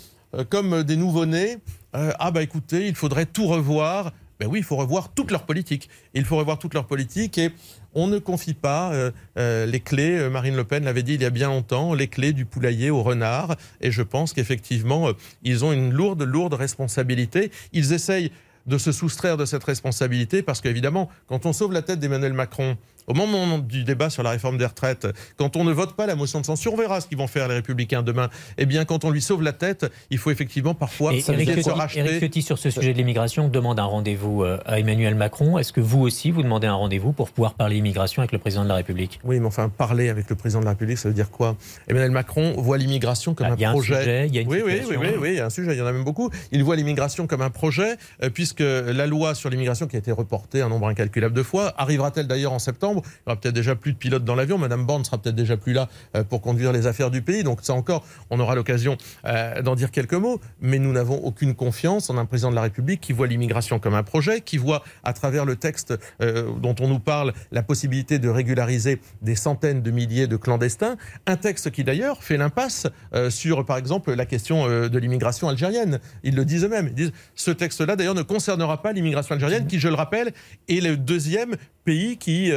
comme 0.50 0.84
des 0.84 0.96
nouveau-nés, 0.96 1.58
euh, 1.96 2.12
ah 2.20 2.32
bah 2.32 2.42
écoutez, 2.42 2.88
il 2.88 2.96
faudrait 2.96 3.26
tout 3.26 3.46
revoir. 3.46 4.12
Ben 4.40 4.48
oui, 4.50 4.60
il 4.60 4.64
faut 4.64 4.76
revoir 4.76 5.14
toute 5.14 5.32
leur 5.32 5.44
politique. 5.44 5.90
Il 6.14 6.26
faut 6.26 6.38
revoir 6.38 6.58
toute 6.58 6.74
leur 6.74 6.86
politique 6.86 7.38
et 7.38 7.52
on 7.94 8.08
ne 8.08 8.18
confie 8.18 8.56
pas 8.56 8.92
euh, 8.92 9.12
euh, 9.38 9.66
les 9.68 9.80
clés, 9.80 10.18
euh, 10.18 10.30
Marine 10.30 10.56
Le 10.56 10.64
Pen 10.64 10.84
l'avait 10.86 11.04
dit 11.04 11.14
il 11.14 11.22
y 11.22 11.26
a 11.26 11.30
bien 11.30 11.50
longtemps, 11.50 11.94
les 11.94 12.08
clés 12.08 12.34
du 12.34 12.46
poulailler 12.46 12.90
au 12.90 13.04
renard. 13.04 13.56
Et 13.80 13.92
je 13.92 14.02
pense 14.02 14.34
qu'effectivement, 14.34 15.10
euh, 15.10 15.14
ils 15.44 15.64
ont 15.64 15.72
une 15.72 15.94
lourde, 15.94 16.24
lourde 16.24 16.56
responsabilité. 16.56 17.52
Ils 17.74 17.94
essayent 17.94 18.32
de 18.66 18.78
se 18.78 18.92
soustraire 18.92 19.38
de 19.38 19.46
cette 19.46 19.64
responsabilité 19.64 20.42
parce 20.42 20.62
qu'évidemment, 20.62 21.10
quand 21.28 21.46
on 21.46 21.54
sauve 21.54 21.74
la 21.74 21.82
tête 21.82 22.00
d'Emmanuel 22.00 22.34
Macron, 22.34 22.78
au 23.08 23.14
moment 23.14 23.58
du 23.58 23.84
débat 23.84 24.10
sur 24.10 24.24
la 24.24 24.32
réforme 24.32 24.58
des 24.58 24.66
retraites, 24.66 25.08
quand 25.38 25.56
on 25.56 25.64
ne 25.64 25.72
vote 25.72 25.96
pas 25.96 26.06
la 26.06 26.16
motion 26.16 26.40
de 26.42 26.46
censure, 26.46 26.74
on 26.74 26.78
verra 26.78 27.02
ce 27.02 27.08
qu'ils 27.08 27.18
vont 27.18 27.28
faire 27.28 27.48
les 27.48 27.56
Républicains 27.56 28.04
demain. 28.04 28.30
Eh 28.58 28.66
bien, 28.66 28.86
quand 28.86 29.04
on 29.06 29.10
lui 29.10 29.22
sauve 29.22 29.42
la 29.44 29.54
tête, 29.54 29.86
il 30.10 30.18
faut 30.18 30.32
effectivement 30.32 30.74
parfois 30.74 31.14
Et 31.14 31.22
ça 31.22 31.34
se 31.34 31.70
racheter. 31.70 32.00
Éric 32.00 32.20
Ciotti, 32.20 32.42
sur 32.42 32.58
ce 32.58 32.70
sujet 32.70 32.94
de 32.94 32.98
l'immigration, 32.98 33.48
demande 33.48 33.80
un 33.80 33.86
rendez-vous 33.86 34.44
euh, 34.44 34.60
à 34.66 34.80
Emmanuel 34.80 35.16
Macron. 35.16 35.58
Est-ce 35.58 35.74
que 35.74 35.82
vous 35.82 36.02
aussi, 36.02 36.32
vous 36.32 36.44
demandez 36.44 36.68
un 36.68 36.74
rendez-vous 36.74 37.14
pour 37.14 37.32
pouvoir 37.32 37.54
parler 37.54 37.78
immigration 37.78 38.22
avec 38.22 38.32
le 38.32 38.40
président 38.40 38.64
de 38.64 38.70
la 38.70 38.76
République? 38.76 39.20
Oui, 39.24 39.40
mais 39.40 39.48
enfin, 39.48 39.70
parler 39.70 40.10
avec 40.10 40.30
le 40.30 40.36
président 40.36 40.60
de 40.60 40.66
la 40.66 40.72
République, 40.72 40.98
ça 40.98 41.10
veut 41.10 41.16
dire 41.16 41.30
quoi? 41.30 41.56
Emmanuel 41.88 42.12
Macron 42.12 42.54
voit 42.58 42.78
l'immigration 42.78 43.34
comme 43.34 43.48
Ah, 43.48 43.54
un 43.54 43.56
il 43.56 43.62
y 43.62 43.66
a 43.66 43.70
un 43.70 43.74
projet. 43.74 43.98
sujet, 44.00 44.28
il 44.28 44.36
y 44.36 44.38
a 44.38 44.42
une 44.42 44.48
oui, 44.50 44.62
oui, 44.66 44.82
oui, 44.90 44.96
oui, 45.00 45.08
oui, 45.20 45.30
il 45.30 45.36
y 45.36 45.40
a 45.40 45.46
un 45.46 45.50
sujet, 45.50 45.74
il 45.74 45.78
y 45.78 45.82
en 45.82 45.86
a 45.86 45.92
même 45.92 46.04
beaucoup. 46.04 46.30
Il 46.52 46.64
voit 46.64 46.76
l'immigration 46.76 47.28
comme 47.28 47.42
un 47.42 47.50
projet, 47.50 47.98
euh, 48.22 48.30
puisque 48.30 48.62
la 48.62 49.08
loi 49.08 49.36
sur 49.36 49.50
l'immigration 49.50 49.88
qui 49.88 49.96
a 49.96 50.00
été 50.00 50.12
reportée 50.12 50.62
un 50.62 50.70
nombre 50.70 50.88
incalculable 50.88 51.34
de 51.36 51.44
fois, 51.44 51.74
arrivera-t-elle 51.78 52.28
d'ailleurs 52.28 52.54
en 52.54 52.60
septembre? 52.60 52.93
Il 53.02 53.30
y 53.30 53.32
aura 53.32 53.40
peut-être 53.40 53.56
déjà 53.56 53.76
plus 53.76 53.94
de 53.94 53.98
pilotes 53.98 54.26
dans 54.26 54.36
l'avion. 54.36 54.58
Madame 54.58 54.86
Borne 54.86 55.04
sera 55.06 55.18
peut-être 55.18 55.36
déjà 55.36 55.58
plus 55.58 55.74
là 55.74 55.90
euh, 56.16 56.24
pour 56.24 56.42
conduire 56.42 56.72
les 56.72 56.88
affaires 56.88 57.12
du 57.12 57.22
pays. 57.22 57.44
Donc 57.44 57.60
ça 57.62 57.74
encore, 57.74 58.06
on 58.30 58.40
aura 58.40 58.56
l'occasion 58.56 58.98
euh, 59.26 59.62
d'en 59.62 59.76
dire 59.76 59.92
quelques 59.92 60.14
mots. 60.14 60.40
Mais 60.62 60.80
nous 60.80 60.92
n'avons 60.92 61.18
aucune 61.18 61.56
confiance 61.56 62.10
en 62.10 62.18
un 62.18 62.26
président 62.26 62.52
de 62.52 62.56
la 62.56 62.62
République 62.62 63.02
qui 63.02 63.14
voit 63.14 63.28
l'immigration 63.28 63.80
comme 63.80 63.96
un 63.96 64.04
projet, 64.04 64.42
qui 64.42 64.58
voit 64.58 64.84
à 65.04 65.14
travers 65.14 65.46
le 65.46 65.56
texte 65.56 65.94
euh, 66.22 66.52
dont 66.60 66.76
on 66.80 66.88
nous 66.88 67.00
parle 67.00 67.34
la 67.52 67.64
possibilité 67.64 68.20
de 68.20 68.30
régulariser 68.30 69.00
des 69.22 69.36
centaines 69.36 69.82
de 69.82 69.92
milliers 69.92 70.28
de 70.28 70.38
clandestins. 70.38 70.98
Un 71.26 71.38
texte 71.38 71.72
qui 71.72 71.84
d'ailleurs 71.84 72.24
fait 72.24 72.38
l'impasse 72.38 72.88
sur, 73.30 73.66
par 73.66 73.78
exemple, 73.78 74.14
la 74.14 74.26
question 74.26 74.68
de 74.68 74.98
l'immigration 74.98 75.48
algérienne. 75.50 76.00
Ils 76.24 76.36
le 76.36 76.46
disent 76.46 76.64
eux-mêmes. 76.64 76.88
Ils 76.88 76.94
disent 76.94 77.12
ce 77.36 77.52
texte-là 77.52 77.96
d'ailleurs 77.96 78.16
ne 78.16 78.22
concernera 78.22 78.82
pas 78.82 78.94
l'immigration 78.94 79.34
algérienne, 79.34 79.68
qui, 79.68 79.80
je 79.80 79.88
le 79.88 79.96
rappelle, 79.96 80.34
est 80.68 80.82
le 80.82 80.98
deuxième 80.98 81.56
pays 81.84 82.18
qui 82.18 82.52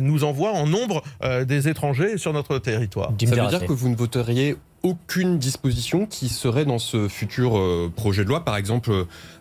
nous 0.00 0.24
envoie 0.24 0.52
en 0.52 0.66
nombre 0.66 1.02
euh, 1.22 1.44
des 1.44 1.68
étrangers 1.68 2.18
sur 2.18 2.32
notre 2.32 2.58
territoire. 2.58 3.12
Ça 3.20 3.26
veut 3.26 3.48
dire 3.48 3.66
que 3.66 3.72
vous 3.72 3.88
ne 3.88 3.96
voteriez 3.96 4.56
aucune 4.82 5.38
disposition 5.38 6.06
qui 6.06 6.28
serait 6.28 6.64
dans 6.64 6.78
ce 6.78 7.08
futur 7.08 7.58
euh, 7.58 7.90
projet 7.94 8.24
de 8.24 8.28
loi, 8.28 8.44
par 8.44 8.56
exemple 8.56 8.90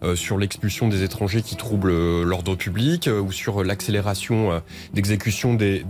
euh, 0.04 0.16
sur 0.16 0.38
l'expulsion 0.38 0.88
des 0.88 1.04
étrangers 1.04 1.42
qui 1.42 1.56
troublent 1.56 1.92
euh, 1.92 2.24
l'ordre 2.24 2.56
public 2.56 3.08
euh, 3.08 3.20
ou 3.20 3.32
sur 3.32 3.64
l'accélération 3.64 4.52
euh, 4.52 4.60
d'exécution 4.94 5.54
des, 5.54 5.84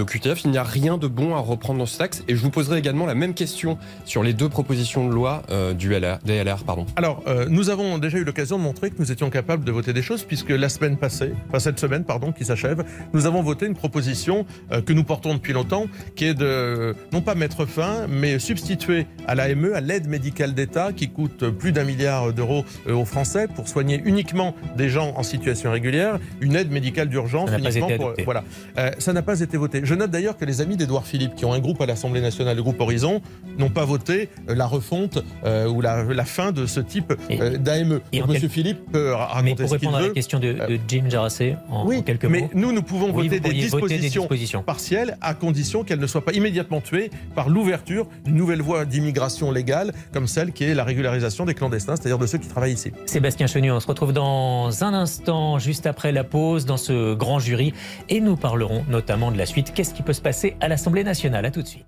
OQTF. 0.00 0.44
Il 0.44 0.50
n'y 0.50 0.58
a 0.58 0.62
rien 0.62 0.98
de 0.98 1.06
bon 1.06 1.34
à 1.34 1.38
reprendre 1.38 1.78
dans 1.78 1.86
ce 1.86 1.98
texte. 1.98 2.24
Et 2.28 2.36
je 2.36 2.42
vous 2.42 2.50
poserai 2.50 2.78
également 2.78 3.06
la 3.06 3.14
même 3.14 3.34
question 3.34 3.78
sur 4.04 4.22
les 4.22 4.32
deux 4.32 4.48
propositions 4.48 5.08
de 5.08 5.14
loi 5.14 5.42
euh, 5.50 5.74
du 5.74 5.92
LR, 5.92 6.18
des 6.24 6.42
LR. 6.42 6.64
Pardon. 6.64 6.86
Alors, 6.96 7.22
euh, 7.26 7.46
nous 7.48 7.70
avons 7.70 7.98
déjà 7.98 8.18
eu 8.18 8.24
l'occasion 8.24 8.58
de 8.58 8.62
montrer 8.62 8.90
que 8.90 8.96
nous 8.98 9.12
étions 9.12 9.30
capables 9.30 9.64
de 9.64 9.72
voter 9.72 9.92
des 9.92 10.02
choses, 10.02 10.24
puisque 10.24 10.50
la 10.50 10.68
semaine 10.68 10.96
passée, 10.96 11.32
enfin 11.48 11.58
cette 11.58 11.78
semaine, 11.78 12.04
pardon, 12.04 12.32
qui 12.32 12.44
s'achève, 12.44 12.84
nous 13.12 13.26
avons 13.26 13.42
voté 13.42 13.66
une 13.66 13.74
proposition 13.74 14.46
euh, 14.72 14.80
que 14.80 14.92
nous 14.92 15.04
portons 15.04 15.34
depuis 15.34 15.52
longtemps, 15.52 15.86
qui 16.16 16.26
est 16.26 16.34
de 16.34 16.94
non 17.12 17.20
pas 17.20 17.34
mettre 17.34 17.66
fin, 17.66 18.06
mais 18.08 18.38
substituer 18.38 18.97
à 19.26 19.34
l'AME, 19.34 19.72
à 19.74 19.80
l'aide 19.80 20.08
médicale 20.08 20.54
d'État, 20.54 20.92
qui 20.92 21.08
coûte 21.08 21.48
plus 21.50 21.72
d'un 21.72 21.84
milliard 21.84 22.32
d'euros 22.32 22.64
euh, 22.86 22.94
aux 22.94 23.04
Français 23.04 23.46
pour 23.54 23.68
soigner 23.68 24.00
uniquement 24.04 24.54
des 24.76 24.88
gens 24.88 25.12
en 25.16 25.22
situation 25.22 25.70
régulière, 25.72 26.18
une 26.40 26.56
aide 26.56 26.70
médicale 26.70 27.08
d'urgence 27.08 27.50
Ça 27.50 27.58
n'a 27.58 27.62
pas 27.62 27.70
uniquement 27.70 27.88
été 27.88 27.96
pour 27.96 28.06
adopté. 28.06 28.24
voilà. 28.24 28.44
Euh, 28.78 28.90
ça 28.98 29.12
n'a 29.12 29.22
pas 29.22 29.40
été 29.40 29.56
voté. 29.56 29.80
Je 29.84 29.94
note 29.94 30.10
d'ailleurs 30.10 30.36
que 30.36 30.44
les 30.44 30.60
amis 30.60 30.76
d'Édouard 30.76 31.06
Philippe, 31.06 31.34
qui 31.34 31.44
ont 31.44 31.52
un 31.52 31.58
groupe 31.60 31.80
à 31.80 31.86
l'Assemblée 31.86 32.20
nationale, 32.20 32.56
le 32.56 32.62
groupe 32.62 32.80
Horizon, 32.80 33.20
n'ont 33.58 33.70
pas 33.70 33.84
voté 33.84 34.28
euh, 34.48 34.54
la 34.54 34.66
refonte 34.66 35.18
euh, 35.44 35.66
ou 35.68 35.80
la, 35.80 36.04
la 36.04 36.24
fin 36.24 36.52
de 36.52 36.66
ce 36.66 36.80
type 36.80 37.12
euh, 37.30 37.56
d'AME. 37.58 37.88
Donc, 37.88 38.02
quel- 38.12 38.26
Monsieur 38.28 38.48
Philippe 38.48 38.78
peut 38.92 39.12
ra- 39.12 39.40
Mais 39.42 39.50
raconter 39.52 39.54
pour 39.62 39.68
ce 39.68 39.74
répondre 39.74 39.96
à 39.96 40.02
la 40.02 40.08
question 40.10 40.38
de, 40.38 40.52
de 40.52 40.78
Jim 40.86 41.04
Jaracet, 41.08 41.56
en, 41.70 41.86
oui, 41.86 41.98
en 41.98 42.02
quelques 42.02 42.24
mais 42.26 42.42
mots. 42.42 42.50
nous, 42.54 42.72
nous 42.72 42.82
pouvons 42.82 43.06
Oui, 43.06 43.28
voter, 43.28 43.28
des 43.28 43.40
pourriez 43.40 43.66
voter 43.68 43.86
des 43.88 43.94
dispositions 43.94 44.22
dispositions. 44.22 44.62
partielles 44.62 45.16
à 45.20 45.34
condition 45.34 45.84
qu'elles 45.84 45.98
ne 46.00 46.06
soient 46.06 46.24
pas 46.24 46.32
immédiatement 46.32 46.80
tuées 46.80 47.10
par 47.34 47.48
l'ouverture 47.48 48.06
d'une 48.24 48.36
nouvelle 48.36 48.62
voie 48.62 48.84
d'immigration 48.88 49.50
légale, 49.50 49.92
comme 50.12 50.26
celle 50.26 50.52
qui 50.52 50.64
est 50.64 50.74
la 50.74 50.84
régularisation 50.84 51.44
des 51.44 51.54
clandestins, 51.54 51.96
c'est-à-dire 51.96 52.18
de 52.18 52.26
ceux 52.26 52.38
qui 52.38 52.48
travaillent 52.48 52.72
ici. 52.72 52.92
Sébastien 53.06 53.46
Chenu, 53.46 53.70
on 53.70 53.80
se 53.80 53.86
retrouve 53.86 54.12
dans 54.12 54.84
un 54.84 54.94
instant, 54.94 55.58
juste 55.58 55.86
après 55.86 56.12
la 56.12 56.24
pause, 56.24 56.66
dans 56.66 56.76
ce 56.76 57.14
grand 57.14 57.38
jury, 57.38 57.74
et 58.08 58.20
nous 58.20 58.36
parlerons 58.36 58.84
notamment 58.88 59.30
de 59.30 59.38
la 59.38 59.46
suite. 59.46 59.72
Qu'est-ce 59.74 59.94
qui 59.94 60.02
peut 60.02 60.12
se 60.12 60.20
passer 60.20 60.56
à 60.60 60.68
l'Assemblée 60.68 61.04
nationale? 61.04 61.46
À 61.46 61.50
tout 61.50 61.62
de 61.62 61.68
suite. 61.68 61.86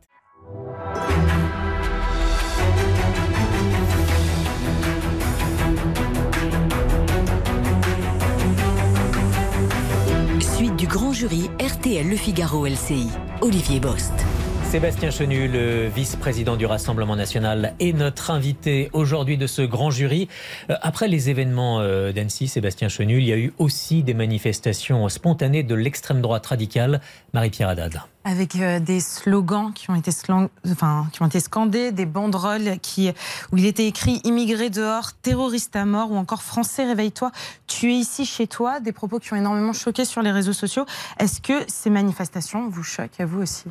Suite 10.56 10.76
du 10.76 10.86
grand 10.86 11.12
jury 11.12 11.50
RTL 11.58 12.06
Le 12.06 12.16
Figaro 12.16 12.66
LCI. 12.66 13.08
Olivier 13.40 13.80
Bost. 13.80 14.12
Sébastien 14.70 15.10
Chenu, 15.10 15.48
le 15.48 15.88
vice-président 15.88 16.54
du 16.54 16.64
Rassemblement 16.64 17.16
national, 17.16 17.74
est 17.80 17.92
notre 17.92 18.30
invité 18.30 18.88
aujourd'hui 18.92 19.36
de 19.36 19.48
ce 19.48 19.62
grand 19.62 19.90
jury. 19.90 20.28
Euh, 20.70 20.76
Après 20.80 21.08
les 21.08 21.28
événements 21.28 21.80
euh, 21.80 22.12
d'Annecy, 22.12 22.46
Sébastien 22.46 22.88
Chenu, 22.88 23.18
il 23.18 23.24
y 23.24 23.32
a 23.32 23.36
eu 23.36 23.52
aussi 23.58 24.04
des 24.04 24.14
manifestations 24.14 25.08
spontanées 25.08 25.64
de 25.64 25.74
l'extrême 25.74 26.20
droite 26.20 26.46
radicale. 26.46 27.00
Marie-Pierre 27.34 27.70
Haddad. 27.70 28.00
avec 28.22 28.54
euh, 28.54 28.78
des 28.78 29.00
slogans 29.00 29.72
qui 29.72 29.90
ont 29.90 29.96
été 29.96 30.12
scandés, 31.40 31.90
des 31.90 32.06
banderoles 32.06 32.78
qui 32.80 33.10
où 33.50 33.56
il 33.56 33.66
était 33.66 33.88
écrit 33.88 34.20
immigré 34.22 34.70
dehors, 34.70 35.14
terroriste 35.20 35.74
à 35.74 35.84
mort 35.84 36.12
ou 36.12 36.16
encore 36.16 36.44
français 36.44 36.84
réveille-toi, 36.84 37.32
tu 37.66 37.90
es 37.90 37.96
ici 37.96 38.24
chez 38.24 38.46
toi, 38.46 38.78
des 38.78 38.92
propos 38.92 39.18
qui 39.18 39.32
ont 39.32 39.36
énormément 39.36 39.72
choqué 39.72 40.04
sur 40.04 40.22
les 40.22 40.30
réseaux 40.30 40.52
sociaux. 40.52 40.86
Est-ce 41.18 41.40
que 41.40 41.64
ces 41.66 41.90
manifestations 41.90 42.68
vous 42.68 42.84
choquent 42.84 43.18
à 43.18 43.26
vous 43.26 43.42
aussi? 43.42 43.64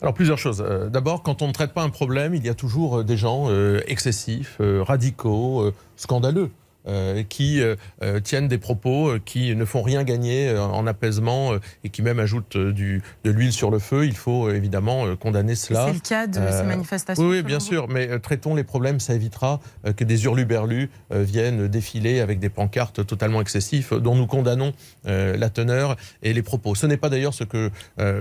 Alors 0.00 0.14
plusieurs 0.14 0.38
choses. 0.38 0.64
Euh, 0.66 0.88
D'abord, 0.88 1.22
quand 1.22 1.42
on 1.42 1.48
ne 1.48 1.52
traite 1.52 1.72
pas 1.72 1.82
un 1.82 1.90
problème, 1.90 2.34
il 2.34 2.44
y 2.44 2.48
a 2.48 2.54
toujours 2.54 2.98
euh, 2.98 3.04
des 3.04 3.16
gens 3.16 3.46
euh, 3.48 3.80
excessifs, 3.86 4.58
radicaux, 4.60 5.72
scandaleux. 5.96 6.50
Euh, 6.86 7.22
qui 7.22 7.60
euh, 7.60 7.76
euh, 8.02 8.20
tiennent 8.20 8.48
des 8.48 8.56
propos 8.56 9.12
qui 9.26 9.54
ne 9.54 9.66
font 9.66 9.82
rien 9.82 10.02
gagner 10.02 10.56
en 10.56 10.86
apaisement 10.86 11.52
et 11.84 11.90
qui 11.90 12.00
même 12.00 12.18
ajoutent 12.18 12.56
du, 12.56 13.02
de 13.22 13.30
l'huile 13.30 13.52
sur 13.52 13.70
le 13.70 13.78
feu. 13.78 14.06
Il 14.06 14.16
faut 14.16 14.50
évidemment 14.50 15.14
condamner 15.16 15.54
cela. 15.54 15.86
C'est 15.86 15.92
le 15.92 16.00
cas 16.00 16.26
de 16.26 16.40
ces 16.50 16.62
manifestations 16.62 17.22
Oui, 17.22 17.42
bien 17.42 17.60
sûr, 17.60 17.88
mais 17.88 18.18
traitons 18.20 18.54
les 18.54 18.64
problèmes, 18.64 18.98
ça 18.98 19.14
évitera 19.14 19.60
que 19.96 20.04
des 20.04 20.24
hurluberlus 20.24 20.90
viennent 21.10 21.68
défiler 21.68 22.20
avec 22.20 22.38
des 22.38 22.48
pancartes 22.48 23.06
totalement 23.06 23.40
excessifs 23.40 23.92
dont 23.92 24.14
nous 24.14 24.26
condamnons 24.26 24.72
la 25.04 25.50
teneur 25.50 25.96
et 26.22 26.32
les 26.32 26.42
propos. 26.42 26.74
Ce 26.74 26.86
n'est 26.86 26.96
pas 26.96 27.08
d'ailleurs 27.08 27.34
ce 27.34 27.44
que 27.44 27.70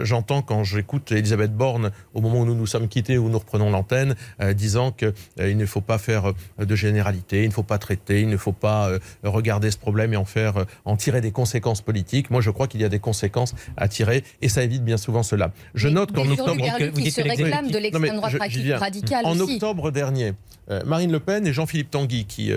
j'entends 0.04 0.41
quand 0.41 0.63
j'écoute 0.63 1.12
Elisabeth 1.12 1.54
Borne 1.54 1.91
au 2.13 2.22
moment 2.22 2.41
où 2.41 2.45
nous 2.45 2.56
nous 2.56 2.67
sommes 2.67 2.88
quittés, 2.88 3.17
où 3.17 3.30
nous 3.30 3.39
reprenons 3.39 3.72
l'antenne, 3.72 4.15
disant 4.54 4.91
qu'il 4.91 5.58
ne 5.58 5.65
faut 5.65 5.82
pas 5.82 5.98
faire 5.98 6.34
de 6.58 6.76
généralité, 6.76 7.43
il 7.43 7.50
ne 7.50 7.54
faut 7.54 7.63
pas 7.63 7.78
traiter, 7.78 8.22
il 8.22 8.30
ne 8.30 8.38
faut 8.38 8.48
pas 8.53 8.89
euh, 8.89 8.99
regarder 9.23 9.71
ce 9.71 9.77
problème 9.77 10.13
et 10.13 10.17
en 10.17 10.25
faire, 10.25 10.57
euh, 10.57 10.65
en 10.85 10.97
tirer 10.97 11.21
des 11.21 11.31
conséquences 11.31 11.81
politiques. 11.81 12.29
Moi, 12.29 12.41
je 12.41 12.51
crois 12.51 12.67
qu'il 12.67 12.81
y 12.81 12.85
a 12.85 12.89
des 12.89 12.99
conséquences 12.99 13.55
à 13.77 13.88
tirer 13.88 14.23
et 14.41 14.49
ça 14.49 14.63
évite 14.63 14.83
bien 14.83 14.97
souvent 14.97 15.23
cela. 15.23 15.51
Je 15.73 15.88
note 15.88 16.12
qu'en 16.12 16.29
octobre, 16.29 16.65
qui 16.95 17.12
se 17.12 17.21
réclament 17.21 17.69
de 17.69 17.77
l'extrême 17.77 18.15
droite 18.15 18.33
radicale 18.79 19.25
En 19.25 19.39
octobre 19.39 19.91
dernier, 19.91 20.33
euh, 20.69 20.81
Marine 20.85 21.12
Le 21.12 21.19
Pen 21.19 21.45
et 21.47 21.53
Jean-Philippe 21.53 21.91
Tanguy, 21.91 22.25
qui 22.25 22.51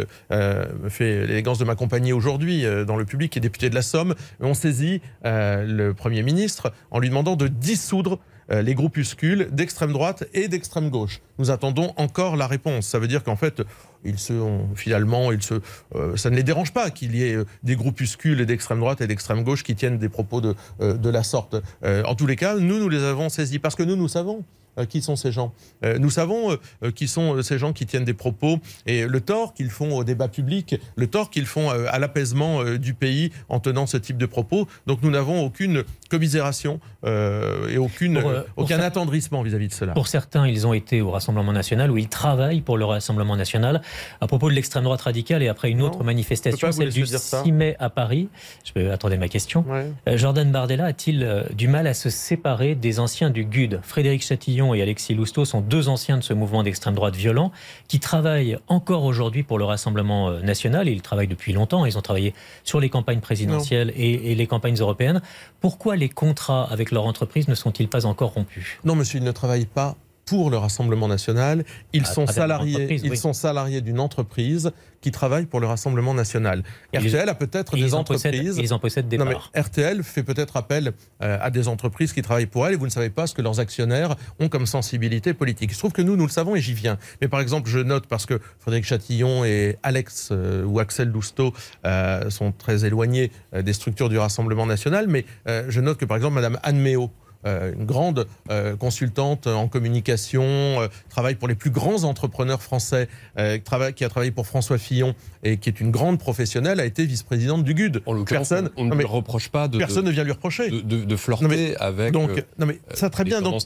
fait 0.88 1.26
l'élégance 1.26 1.58
de 1.58 1.64
m'accompagner 1.64 2.12
aujourd'hui 2.12 2.64
dans 2.86 2.96
le 2.96 3.04
public, 3.04 3.32
qui 3.32 3.38
est 3.38 3.42
député 3.42 3.70
de 3.70 3.74
la 3.74 3.82
Somme, 3.82 4.14
ont 4.40 4.54
saisi 4.54 5.00
le 5.24 5.92
Premier 5.92 6.22
ministre 6.22 6.72
en 6.90 6.98
lui 6.98 7.08
demandant 7.08 7.36
de 7.36 7.48
dissoudre 7.48 8.18
les 8.50 8.74
groupuscules 8.74 9.48
d'extrême 9.52 9.92
droite 9.92 10.24
et 10.34 10.48
d'extrême 10.48 10.90
gauche. 10.90 11.20
Nous 11.38 11.50
attendons 11.50 11.92
encore 11.96 12.36
la 12.36 12.46
réponse. 12.46 12.86
Ça 12.86 12.98
veut 12.98 13.08
dire 13.08 13.22
qu'en 13.22 13.36
fait, 13.36 13.62
ils 14.04 14.18
se, 14.18 14.32
finalement, 14.74 15.32
ils 15.32 15.42
se, 15.42 15.54
euh, 15.94 16.16
ça 16.16 16.30
ne 16.30 16.36
les 16.36 16.42
dérange 16.42 16.72
pas 16.72 16.90
qu'il 16.90 17.14
y 17.14 17.24
ait 17.24 17.34
euh, 17.34 17.44
des 17.62 17.76
groupuscules 17.76 18.44
d'extrême 18.46 18.80
droite 18.80 19.00
et 19.00 19.06
d'extrême 19.06 19.44
gauche 19.44 19.62
qui 19.62 19.74
tiennent 19.74 19.98
des 19.98 20.08
propos 20.08 20.40
de, 20.40 20.54
euh, 20.80 20.94
de 20.94 21.10
la 21.10 21.22
sorte. 21.22 21.56
en 21.84 22.14
tous 22.14 22.26
les 22.26 22.36
cas, 22.36 22.56
nous, 22.56 22.78
nous 22.78 22.88
les 22.88 23.02
avons 23.02 23.28
saisis 23.28 23.58
parce 23.58 23.74
que 23.74 23.82
nous, 23.82 23.96
nous 23.96 24.08
savons 24.08 24.44
qui 24.88 25.02
sont 25.02 25.16
ces 25.16 25.32
gens. 25.32 25.52
Nous 25.98 26.08
savons 26.08 26.56
qui 26.94 27.06
sont 27.06 27.42
ces 27.42 27.58
gens 27.58 27.74
qui 27.74 27.84
tiennent 27.84 28.06
des 28.06 28.14
propos 28.14 28.58
et 28.86 29.06
le 29.06 29.20
tort 29.20 29.52
qu'ils 29.52 29.68
font 29.68 29.94
au 29.98 30.02
débat 30.02 30.28
public, 30.28 30.76
le 30.96 31.06
tort 31.06 31.28
qu'ils 31.28 31.44
font 31.44 31.68
à 31.68 31.98
l'apaisement 31.98 32.64
du 32.76 32.94
pays 32.94 33.32
en 33.50 33.60
tenant 33.60 33.86
ce 33.86 33.98
type 33.98 34.16
de 34.16 34.24
propos. 34.24 34.66
Donc 34.86 35.02
nous 35.02 35.10
n'avons 35.10 35.44
aucune 35.44 35.84
commisération 36.12 36.78
et 37.04 37.78
aucune, 37.78 38.22
aucun 38.56 38.80
attendrissement 38.80 39.42
vis-à-vis 39.42 39.68
de 39.68 39.72
cela. 39.72 39.92
Pour 39.92 40.08
certains, 40.08 40.46
ils 40.46 40.66
ont 40.66 40.74
été 40.74 41.00
au 41.00 41.10
Rassemblement 41.10 41.52
national 41.52 41.90
où 41.90 41.96
ils 41.96 42.08
travaillent 42.08 42.60
pour 42.60 42.76
le 42.76 42.84
Rassemblement 42.84 43.34
national. 43.36 43.82
À 44.20 44.26
propos 44.26 44.50
de 44.50 44.54
l'extrême 44.54 44.84
droite 44.84 45.00
radicale 45.00 45.42
et 45.42 45.48
après 45.48 45.70
une 45.70 45.82
autre 45.82 46.04
manifestation, 46.04 46.70
celle 46.70 46.90
du 46.90 47.06
6 47.06 47.50
mai 47.50 47.76
à 47.78 47.90
Paris, 47.90 48.28
je 48.64 48.72
peux 48.72 48.92
attendre 48.92 49.16
ma 49.16 49.28
question. 49.28 49.64
Jordan 50.06 50.50
Bardella 50.52 50.86
a-t-il 50.86 51.46
du 51.56 51.68
mal 51.68 51.86
à 51.86 51.94
se 51.94 52.10
séparer 52.10 52.74
des 52.74 53.00
anciens 53.00 53.30
du 53.30 53.44
GUD? 53.44 53.80
Frédéric 53.82 54.22
Chatillon 54.22 54.74
et 54.74 54.82
Alexis 54.82 55.14
Lousteau 55.14 55.44
sont 55.44 55.60
deux 55.60 55.88
anciens 55.88 56.18
de 56.18 56.22
ce 56.22 56.34
mouvement 56.34 56.62
d'extrême 56.62 56.94
droite 56.94 57.16
violent 57.16 57.52
qui 57.88 58.00
travaillent 58.00 58.58
encore 58.68 59.04
aujourd'hui 59.04 59.42
pour 59.42 59.58
le 59.58 59.64
Rassemblement 59.64 60.28
euh, 60.28 60.40
national. 60.40 60.88
Et 60.88 60.92
ils 60.92 61.02
travaillent 61.02 61.28
depuis 61.28 61.52
longtemps. 61.52 61.86
Ils 61.86 61.98
ont 61.98 62.02
travaillé 62.02 62.34
sur 62.64 62.80
les 62.80 62.88
campagnes 62.88 63.20
présidentielles 63.20 63.92
et, 63.96 64.34
les 64.34 64.46
campagnes 64.46 64.76
européennes. 64.76 65.20
Pourquoi 65.60 65.96
les 66.02 66.08
contrats 66.08 66.64
avec 66.64 66.90
leur 66.90 67.06
entreprise 67.06 67.46
ne 67.46 67.54
sont-ils 67.54 67.88
pas 67.88 68.06
encore 68.06 68.32
rompus? 68.32 68.66
Non, 68.84 68.96
monsieur, 68.96 69.20
ils 69.20 69.24
ne 69.24 69.30
travaillent 69.30 69.66
pas 69.66 69.94
pour 70.32 70.48
le 70.48 70.56
Rassemblement 70.56 71.08
national. 71.08 71.62
Ils, 71.92 72.06
sont, 72.06 72.26
salariés, 72.26 72.98
ils 73.04 73.18
sont 73.18 73.34
salariés 73.34 73.82
d'une 73.82 74.00
entreprise 74.00 74.72
qui 75.02 75.10
travaille 75.10 75.44
pour 75.44 75.60
le 75.60 75.66
Rassemblement 75.66 76.14
national. 76.14 76.62
RTL 76.94 77.28
a 77.28 77.34
peut-être 77.34 77.76
des 77.76 77.92
entreprises. 77.92 78.56
ils 78.56 78.72
en 78.72 78.78
possèdent 78.78 79.08
des 79.08 79.18
non, 79.18 79.26
Mais 79.26 79.60
RTL 79.60 80.02
fait 80.02 80.22
peut-être 80.22 80.56
appel 80.56 80.92
euh, 81.22 81.36
à 81.38 81.50
des 81.50 81.68
entreprises 81.68 82.14
qui 82.14 82.22
travaillent 82.22 82.46
pour 82.46 82.66
elle 82.66 82.72
et 82.72 82.76
vous 82.76 82.86
ne 82.86 82.90
savez 82.90 83.10
pas 83.10 83.26
ce 83.26 83.34
que 83.34 83.42
leurs 83.42 83.60
actionnaires 83.60 84.16
ont 84.40 84.48
comme 84.48 84.64
sensibilité 84.64 85.34
politique. 85.34 85.70
Il 85.70 85.74
se 85.74 85.80
trouve 85.80 85.92
que 85.92 86.00
nous, 86.00 86.16
nous 86.16 86.24
le 86.24 86.32
savons 86.32 86.56
et 86.56 86.62
j'y 86.62 86.72
viens. 86.72 86.96
Mais 87.20 87.28
par 87.28 87.40
exemple, 87.40 87.68
je 87.68 87.80
note 87.80 88.06
parce 88.06 88.24
que 88.24 88.40
Frédéric 88.58 88.86
Chatillon 88.86 89.44
et 89.44 89.76
Alex 89.82 90.30
euh, 90.32 90.64
ou 90.64 90.80
Axel 90.80 91.08
Lousteau 91.08 91.52
euh, 91.84 92.30
sont 92.30 92.52
très 92.52 92.86
éloignés 92.86 93.30
des 93.52 93.72
structures 93.74 94.08
du 94.08 94.16
Rassemblement 94.16 94.64
national, 94.64 95.08
mais 95.08 95.26
je 95.46 95.80
note 95.80 95.98
que 95.98 96.06
par 96.06 96.16
exemple, 96.16 96.36
Madame 96.36 96.58
Anne 96.62 96.78
Méo, 96.78 97.10
euh, 97.31 97.31
une 97.44 97.86
grande 97.86 98.26
euh, 98.50 98.76
consultante 98.76 99.46
en 99.46 99.68
communication, 99.68 100.42
euh, 100.42 100.88
travaille 101.08 101.34
pour 101.34 101.48
les 101.48 101.54
plus 101.54 101.70
grands 101.70 102.04
entrepreneurs 102.04 102.62
français, 102.62 103.08
qui 103.36 104.04
a 104.04 104.08
travaillé 104.08 104.30
pour 104.30 104.46
François 104.46 104.78
Fillon 104.78 105.14
et 105.42 105.56
qui 105.56 105.68
est 105.68 105.80
une 105.80 105.90
grande 105.90 106.18
professionnelle, 106.18 106.80
a 106.80 106.84
été 106.84 107.04
vice-présidente 107.04 107.64
du 107.64 107.74
GUD. 107.74 108.02
personne, 108.26 108.70
on, 108.76 108.84
ne 108.84 108.94
lui 108.94 109.04
reproche 109.04 109.48
pas 109.48 109.68
de, 109.68 109.78
personne 109.78 110.04
ne 110.04 110.10
vient 110.10 110.24
lui 110.24 110.32
reprocher 110.32 110.70
de, 110.70 110.80
de, 110.80 111.16
flirter 111.16 111.76
avec. 111.78 112.12
Donc, 112.12 112.44
non 112.58 112.66
mais 112.66 112.80
ça 112.94 113.10
très 113.10 113.24
bien. 113.24 113.40
Donc, 113.42 113.62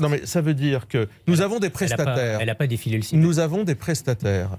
non 0.00 0.08
mais 0.08 0.26
ça 0.26 0.40
veut 0.40 0.54
dire 0.54 0.88
que 0.88 1.08
nous 1.26 1.40
avons 1.40 1.58
des 1.58 1.70
prestataires. 1.70 2.40
Elle 2.40 2.46
n'a 2.46 2.54
pas, 2.54 2.66
défilé 2.66 2.96
le 2.96 3.02
site. 3.02 3.18
Nous 3.18 3.38
avons 3.38 3.64
des 3.64 3.74
prestataires. 3.74 4.58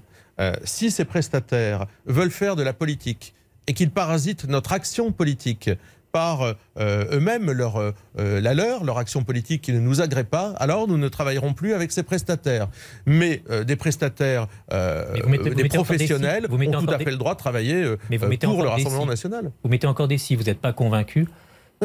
si 0.64 0.90
ces 0.90 1.04
prestataires 1.04 1.86
veulent 2.06 2.30
faire 2.30 2.56
de 2.56 2.62
la 2.62 2.72
politique 2.72 3.34
et 3.68 3.74
qu'ils 3.74 3.90
parasitent 3.90 4.46
notre 4.46 4.72
action 4.72 5.12
politique 5.12 5.70
par 6.12 6.42
euh, 6.42 7.04
eux-mêmes 7.12 7.50
leur, 7.50 7.76
euh, 7.76 7.92
la 8.16 8.54
leur, 8.54 8.84
leur 8.84 8.98
action 8.98 9.24
politique 9.24 9.62
qui 9.62 9.72
ne 9.72 9.80
nous 9.80 10.00
agrée 10.00 10.24
pas, 10.24 10.50
alors 10.58 10.88
nous 10.88 10.98
ne 10.98 11.08
travaillerons 11.08 11.54
plus 11.54 11.74
avec 11.74 11.92
ces 11.92 12.02
prestataires. 12.02 12.68
Mais 13.06 13.42
euh, 13.50 13.64
des 13.64 13.76
prestataires, 13.76 14.46
des 14.70 15.68
professionnels 15.68 16.46
ont 16.50 16.84
tout 16.84 16.90
à 16.90 16.98
fait 16.98 17.10
le 17.10 17.16
droit 17.16 17.34
de 17.34 17.38
travailler 17.38 17.84
pour 18.42 18.62
le 18.62 18.68
Rassemblement 18.68 19.06
national. 19.06 19.50
Vous 19.62 19.70
mettez 19.70 19.86
encore 19.86 20.08
des 20.08 20.18
si, 20.18 20.36
vous 20.36 20.44
n'êtes 20.44 20.60
pas 20.60 20.72
convaincu 20.72 21.26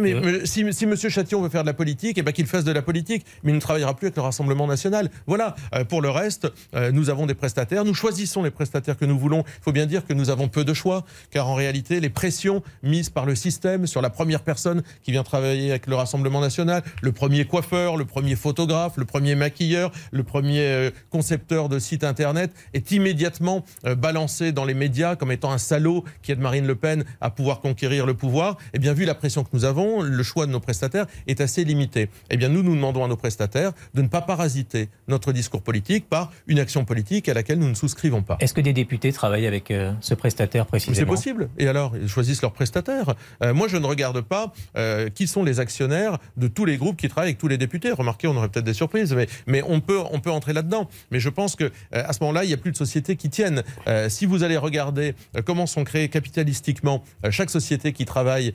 mais, 0.01 0.45
si, 0.45 0.65
si 0.73 0.85
M. 0.85 0.95
Chatillon 0.95 1.41
veut 1.41 1.49
faire 1.49 1.61
de 1.61 1.67
la 1.67 1.73
politique, 1.73 2.17
eh 2.17 2.21
ben 2.23 2.31
qu'il 2.31 2.47
fasse 2.47 2.63
de 2.63 2.71
la 2.71 2.81
politique, 2.81 3.25
mais 3.43 3.51
il 3.51 3.55
ne 3.55 3.61
travaillera 3.61 3.95
plus 3.95 4.07
avec 4.07 4.15
le 4.15 4.23
Rassemblement 4.23 4.67
national. 4.67 5.09
Voilà. 5.27 5.55
Euh, 5.75 5.83
pour 5.83 6.01
le 6.01 6.09
reste, 6.09 6.51
euh, 6.73 6.91
nous 6.91 7.09
avons 7.09 7.25
des 7.25 7.35
prestataires, 7.35 7.85
nous 7.85 7.93
choisissons 7.93 8.43
les 8.43 8.51
prestataires 8.51 8.97
que 8.97 9.05
nous 9.05 9.17
voulons. 9.17 9.43
Il 9.45 9.63
faut 9.63 9.71
bien 9.71 9.85
dire 9.85 10.05
que 10.05 10.13
nous 10.13 10.29
avons 10.29 10.47
peu 10.47 10.65
de 10.65 10.73
choix, 10.73 11.05
car 11.29 11.47
en 11.47 11.53
réalité, 11.53 11.99
les 11.99 12.09
pressions 12.09 12.63
mises 12.81 13.09
par 13.09 13.25
le 13.25 13.35
système 13.35 13.85
sur 13.85 14.01
la 14.01 14.09
première 14.09 14.41
personne 14.41 14.83
qui 15.03 15.11
vient 15.11 15.23
travailler 15.23 15.69
avec 15.69 15.87
le 15.87 15.95
Rassemblement 15.95 16.41
national, 16.41 16.83
le 17.01 17.11
premier 17.11 17.45
coiffeur, 17.45 17.97
le 17.97 18.05
premier 18.05 18.35
photographe, 18.35 18.93
le 18.97 19.05
premier 19.05 19.35
maquilleur, 19.35 19.91
le 20.11 20.23
premier 20.23 20.61
euh, 20.61 20.91
concepteur 21.11 21.69
de 21.69 21.77
site 21.77 22.03
internet, 22.03 22.51
est 22.73 22.91
immédiatement 22.91 23.63
balancé 23.97 24.51
dans 24.51 24.65
les 24.65 24.73
médias 24.73 25.15
comme 25.15 25.31
étant 25.31 25.51
un 25.51 25.57
salaud 25.57 26.03
qui 26.21 26.31
aide 26.31 26.39
Marine 26.39 26.65
Le 26.65 26.75
Pen 26.75 27.03
à 27.21 27.29
pouvoir 27.29 27.61
conquérir 27.61 28.05
le 28.05 28.13
pouvoir. 28.13 28.57
Eh 28.73 28.79
bien, 28.79 28.93
vu 28.93 29.05
la 29.05 29.15
pression 29.15 29.43
que 29.43 29.49
nous 29.53 29.65
avons, 29.65 29.82
le 30.01 30.23
choix 30.23 30.45
de 30.45 30.51
nos 30.51 30.59
prestataires 30.59 31.05
est 31.27 31.41
assez 31.41 31.63
limité. 31.63 32.09
Eh 32.29 32.37
bien, 32.37 32.49
nous, 32.49 32.63
nous 32.63 32.75
demandons 32.75 33.03
à 33.03 33.07
nos 33.07 33.17
prestataires 33.17 33.71
de 33.93 34.01
ne 34.01 34.07
pas 34.07 34.21
parasiter 34.21 34.89
notre 35.07 35.31
discours 35.31 35.61
politique 35.61 36.07
par 36.09 36.31
une 36.47 36.59
action 36.59 36.85
politique 36.85 37.29
à 37.29 37.33
laquelle 37.33 37.59
nous 37.59 37.69
ne 37.69 37.73
souscrivons 37.73 38.21
pas. 38.21 38.37
Est-ce 38.39 38.53
que 38.53 38.61
des 38.61 38.73
députés 38.73 39.11
travaillent 39.11 39.47
avec 39.47 39.71
euh, 39.71 39.91
ce 40.01 40.13
prestataire 40.13 40.65
précisément? 40.65 40.95
C'est 40.95 41.05
possible. 41.05 41.49
Et 41.57 41.67
alors, 41.67 41.93
ils 42.01 42.07
choisissent 42.07 42.41
leur 42.41 42.53
prestataire. 42.53 43.15
Euh, 43.43 43.53
moi, 43.53 43.67
je 43.67 43.77
ne 43.77 43.85
regarde 43.85 44.21
pas 44.21 44.53
euh, 44.77 45.09
qui 45.09 45.27
sont 45.27 45.43
les 45.43 45.59
actionnaires 45.59 46.17
de 46.37 46.47
tous 46.47 46.65
les 46.65 46.77
groupes 46.77 46.97
qui 46.97 47.07
travaillent 47.07 47.29
avec 47.29 47.37
tous 47.37 47.47
les 47.47 47.57
députés. 47.57 47.91
Remarquez, 47.91 48.27
on 48.27 48.35
aurait 48.35 48.49
peut-être 48.49 48.65
des 48.65 48.73
surprises, 48.73 49.13
mais, 49.13 49.27
mais 49.47 49.61
on, 49.67 49.81
peut, 49.81 49.99
on 50.11 50.19
peut 50.19 50.31
entrer 50.31 50.53
là-dedans. 50.53 50.89
Mais 51.11 51.19
je 51.19 51.29
pense 51.29 51.55
que 51.55 51.71
à 51.91 52.13
ce 52.13 52.19
moment-là, 52.21 52.43
il 52.43 52.47
n'y 52.47 52.53
a 52.53 52.57
plus 52.57 52.71
de 52.71 52.77
sociétés 52.77 53.15
qui 53.15 53.29
tiennent. 53.29 53.63
si 54.07 54.25
vous 54.25 54.43
allez 54.43 54.57
regarder 54.57 55.15
comment 55.45 55.65
sont 55.65 55.83
créées 55.83 56.09
capitalistiquement 56.09 57.03
chaque 57.29 57.49
société 57.49 57.93
qui 57.93 58.05
travaille 58.05 58.53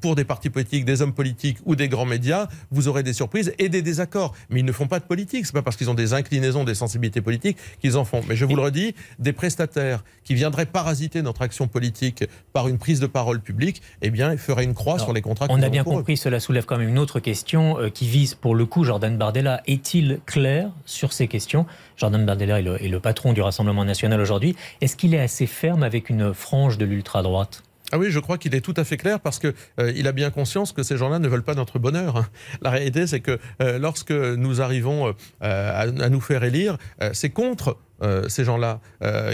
pour 0.00 0.14
des 0.14 0.24
partis 0.24 0.47
politiques, 0.50 0.84
des 0.84 1.02
hommes 1.02 1.12
politiques 1.12 1.58
ou 1.64 1.76
des 1.76 1.88
grands 1.88 2.06
médias, 2.06 2.48
vous 2.70 2.88
aurez 2.88 3.02
des 3.02 3.12
surprises 3.12 3.52
et 3.58 3.68
des 3.68 3.82
désaccords. 3.82 4.34
Mais 4.50 4.60
ils 4.60 4.66
ne 4.66 4.72
font 4.72 4.86
pas 4.86 4.98
de 4.98 5.04
politique. 5.04 5.46
C'est 5.46 5.52
pas 5.52 5.62
parce 5.62 5.76
qu'ils 5.76 5.90
ont 5.90 5.94
des 5.94 6.12
inclinaisons, 6.12 6.64
des 6.64 6.74
sensibilités 6.74 7.20
politiques 7.20 7.58
qu'ils 7.80 7.96
en 7.96 8.04
font. 8.04 8.22
Mais 8.28 8.36
je 8.36 8.44
vous 8.44 8.56
le 8.56 8.62
redis, 8.62 8.94
des 9.18 9.32
prestataires 9.32 10.04
qui 10.24 10.34
viendraient 10.34 10.66
parasiter 10.66 11.22
notre 11.22 11.42
action 11.42 11.68
politique 11.68 12.24
par 12.52 12.68
une 12.68 12.78
prise 12.78 13.00
de 13.00 13.06
parole 13.06 13.40
publique, 13.40 13.82
eh 14.02 14.10
bien, 14.10 14.32
ils 14.32 14.38
feraient 14.38 14.64
une 14.64 14.74
croix 14.74 14.98
sur 14.98 15.12
les 15.12 15.22
contrats. 15.22 15.46
On 15.50 15.62
a 15.62 15.68
bien 15.68 15.84
compris. 15.84 16.16
Cela 16.16 16.40
soulève 16.40 16.64
quand 16.64 16.78
même 16.78 16.88
une 16.88 16.98
autre 16.98 17.20
question 17.20 17.78
euh, 17.78 17.90
qui 17.90 18.06
vise, 18.06 18.34
pour 18.34 18.54
le 18.54 18.66
coup, 18.66 18.84
Jordan 18.84 19.16
Bardella. 19.16 19.62
Est-il 19.66 20.20
clair 20.26 20.70
sur 20.84 21.12
ces 21.12 21.28
questions? 21.28 21.66
Jordan 21.96 22.24
Bardella 22.24 22.60
est 22.60 22.62
le, 22.62 22.82
est 22.82 22.88
le 22.88 23.00
patron 23.00 23.32
du 23.32 23.40
Rassemblement 23.40 23.84
national 23.84 24.20
aujourd'hui. 24.20 24.56
Est-ce 24.80 24.96
qu'il 24.96 25.14
est 25.14 25.20
assez 25.20 25.46
ferme 25.46 25.82
avec 25.82 26.10
une 26.10 26.34
frange 26.34 26.78
de 26.78 26.84
l'ultra 26.84 27.22
droite 27.22 27.62
ah 27.90 27.98
oui, 27.98 28.10
je 28.10 28.18
crois 28.20 28.36
qu'il 28.36 28.54
est 28.54 28.60
tout 28.60 28.74
à 28.76 28.84
fait 28.84 28.96
clair 28.96 29.20
parce 29.20 29.38
que 29.38 29.54
euh, 29.80 29.92
il 29.96 30.06
a 30.08 30.12
bien 30.12 30.30
conscience 30.30 30.72
que 30.72 30.82
ces 30.82 30.96
gens-là 30.96 31.18
ne 31.18 31.28
veulent 31.28 31.42
pas 31.42 31.54
notre 31.54 31.78
bonheur. 31.78 32.16
Hein. 32.18 32.26
La 32.60 32.70
réalité, 32.70 33.06
c'est 33.06 33.20
que 33.20 33.38
euh, 33.62 33.78
lorsque 33.78 34.10
nous 34.10 34.60
arrivons 34.60 35.14
euh, 35.42 35.82
à, 36.02 36.08
nous 36.08 36.20
faire 36.20 36.44
élire, 36.44 36.76
c'est 37.12 37.30
contre 37.30 37.78
ces 38.28 38.44
gens-là, 38.44 38.80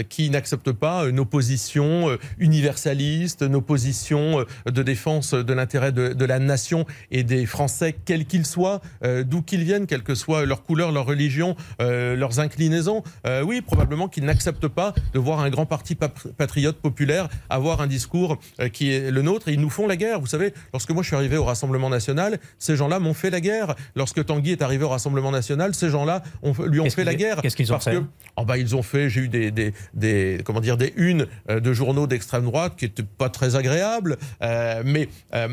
qui 0.09 0.29
n'acceptent 0.29 0.71
pas 0.71 1.11
nos 1.11 1.25
positions 1.25 2.17
universalistes, 2.39 3.43
nos 3.43 3.61
positions 3.61 4.45
de 4.65 4.83
défense 4.83 5.33
de 5.33 5.53
l'intérêt 5.53 5.91
de, 5.91 6.13
de, 6.13 6.25
la 6.25 6.39
nation 6.39 6.85
et 7.11 7.23
des 7.23 7.45
Français, 7.45 7.95
quels 8.05 8.25
qu'ils 8.25 8.45
soient, 8.45 8.81
d'où 9.23 9.41
qu'ils 9.41 9.63
viennent, 9.63 9.87
quelle 9.87 10.03
que 10.03 10.15
soit 10.15 10.45
leur 10.45 10.63
couleur, 10.63 10.91
leur 10.91 11.05
religion, 11.05 11.55
leurs 11.79 12.39
inclinaisons. 12.39 13.03
oui, 13.43 13.61
probablement 13.61 14.07
qu'ils 14.07 14.25
n'acceptent 14.25 14.67
pas 14.67 14.93
de 15.13 15.19
voir 15.19 15.39
un 15.39 15.49
grand 15.49 15.65
parti 15.65 15.95
patriote 15.95 16.77
populaire 16.77 17.29
avoir 17.49 17.81
un 17.81 17.87
discours 17.87 18.37
qui 18.73 18.91
est 18.91 19.11
le 19.11 19.21
nôtre. 19.21 19.47
Et 19.47 19.53
ils 19.53 19.61
nous 19.61 19.69
font 19.69 19.87
la 19.87 19.95
guerre. 19.95 20.19
Vous 20.19 20.27
savez, 20.27 20.53
lorsque 20.73 20.91
moi 20.91 21.03
je 21.03 21.07
suis 21.07 21.15
arrivé 21.15 21.37
au 21.37 21.45
Rassemblement 21.45 21.89
national, 21.89 22.39
ces 22.59 22.75
gens-là 22.75 22.99
m'ont 22.99 23.13
fait 23.13 23.29
la 23.29 23.41
guerre. 23.41 23.75
Lorsque 23.95 24.25
Tanguy 24.25 24.51
est 24.51 24.61
arrivé 24.61 24.83
au 24.83 24.89
Rassemblement 24.89 25.31
national, 25.31 25.73
ces 25.73 25.89
gens-là 25.89 26.23
lui 26.65 26.79
ont 26.79 26.89
fait 26.89 27.03
la 27.03 27.15
guerre. 27.15 27.41
Qu'est-ce 27.41 27.55
qu'ils 27.55 27.71
ont 27.71 27.75
parce 27.75 27.85
fait? 27.85 27.95
que, 27.95 28.03
oh 28.37 28.45
Ils 28.57 28.75
ont 28.75 28.83
fait, 28.83 29.09
j'ai 29.09 29.21
eu 29.21 29.29
des, 29.29 30.41
comment 30.43 30.61
dire, 30.61 30.77
des 30.77 30.93
unes 30.95 31.27
euh, 31.49 31.59
de 31.59 31.73
journaux 31.73 32.07
d'extrême 32.07 32.45
droite 32.45 32.73
qui 32.77 32.85
n'étaient 32.85 33.03
pas 33.03 33.29
très 33.29 33.55
agréables, 33.55 34.17
euh, 34.41 34.83
mais... 34.85 35.09
Euh, 35.33 35.47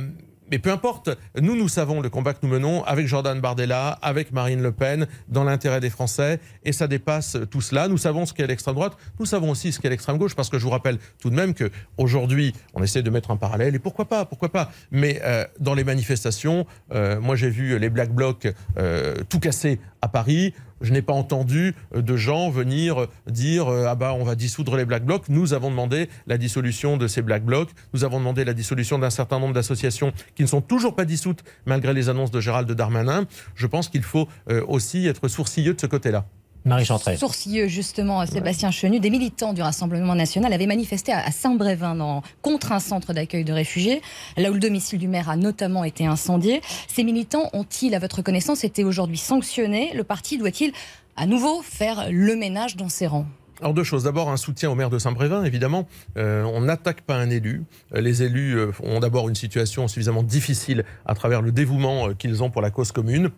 mais 0.50 0.58
peu 0.58 0.70
importe, 0.70 1.08
nous, 1.40 1.56
nous 1.56 1.68
savons 1.68 2.02
le 2.02 2.10
combat 2.10 2.34
que 2.34 2.40
nous 2.42 2.48
menons 2.52 2.84
avec 2.84 3.06
Jordan 3.06 3.40
Bardella, 3.40 3.98
avec 4.02 4.32
Marine 4.32 4.60
Le 4.60 4.70
Pen, 4.70 5.06
dans 5.28 5.44
l'intérêt 5.44 5.80
des 5.80 5.88
Français, 5.88 6.40
et 6.62 6.72
ça 6.72 6.88
dépasse 6.88 7.38
tout 7.50 7.62
cela. 7.62 7.88
Nous 7.88 7.96
savons 7.96 8.26
ce 8.26 8.34
qu'est 8.34 8.46
l'extrême 8.46 8.74
droite, 8.74 8.98
nous 9.18 9.24
savons 9.24 9.48
aussi 9.48 9.72
ce 9.72 9.80
qu'est 9.80 9.88
l'extrême 9.88 10.18
gauche, 10.18 10.34
parce 10.34 10.50
que 10.50 10.58
je 10.58 10.64
vous 10.64 10.70
rappelle 10.70 10.98
tout 11.20 11.30
de 11.30 11.34
même 11.34 11.54
qu'aujourd'hui, 11.54 12.52
on 12.74 12.82
essaie 12.82 13.02
de 13.02 13.08
mettre 13.08 13.30
un 13.30 13.38
parallèle, 13.38 13.74
et 13.74 13.78
pourquoi 13.78 14.04
pas, 14.04 14.26
pourquoi 14.26 14.50
pas? 14.50 14.70
Mais 14.90 15.22
dans 15.58 15.72
les 15.72 15.84
manifestations, 15.84 16.66
moi 16.92 17.34
j'ai 17.34 17.48
vu 17.48 17.78
les 17.78 17.88
Black 17.88 18.12
Blocs 18.12 18.46
tout 19.30 19.40
casser 19.40 19.80
à 20.02 20.08
Paris 20.08 20.52
je 20.82 20.92
n'ai 20.92 21.02
pas 21.02 21.12
entendu 21.12 21.74
euh, 21.94 22.02
de 22.02 22.16
gens 22.16 22.50
venir 22.50 23.06
dire 23.26 23.68
euh, 23.68 23.86
ah 23.88 23.94
bah 23.94 24.14
on 24.18 24.24
va 24.24 24.34
dissoudre 24.34 24.76
les 24.76 24.84
Black 24.84 25.04
Blocs. 25.04 25.28
Nous 25.28 25.54
avons 25.54 25.70
demandé 25.70 26.08
la 26.26 26.38
dissolution 26.38 26.96
de 26.96 27.06
ces 27.06 27.22
Black 27.22 27.44
Blocs. 27.44 27.70
Nous 27.94 28.04
avons 28.04 28.18
demandé 28.18 28.44
la 28.44 28.54
dissolution 28.54 28.98
d'un 28.98 29.10
certain 29.10 29.38
nombre 29.38 29.54
d'associations 29.54 30.12
qui 30.34 30.42
ne 30.42 30.48
sont 30.48 30.60
toujours 30.60 30.94
pas 30.94 31.04
dissoutes 31.04 31.44
malgré 31.66 31.94
les 31.94 32.08
annonces 32.08 32.30
de 32.30 32.40
Gérald 32.40 32.70
Darmanin. 32.70 33.26
Je 33.54 33.66
pense 33.66 33.88
qu'il 33.88 34.02
faut 34.02 34.28
euh, 34.50 34.64
aussi 34.66 35.06
être 35.06 35.28
sourcilleux 35.28 35.74
de 35.74 35.80
ce 35.80 35.86
côté-là. 35.86 36.26
Marie 36.64 36.84
Chantrey. 36.84 37.16
Sourcilleux, 37.16 37.66
justement, 37.66 38.24
Sébastien 38.24 38.70
Chenu, 38.70 39.00
des 39.00 39.10
militants 39.10 39.52
du 39.52 39.62
Rassemblement 39.62 40.14
national 40.14 40.52
avaient 40.52 40.66
manifesté 40.66 41.12
à 41.12 41.30
Saint-Brévin 41.30 42.22
contre 42.40 42.72
un 42.72 42.78
centre 42.78 43.12
d'accueil 43.12 43.44
de 43.44 43.52
réfugiés, 43.52 44.00
là 44.36 44.50
où 44.50 44.54
le 44.54 44.60
domicile 44.60 44.98
du 44.98 45.08
maire 45.08 45.28
a 45.28 45.36
notamment 45.36 45.84
été 45.84 46.06
incendié. 46.06 46.60
Ces 46.88 47.02
militants 47.02 47.50
ont-ils, 47.52 47.94
à 47.94 47.98
votre 47.98 48.22
connaissance, 48.22 48.62
été 48.62 48.84
aujourd'hui 48.84 49.18
sanctionnés? 49.18 49.90
Le 49.94 50.04
parti 50.04 50.38
doit-il 50.38 50.72
à 51.16 51.26
nouveau 51.26 51.62
faire 51.62 52.06
le 52.10 52.36
ménage 52.36 52.76
dans 52.76 52.88
ses 52.88 53.06
rangs? 53.06 53.26
Alors 53.60 53.74
deux 53.74 53.84
choses. 53.84 54.04
D'abord 54.04 54.28
un 54.28 54.36
soutien 54.36 54.70
au 54.70 54.74
maire 54.74 54.90
de 54.90 54.98
Saint-Brévin, 54.98 55.44
évidemment. 55.44 55.86
Euh, 56.16 56.42
on 56.44 56.62
n'attaque 56.62 57.02
pas 57.02 57.14
un 57.14 57.30
élu. 57.30 57.62
Euh, 57.94 58.00
les 58.00 58.24
élus 58.24 58.58
euh, 58.58 58.72
ont 58.82 58.98
d'abord 58.98 59.28
une 59.28 59.36
situation 59.36 59.86
suffisamment 59.86 60.24
difficile 60.24 60.84
à 61.06 61.14
travers 61.14 61.42
le 61.42 61.52
dévouement 61.52 62.12
qu'ils 62.14 62.42
ont 62.42 62.50
pour 62.50 62.60
la 62.60 62.70
cause 62.70 62.90
commune 62.90 63.30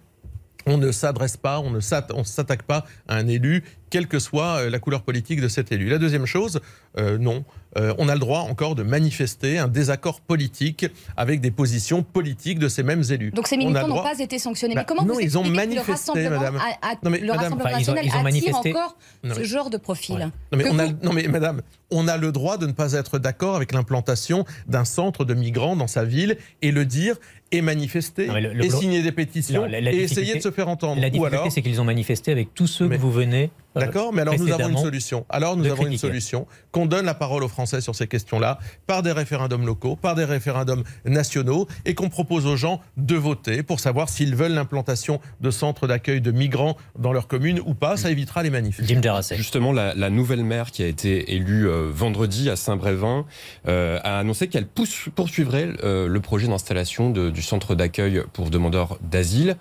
on 0.66 0.78
ne 0.78 0.90
s'adresse 0.92 1.36
pas, 1.36 1.60
on 1.60 1.70
ne 1.70 1.80
s'attaque 1.80 2.62
pas 2.62 2.84
à 3.08 3.16
un 3.16 3.26
élu, 3.28 3.64
quelle 3.94 4.08
que 4.08 4.18
soit 4.18 4.56
euh, 4.56 4.70
la 4.70 4.80
couleur 4.80 5.02
politique 5.02 5.40
de 5.40 5.46
cet 5.46 5.70
élu. 5.70 5.88
La 5.88 5.98
deuxième 5.98 6.26
chose, 6.26 6.58
euh, 6.98 7.16
non, 7.16 7.44
euh, 7.78 7.94
on 7.98 8.08
a 8.08 8.14
le 8.14 8.18
droit 8.18 8.40
encore 8.40 8.74
de 8.74 8.82
manifester 8.82 9.56
un 9.56 9.68
désaccord 9.68 10.20
politique 10.20 10.86
avec 11.16 11.40
des 11.40 11.52
positions 11.52 12.02
politiques 12.02 12.58
de 12.58 12.66
ces 12.66 12.82
mêmes 12.82 13.04
élus. 13.08 13.30
Donc 13.30 13.46
ces 13.46 13.56
militants 13.56 13.86
n'ont 13.86 14.02
pas 14.02 14.18
été 14.18 14.40
sanctionnés. 14.40 14.74
mais 14.74 14.80
bah, 14.80 14.84
comment 14.88 15.04
non, 15.04 15.14
vous 15.14 15.20
ils 15.20 15.38
ont 15.38 15.44
manifesté, 15.44 16.28
madame. 16.28 16.58
non, 17.04 17.10
mais, 17.10 17.20
le 17.20 17.30
Rassemblement 17.30 17.70
national 17.70 18.04
ils 18.04 18.16
ont, 18.16 18.22
manifesté... 18.22 18.74
encore 18.74 18.96
ce 19.22 19.44
genre 19.44 19.70
de 19.70 19.76
profil 19.76 20.18
non, 20.50 20.58
mais 20.58 20.64
on 20.68 20.78
a, 20.80 20.88
non 20.88 21.12
mais 21.12 21.28
madame, 21.28 21.62
on 21.92 22.08
a 22.08 22.16
le 22.16 22.32
droit 22.32 22.58
de 22.58 22.66
ne 22.66 22.72
pas 22.72 22.94
être 22.94 23.20
d'accord 23.20 23.54
avec 23.54 23.70
l'implantation 23.70 24.44
d'un 24.66 24.84
centre 24.84 25.24
de 25.24 25.34
migrants 25.34 25.76
dans 25.76 25.86
sa 25.86 26.04
ville 26.04 26.36
et 26.62 26.72
le 26.72 26.84
dire 26.84 27.14
et 27.52 27.62
manifester 27.62 28.28
et 28.60 28.70
signer 28.70 29.02
des 29.02 29.12
pétitions 29.12 29.66
et 29.66 30.02
essayer 30.02 30.34
de 30.34 30.40
se 30.40 30.50
faire 30.50 30.68
entendre. 30.68 31.00
La 31.00 31.10
difficulté, 31.10 31.50
c'est 31.50 31.62
qu'ils 31.62 31.80
ont 31.80 31.84
manifesté 31.84 32.32
avec 32.32 32.54
tous 32.54 32.66
ceux 32.66 32.88
que 32.88 32.96
vous 32.96 33.12
venez 33.12 33.52
D'accord, 33.74 34.12
mais 34.12 34.22
alors 34.22 34.38
nous 34.38 34.52
avons 34.52 34.68
une 34.68 34.78
solution. 34.78 35.26
Alors 35.28 35.56
nous 35.56 35.66
avons 35.66 35.86
une 35.86 35.98
solution 35.98 36.46
qu'on 36.72 36.86
donne 36.86 37.06
la 37.06 37.14
parole 37.14 37.42
aux 37.42 37.48
Français 37.48 37.80
sur 37.80 37.94
ces 37.94 38.06
questions-là 38.06 38.58
par 38.86 39.02
des 39.02 39.12
référendums 39.12 39.66
locaux, 39.66 39.96
par 39.96 40.14
des 40.14 40.24
référendums 40.24 40.84
nationaux 41.04 41.66
et 41.84 41.94
qu'on 41.94 42.08
propose 42.08 42.46
aux 42.46 42.56
gens 42.56 42.80
de 42.96 43.16
voter 43.16 43.62
pour 43.62 43.80
savoir 43.80 44.08
s'ils 44.08 44.34
veulent 44.34 44.52
l'implantation 44.54 45.20
de 45.40 45.50
centres 45.50 45.86
d'accueil 45.86 46.20
de 46.20 46.30
migrants 46.30 46.76
dans 46.98 47.12
leur 47.12 47.26
commune 47.26 47.60
ou 47.64 47.74
pas. 47.74 47.96
Ça 47.96 48.10
évitera 48.10 48.42
les 48.42 48.50
manifestations. 48.50 49.36
Justement, 49.36 49.72
la, 49.72 50.10
nouvelle 50.10 50.44
maire 50.44 50.70
qui 50.70 50.82
a 50.82 50.86
été 50.86 51.34
élue 51.34 51.68
euh, 51.68 51.90
vendredi 51.90 52.50
à 52.50 52.56
Saint-Brévin 52.56 53.24
euh, 53.66 53.98
a 54.04 54.18
annoncé 54.18 54.48
qu'elle 54.48 54.66
poursuivrait 54.66 55.72
le 55.82 56.18
projet 56.18 56.46
d'installation 56.46 57.10
du 57.10 57.42
centre 57.42 57.74
d'accueil 57.74 58.22
pour 58.32 58.50
demandeurs 58.50 58.98
d'asile. 59.02 59.56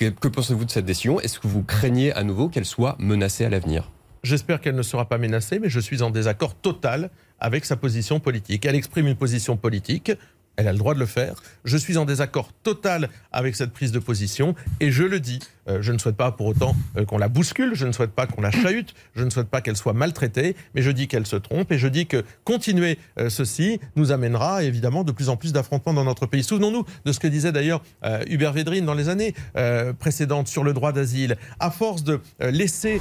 Que, 0.00 0.28
pensez-vous 0.28 0.64
de 0.64 0.70
cette 0.70 0.86
décision? 0.86 1.20
Est-ce 1.20 1.38
que 1.38 1.46
vous 1.46 1.62
craignez 1.62 2.10
à 2.14 2.24
nouveau 2.24 2.48
qu'elle 2.48 2.64
soit 2.64 2.96
menacée 2.98 3.44
à 3.44 3.50
l'avenir? 3.50 3.90
J'espère 4.22 4.62
qu'elle 4.62 4.74
ne 4.74 4.82
sera 4.82 5.06
pas 5.06 5.18
menacée, 5.18 5.58
mais 5.58 5.68
je 5.68 5.78
suis 5.78 6.00
en 6.00 6.08
désaccord 6.08 6.54
total 6.54 7.10
avec 7.38 7.66
sa 7.66 7.76
position 7.76 8.18
politique. 8.18 8.64
Elle 8.64 8.76
exprime 8.76 9.08
une 9.08 9.14
position 9.14 9.58
politique. 9.58 10.10
Elle 10.56 10.68
a 10.68 10.72
le 10.72 10.78
droit 10.78 10.94
de 10.94 11.00
le 11.00 11.06
faire. 11.06 11.42
Je 11.66 11.76
suis 11.76 11.98
en 11.98 12.06
désaccord 12.06 12.50
total 12.62 13.10
avec 13.30 13.54
cette 13.54 13.72
prise 13.72 13.92
de 13.92 13.98
position 13.98 14.54
et 14.80 14.90
je 14.90 15.02
le 15.02 15.20
dis. 15.20 15.40
Euh, 15.68 15.82
je 15.82 15.92
ne 15.92 15.98
souhaite 15.98 16.16
pas 16.16 16.32
pour 16.32 16.46
autant 16.46 16.74
euh, 16.96 17.04
qu'on 17.04 17.18
la 17.18 17.28
bouscule, 17.28 17.74
je 17.74 17.86
ne 17.86 17.92
souhaite 17.92 18.12
pas 18.12 18.26
qu'on 18.26 18.40
la 18.40 18.50
chahute, 18.50 18.94
je 19.14 19.24
ne 19.24 19.30
souhaite 19.30 19.48
pas 19.48 19.60
qu'elle 19.60 19.76
soit 19.76 19.92
maltraitée, 19.92 20.56
mais 20.74 20.82
je 20.82 20.90
dis 20.90 21.08
qu'elle 21.08 21.26
se 21.26 21.36
trompe 21.36 21.70
et 21.72 21.78
je 21.78 21.88
dis 21.88 22.06
que 22.06 22.24
continuer 22.44 22.98
euh, 23.18 23.30
ceci 23.30 23.80
nous 23.96 24.12
amènera 24.12 24.62
évidemment 24.62 25.04
de 25.04 25.12
plus 25.12 25.28
en 25.28 25.36
plus 25.36 25.52
d'affrontements 25.52 25.94
dans 25.94 26.04
notre 26.04 26.26
pays. 26.26 26.42
Souvenons-nous 26.42 26.84
de 27.04 27.12
ce 27.12 27.20
que 27.20 27.26
disait 27.26 27.52
d'ailleurs 27.52 27.82
Hubert 28.28 28.52
Védrine 28.52 28.84
dans 28.84 28.94
les 28.94 29.08
années 29.08 29.34
précédentes 29.98 30.48
sur 30.48 30.64
le 30.64 30.72
droit 30.72 30.92
d'asile. 30.92 31.36
À 31.58 31.70
force 31.70 32.02
de 32.04 32.20
laisser 32.40 33.00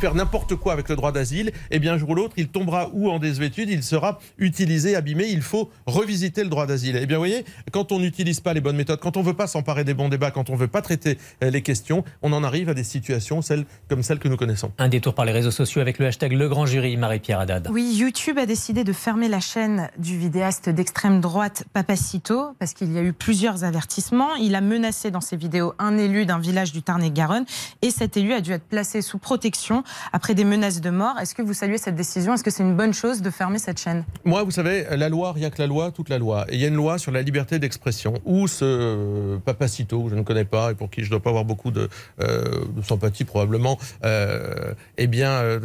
faire 0.00 0.14
n'importe 0.14 0.54
quoi 0.56 0.72
avec 0.72 0.88
le 0.88 0.96
droit 0.96 1.12
d'asile, 1.12 1.52
eh 1.70 1.78
bien 1.78 1.94
un 1.94 1.98
jour 1.98 2.10
ou 2.10 2.14
l'autre, 2.14 2.34
il 2.36 2.48
tombera 2.48 2.90
ou 2.92 3.10
en 3.10 3.18
désuétude, 3.18 3.68
il 3.68 3.82
sera 3.82 4.18
utilisé, 4.38 4.96
abîmé. 4.96 5.26
Il 5.28 5.42
faut 5.42 5.70
revisiter 5.86 6.42
le 6.42 6.48
droit 6.48 6.66
d'asile. 6.66 6.98
Eh 7.00 7.06
bien, 7.06 7.16
vous 7.16 7.22
voyez, 7.22 7.44
quand 7.72 7.92
on 7.92 7.98
n'utilise 7.98 8.40
pas 8.40 8.54
les 8.54 8.60
bonnes 8.60 8.76
méthodes, 8.76 9.00
quand 9.00 9.16
on 9.16 9.20
ne 9.20 9.26
veut 9.26 9.34
pas 9.34 9.46
s'emparer 9.46 9.84
des 9.84 9.94
bons 9.94 10.08
débats, 10.08 10.30
quand 10.30 10.50
on 10.50 10.54
ne 10.54 10.58
veut 10.58 10.68
pas 10.68 10.82
traiter 10.82 11.18
les 11.50 11.62
questions, 11.62 12.04
on 12.22 12.32
en 12.32 12.44
arrive 12.44 12.68
à 12.68 12.74
des 12.74 12.84
situations 12.84 13.42
celles, 13.42 13.64
comme 13.88 14.02
celles 14.02 14.18
que 14.18 14.28
nous 14.28 14.36
connaissons. 14.36 14.72
Un 14.78 14.88
détour 14.88 15.14
par 15.14 15.24
les 15.24 15.32
réseaux 15.32 15.50
sociaux 15.50 15.80
avec 15.80 15.98
le 15.98 16.06
hashtag 16.06 16.32
Le 16.32 16.48
Grand 16.48 16.66
Jury, 16.66 16.96
Marie-Pierre 16.96 17.40
Haddad. 17.40 17.68
Oui, 17.70 17.94
YouTube 17.94 18.38
a 18.38 18.46
décidé 18.46 18.84
de 18.84 18.92
fermer 18.92 19.28
la 19.28 19.40
chaîne 19.40 19.88
du 19.98 20.16
vidéaste 20.18 20.68
d'extrême 20.68 21.20
droite 21.20 21.64
Papacito 21.72 22.54
parce 22.58 22.74
qu'il 22.74 22.92
y 22.92 22.98
a 22.98 23.02
eu 23.02 23.12
plusieurs 23.12 23.64
avertissements. 23.64 24.34
Il 24.36 24.54
a 24.54 24.60
menacé 24.60 25.10
dans 25.10 25.20
ses 25.20 25.36
vidéos 25.36 25.74
un 25.78 25.98
élu 25.98 26.26
d'un 26.26 26.38
village 26.38 26.72
du 26.72 26.82
Tarn-et-Garonne 26.82 27.44
et 27.82 27.90
cet 27.90 28.16
élu 28.16 28.32
a 28.32 28.40
dû 28.40 28.52
être 28.52 28.64
placé 28.64 29.02
sous 29.02 29.18
protection 29.18 29.82
après 30.12 30.34
des 30.34 30.44
menaces 30.44 30.80
de 30.80 30.90
mort. 30.90 31.18
Est-ce 31.20 31.34
que 31.34 31.42
vous 31.42 31.54
saluez 31.54 31.78
cette 31.78 31.96
décision? 31.96 32.34
Est-ce 32.34 32.44
que 32.44 32.50
c'est 32.50 32.62
une 32.62 32.76
bonne 32.76 32.94
chose 32.94 33.22
de 33.22 33.30
fermer 33.30 33.58
cette 33.58 33.78
chaîne? 33.78 34.04
Moi, 34.24 34.42
vous 34.42 34.50
savez, 34.50 34.86
la 34.90 35.08
loi, 35.08 35.32
rien 35.32 35.50
que 35.50 35.60
la 35.60 35.66
loi, 35.66 35.90
toute 35.90 36.08
la 36.08 36.18
loi. 36.18 36.46
Et 36.48 36.54
il 36.54 36.60
y 36.60 36.64
a 36.64 36.68
une 36.68 36.74
loi 36.74 36.98
sur 36.98 37.12
la 37.12 37.22
liberté 37.22 37.58
d'expression 37.58 38.14
où 38.24 38.48
ce 38.48 39.38
Papacito, 39.38 40.04
que 40.04 40.10
je 40.10 40.14
ne 40.14 40.22
connais 40.22 40.44
pas 40.44 40.72
et 40.72 40.74
pour 40.74 40.90
qui 40.90 41.00
je 41.02 41.06
ne 41.06 41.10
dois 41.10 41.20
pas 41.20 41.30
avoir 41.30 41.39
beaucoup 41.44 41.70
de, 41.70 41.88
euh, 42.20 42.64
sympathie 42.82 43.24
probablement, 43.24 43.78
euh, 44.04 44.74
eh 44.98 45.06
bien, 45.06 45.30
euh, 45.30 45.58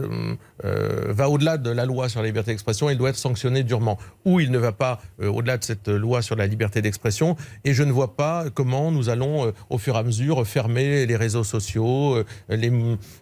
va 0.64 1.30
au-delà 1.30 1.58
de 1.58 1.70
la 1.70 1.86
loi 1.86 2.10
sur 2.10 2.22
la 2.22 2.28
liberté 2.28 2.52
d'expression, 2.52 2.90
il 2.90 2.98
doit 2.98 3.10
être 3.10 3.18
sanctionné 3.18 3.64
durement. 3.64 3.98
Ou 4.26 4.40
il 4.40 4.52
ne 4.52 4.58
va 4.58 4.72
pas 4.72 5.02
au-delà 5.22 5.58
de 5.58 5.64
cette 5.64 5.88
loi 5.88 6.22
sur 6.22 6.36
la 6.36 6.48
liberté 6.48 6.82
d'expression, 6.82 7.36
et 7.64 7.74
je 7.74 7.84
ne 7.84 7.92
vois 7.92 8.16
pas 8.16 8.46
comment 8.54 8.92
nous 8.92 9.10
allons, 9.10 9.54
au 9.70 9.78
fur 9.78 9.96
et 9.96 10.00
à 10.00 10.04
mesure, 10.04 10.46
fermer 10.46 11.06
les 11.06 11.16
réseaux 11.16 11.44
sociaux, 11.44 12.24
les, 12.50 12.72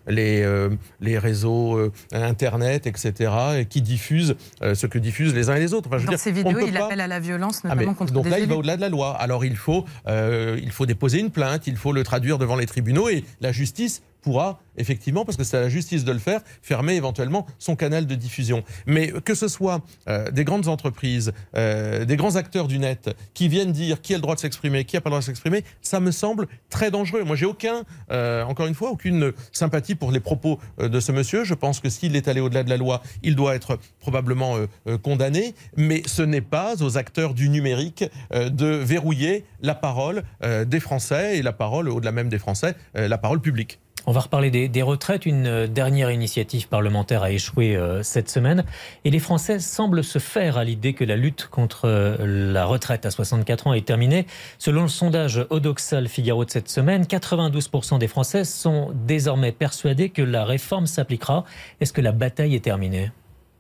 les, 0.08 0.68
les 1.02 1.18
réseaux 1.18 1.92
Internet, 2.12 2.88
etc., 2.88 3.66
qui 3.70 3.82
diffusent 3.82 4.36
ce 4.62 4.86
que 4.88 4.98
diffusent 4.98 5.34
les 5.34 5.50
uns 5.50 5.56
et 5.56 5.60
les 5.60 5.74
autres. 5.74 5.90
Dans 5.90 6.18
ces 6.18 6.32
vidéos, 6.32 6.60
il 6.66 6.78
appelle 6.78 7.02
à 7.02 7.08
la 7.08 7.20
violence, 7.20 7.62
ah, 7.64 7.70
notamment 7.70 7.94
contre 7.94 8.14
donc 8.14 8.28
là, 8.28 8.40
il 8.40 8.48
va 8.48 8.56
au-delà 8.56 8.76
de 8.76 8.82
la 8.82 8.90
loi. 8.90 9.16
Alors 9.16 9.46
il 9.46 9.56
faut, 9.56 9.86
il 10.08 10.72
faut 10.72 10.86
déposer 10.86 11.20
une 11.20 11.32
plainte, 11.32 11.68
il 11.68 11.78
faut 11.78 11.94
le 11.94 12.04
traduire 12.04 12.38
devant 12.44 12.56
les 12.58 12.66
tribunaux 12.66 13.10
et 13.10 13.24
la 13.42 13.52
justice 13.52 14.04
pourra 14.24 14.60
effectivement, 14.78 15.26
parce 15.26 15.38
que 15.38 15.44
c'est 15.44 15.58
à 15.58 15.62
la 15.62 15.70
justice 15.70 16.04
de 16.04 16.12
le 16.12 16.20
faire, 16.20 16.42
fermer 16.62 16.96
éventuellement 16.96 17.46
son 17.60 17.76
canal 17.76 18.08
de 18.08 18.16
diffusion. 18.16 18.64
Mais 18.86 19.08
que 19.08 19.36
ce 19.36 19.48
soit 19.48 19.82
euh, 20.08 20.32
des 20.32 20.44
grandes 20.44 20.68
entreprises, 20.68 21.34
euh, 21.56 22.06
des 22.06 22.16
grands 22.16 22.36
acteurs 22.36 22.68
du 22.68 22.80
net 22.80 23.16
qui 23.34 23.48
viennent 23.48 23.72
dire 23.72 24.02
qui 24.02 24.14
a 24.14 24.18
le 24.18 24.22
droit 24.22 24.36
de 24.36 24.40
s'exprimer, 24.40 24.86
qui 24.86 24.96
n'a 24.96 25.02
pas 25.02 25.10
le 25.10 25.14
droit 25.14 25.22
de 25.22 25.26
s'exprimer, 25.26 25.64
ça 25.82 26.00
me 26.00 26.12
semble 26.12 26.48
très 26.70 26.92
dangereux. 26.92 27.24
Moi, 27.24 27.36
j'ai 27.36 27.46
aucun, 27.46 27.84
euh, 28.12 28.44
encore 28.44 28.68
une 28.68 28.76
fois, 28.76 28.92
aucune 28.92 29.32
sympathie 29.52 29.96
pour 29.96 30.12
les 30.12 30.20
propos 30.20 30.60
de 30.80 31.00
ce 31.00 31.12
monsieur. 31.12 31.44
Je 31.44 31.54
pense 31.54 31.80
que 31.80 31.90
s'il 31.90 32.16
est 32.16 32.28
allé 32.28 32.40
au-delà 32.40 32.64
de 32.64 32.70
la 32.70 32.78
loi, 32.78 33.02
il 33.22 33.36
doit 33.36 33.56
être 33.56 33.80
probablement 34.00 34.58
condamné. 35.02 35.56
Mais 35.78 36.04
ce 36.06 36.22
n'est 36.22 36.42
pas 36.42 36.82
aux 36.82 36.98
acteurs 36.98 37.34
du 37.34 37.50
numérique 37.50 38.06
de 38.32 38.66
verrouiller 38.66 39.46
la 39.62 39.76
parole 39.76 40.24
des 40.66 40.80
Français 40.80 41.38
et 41.38 41.42
la 41.42 41.54
parole, 41.54 41.90
au-delà 41.90 42.12
même 42.12 42.30
des 42.30 42.40
Français, 42.40 42.76
la 42.94 43.18
parole 43.18 43.42
publique. 43.42 43.80
On 44.06 44.12
va 44.12 44.20
reparler 44.20 44.68
des, 44.68 44.82
retraites. 44.82 45.26
Une 45.26 45.48
euh, 45.48 45.68
dernière 45.68 46.12
initiative 46.12 46.68
parlementaire 46.68 47.24
a 47.24 47.32
échoué 47.32 47.78
euh, 47.78 48.04
cette 48.04 48.30
semaine. 48.30 48.66
Et 49.06 49.12
les 49.12 49.20
Français 49.20 49.60
semblent 49.60 50.04
se 50.04 50.20
faire 50.20 50.58
à 50.58 50.66
l'idée 50.66 50.94
que 50.94 51.06
la 51.06 51.16
lutte 51.16 51.48
contre 51.48 51.86
euh, 51.86 52.52
la 52.52 52.66
retraite 52.66 53.06
à 53.06 53.12
64 53.12 53.68
ans 53.68 53.74
est 53.74 53.86
terminée. 53.86 54.28
Selon 54.58 54.82
le 54.82 54.88
sondage 54.90 55.46
Odoxal 55.50 56.10
Figaro 56.10 56.44
de 56.44 56.52
cette 56.52 56.68
semaine, 56.68 57.04
92% 57.04 57.98
des 57.98 58.10
Français 58.10 58.44
sont 58.44 58.92
désormais 58.94 59.54
persuadés 59.54 60.10
que 60.10 60.22
la 60.22 60.44
réforme 60.44 60.86
s'appliquera. 60.86 61.46
Est-ce 61.80 61.94
que 61.94 62.02
la 62.02 62.12
bataille 62.12 62.56
est 62.56 62.64
terminée? 62.66 63.12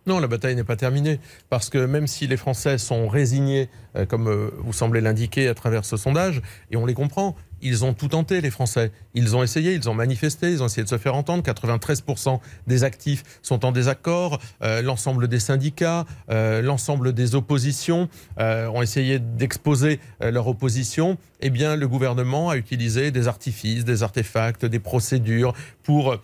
Non, 0.06 0.20
la 0.20 0.28
bataille 0.28 0.58
n'est 0.58 0.66
pas 0.66 0.76
terminée, 0.76 1.22
parce 1.50 1.70
que 1.70 1.78
même 1.78 2.08
si 2.08 2.28
les 2.28 2.36
Français 2.36 2.78
sont 2.78 3.08
résignés, 3.08 3.70
comme 4.10 4.52
vous 4.58 4.74
semblez 4.74 5.00
l'indiquer 5.00 5.48
à 5.48 5.54
travers 5.54 5.86
ce 5.86 5.96
sondage, 5.96 6.42
et 6.72 6.76
on 6.76 6.86
les 6.86 6.94
comprend, 6.94 7.38
ils 7.64 7.86
ont 7.86 7.94
tout 7.94 8.10
tenté, 8.10 8.42
les 8.42 8.52
Français. 8.52 8.92
Ils 9.16 9.36
ont 9.36 9.42
essayé, 9.42 9.74
ils 9.74 9.90
ont 9.90 9.94
manifesté, 9.94 10.52
ils 10.52 10.62
ont 10.62 10.68
essayé 10.68 10.84
de 10.84 10.90
se 10.90 10.98
faire 10.98 11.16
entendre. 11.16 11.44
93% 11.44 12.40
des 12.68 12.84
actifs 12.84 13.24
sont 13.42 13.66
en 13.66 13.72
désaccord. 13.72 14.40
Euh, 14.62 14.82
l'ensemble 14.82 15.28
des 15.28 15.40
syndicats, 15.40 16.06
euh, 16.30 16.62
l'ensemble 16.62 17.14
des 17.14 17.36
oppositions 17.36 18.10
euh, 18.40 18.68
ont 18.68 18.82
essayé 18.82 19.20
d'exposer 19.20 20.00
leur 20.22 20.48
opposition. 20.48 21.18
Eh 21.42 21.50
bien, 21.50 21.76
le 21.76 21.88
gouvernement 21.88 22.50
a 22.50 22.58
utilisé 22.58 23.12
des 23.12 23.28
artifices, 23.28 23.86
des 23.86 24.04
artefacts, 24.04 24.66
des 24.66 24.80
procédures 24.80 25.54
pour 25.84 26.18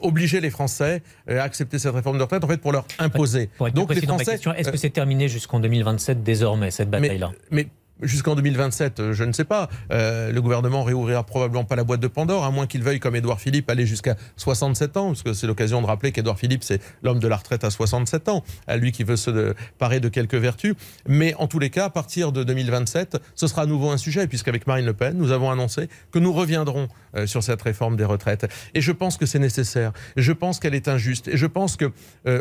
obliger 0.00 0.40
les 0.40 0.50
Français 0.50 1.02
à 1.28 1.42
accepter 1.42 1.78
cette 1.78 1.94
réforme 1.94 2.18
de 2.18 2.22
retraite, 2.22 2.44
en 2.44 2.48
fait, 2.48 2.58
pour 2.58 2.72
leur 2.72 2.84
imposer. 2.98 3.50
Donc, 3.74 3.94
les 3.94 4.00
Français. 4.02 4.38
Est-ce 4.56 4.70
que 4.70 4.76
c'est 4.76 4.90
terminé 4.90 5.28
jusqu'en 5.28 5.60
2027 5.60 6.22
désormais 6.22 6.70
cette 6.70 6.90
bataille-là? 6.90 7.32
mais 7.50 7.68
Jusqu'en 8.02 8.34
2027, 8.34 9.00
euh, 9.00 9.12
je 9.12 9.24
ne 9.24 9.32
sais 9.32 9.44
pas. 9.44 9.68
Euh, 9.92 10.32
le 10.32 10.40
gouvernement 10.42 10.82
réouvrira 10.82 11.24
probablement 11.24 11.64
pas 11.64 11.76
la 11.76 11.84
boîte 11.84 12.00
de 12.00 12.08
Pandore, 12.08 12.44
à 12.44 12.50
moins 12.50 12.66
qu'il 12.66 12.82
veuille, 12.82 12.98
comme 12.98 13.14
Édouard 13.14 13.40
Philippe, 13.40 13.68
aller 13.68 13.84
jusqu'à 13.84 14.16
67 14.36 14.96
ans, 14.96 15.08
parce 15.08 15.22
que 15.22 15.32
c'est 15.34 15.46
l'occasion 15.46 15.82
de 15.82 15.86
rappeler 15.86 16.12
qu'Édouard 16.12 16.38
Philippe, 16.38 16.64
c'est 16.64 16.80
l'homme 17.02 17.18
de 17.18 17.28
la 17.28 17.36
retraite 17.36 17.62
à 17.64 17.70
67 17.70 18.28
ans, 18.28 18.42
à 18.66 18.76
lui 18.76 18.92
qui 18.92 19.04
veut 19.04 19.16
se 19.16 19.54
parer 19.78 20.00
de 20.00 20.08
quelques 20.08 20.34
vertus. 20.34 20.74
Mais 21.06 21.34
en 21.34 21.46
tous 21.46 21.58
les 21.58 21.70
cas, 21.70 21.86
à 21.86 21.90
partir 21.90 22.32
de 22.32 22.42
2027, 22.42 23.18
ce 23.34 23.46
sera 23.46 23.62
à 23.62 23.66
nouveau 23.66 23.90
un 23.90 23.98
sujet, 23.98 24.26
puisqu'avec 24.26 24.66
Marine 24.66 24.86
Le 24.86 24.94
Pen, 24.94 25.16
nous 25.16 25.30
avons 25.30 25.50
annoncé 25.50 25.88
que 26.10 26.18
nous 26.18 26.32
reviendrons 26.32 26.88
euh, 27.16 27.26
sur 27.26 27.42
cette 27.42 27.60
réforme 27.60 27.96
des 27.96 28.04
retraites. 28.04 28.46
Et 28.74 28.80
je 28.80 28.92
pense 28.92 29.18
que 29.18 29.26
c'est 29.26 29.38
nécessaire. 29.38 29.92
Je 30.16 30.32
pense 30.32 30.58
qu'elle 30.58 30.74
est 30.74 30.88
injuste. 30.88 31.28
Et 31.28 31.36
je 31.36 31.46
pense 31.46 31.76
que 31.76 31.92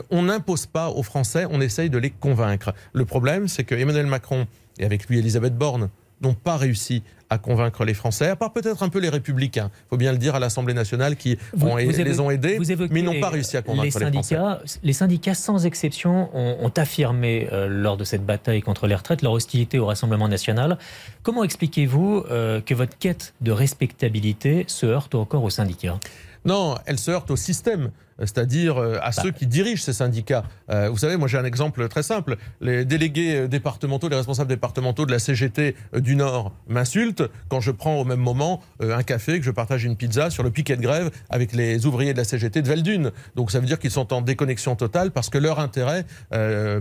on 0.10 0.24
n'impose 0.24 0.66
pas 0.66 0.90
aux 0.90 1.04
Français, 1.04 1.46
on 1.50 1.62
essaye 1.62 1.90
de 1.90 1.98
les 1.98 2.12
convaincre. 2.12 2.74
Le 2.94 3.06
problème, 3.06 3.48
c'est 3.48 3.64
que 3.64 3.76
Emmanuel 3.76 4.06
Macron 4.06 4.48
et 4.80 4.86
avec 4.86 5.08
lui 5.08 5.20
Elisabeth 5.20 5.56
Borne, 5.56 5.90
n'ont 6.22 6.34
pas 6.34 6.58
réussi 6.58 7.04
à 7.30 7.38
convaincre 7.38 7.86
les 7.86 7.94
Français, 7.94 8.28
à 8.28 8.36
part 8.36 8.52
peut-être 8.52 8.82
un 8.82 8.90
peu 8.90 9.00
les 9.00 9.10
républicains, 9.10 9.70
il 9.72 9.90
faut 9.90 9.98
bien 9.98 10.12
le 10.12 10.18
dire, 10.18 10.36
à 10.36 10.40
l'Assemblée 10.40 10.74
nationale, 10.74 11.16
qui 11.16 11.38
les 11.54 12.20
ont 12.20 12.32
aidés, 12.32 12.60
mais 12.90 13.02
n'ont 13.04 13.20
pas 13.20 13.30
réussi 13.30 13.56
à 13.56 13.62
convaincre 13.62 13.84
les, 13.84 14.06
syndicats, 14.06 14.56
Français. 14.58 14.80
Les 14.84 14.94
syndicats, 14.94 15.34
sans 15.36 15.66
exception, 15.66 16.30
ont, 16.34 16.72
affirmé 16.76 17.50
euh, 17.52 17.68
lors 17.68 17.98
de 17.98 18.04
cette 18.04 18.26
bataille 18.26 18.62
contre 18.62 18.88
les 18.88 18.96
retraites 18.96 19.22
leur 19.22 19.34
hostilité 19.34 19.80
au 19.80 19.88
Rassemblement 19.88 20.28
national. 20.28 20.78
Comment 21.24 21.44
expliquez-vous 21.44 22.24
euh, 22.30 22.62
que 22.62 22.74
votre 22.74 22.98
quête 22.98 23.34
de 23.42 23.52
respectabilité 23.52 24.66
se 24.68 24.86
heurte 24.86 25.16
encore 25.16 25.44
aux 25.44 25.50
syndicats? 25.50 26.00
Non, 26.46 26.76
elle 26.86 26.98
se 26.98 27.12
heurte 27.12 27.32
au 27.32 27.36
système 27.36 27.92
c'est-à-dire 28.20 28.78
euh, 28.78 28.98
à 29.02 29.12
ceux 29.12 29.32
bah. 29.32 29.38
qui 29.38 29.48
dirigent 29.48 29.84
ces 29.84 29.94
syndicats. 29.94 30.44
Euh, 30.70 30.90
vous 30.90 30.98
savez, 30.98 31.18
moi 31.18 31.28
j'ai 31.28 31.38
un 31.38 31.46
exemple 31.46 31.88
très 31.88 32.04
simple. 32.04 32.38
Les 32.62 32.86
délégués 32.86 33.36
euh, 33.36 33.48
départementaux, 33.48 34.10
les 34.10 34.16
responsables 34.16 34.50
départementaux 34.50 35.06
de 35.06 35.12
la 35.12 35.20
CGT 35.20 35.76
du 35.96 36.16
Nord 36.16 36.54
m'insultent 36.68 37.24
quand 37.48 37.62
je 37.62 37.72
prends 37.72 37.96
au 37.96 38.06
même 38.06 38.20
moment 38.20 38.62
un 38.82 39.04
café, 39.04 39.40
que 39.40 39.46
je 39.46 39.52
partage 39.52 39.84
une 39.84 39.96
pizza 39.96 40.30
sur 40.30 40.44
le 40.44 40.52
piquet 40.52 40.76
de 40.76 40.82
grève 40.82 41.12
avec 41.30 41.54
les 41.54 41.86
ouvriers 41.86 42.14
de 42.14 42.18
la 42.18 42.24
CGT 42.24 42.62
de 42.62 42.68
Veldune. 42.68 43.12
Donc 43.36 43.52
ça 43.52 43.60
veut 43.60 43.66
dire 43.66 43.80
qu'ils 43.80 43.92
sont 43.92 44.14
en 44.14 44.22
déconnexion 44.22 44.76
totale 44.76 45.12
parce 45.12 45.30
que 45.30 45.38
leur 45.38 45.60
intérêt 45.60 46.06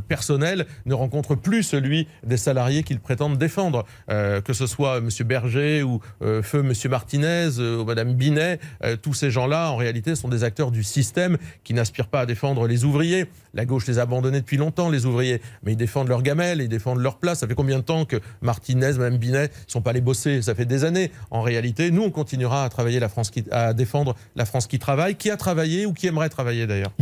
personnel 0.08 0.66
ne 0.86 0.94
rencontre 0.94 1.34
plus 1.34 1.62
celui 1.62 2.08
des 2.24 2.36
salariés 2.36 2.82
qu'ils 2.82 3.00
prétendent 3.00 3.38
défendre. 3.38 3.84
que 4.08 4.52
ce 4.52 4.66
soit 4.66 4.98
M. 4.98 5.08
Berger 5.24 5.82
ou 5.82 6.00
feu 6.20 6.60
M. 6.60 6.72
Martinez 6.90 7.58
ou 7.58 7.84
Mme 7.84 8.14
Binet, 8.14 8.58
tous 9.02 9.14
ces 9.14 9.30
gens-là 9.30 9.70
en 9.70 9.76
réalité 9.76 10.14
sont 10.14 10.28
des 10.28 10.44
acteurs 10.44 10.70
du 10.70 10.82
système 10.82 11.27
qui 11.64 11.74
n'aspirent 11.74 12.08
pas 12.08 12.20
à 12.20 12.26
défendre 12.26 12.66
les 12.66 12.84
ouvriers. 12.84 13.26
La 13.54 13.64
gauche 13.64 13.86
les 13.86 13.98
a 13.98 14.02
abandonnés 14.02 14.40
depuis 14.40 14.56
longtemps, 14.56 14.88
les 14.88 15.04
ouvriers. 15.04 15.40
Mais 15.62 15.72
ils 15.72 15.76
défendent 15.76 16.08
leur 16.08 16.22
gamelle, 16.22 16.60
ils 16.60 16.68
défendent 16.68 17.00
leur 17.00 17.18
place. 17.18 17.40
Ça 17.40 17.46
fait 17.46 17.54
combien 17.54 17.78
de 17.78 17.82
temps 17.82 18.04
que 18.04 18.16
Martinez, 18.40 18.92
même 18.94 19.18
Binet, 19.18 19.48
ne 19.48 19.48
sont 19.66 19.82
pas 19.82 19.90
allés 19.90 20.00
bosser? 20.00 20.42
Ça 20.42 20.54
fait 20.54 20.64
des 20.64 20.84
années. 20.84 21.10
En 21.30 21.42
réalité, 21.42 21.90
nous, 21.90 22.02
on 22.02 22.10
continuera 22.10 22.64
à 22.64 22.68
travailler 22.68 23.00
la 23.00 23.08
France 23.08 23.30
qui, 23.30 23.44
à 23.50 23.74
défendre 23.74 24.14
la 24.36 24.44
France 24.44 24.66
qui 24.66 24.78
travaille, 24.78 25.16
qui 25.16 25.30
a 25.30 25.36
travaillé 25.36 25.86
ou 25.86 25.92
qui 25.92 26.06
aimerait 26.06 26.28
travailler 26.28 26.66
d'ailleurs. 26.66 26.92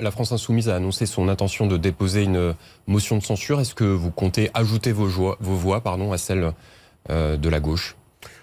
La 0.00 0.10
France 0.10 0.32
Insoumise 0.32 0.68
a 0.68 0.76
annoncé 0.76 1.06
son 1.06 1.28
intention 1.28 1.66
de 1.66 1.76
déposer 1.76 2.24
une 2.24 2.54
motion 2.86 3.18
de 3.18 3.22
censure. 3.22 3.60
Est-ce 3.60 3.74
que 3.74 3.84
vous 3.84 4.10
comptez 4.10 4.50
ajouter 4.54 4.92
vos, 4.92 5.06
vos 5.06 5.54
voix 5.54 5.80
pardon, 5.82 6.12
à 6.12 6.18
celles 6.18 6.52
euh, 7.10 7.36
de 7.36 7.48
la 7.48 7.60
gauche? 7.60 7.96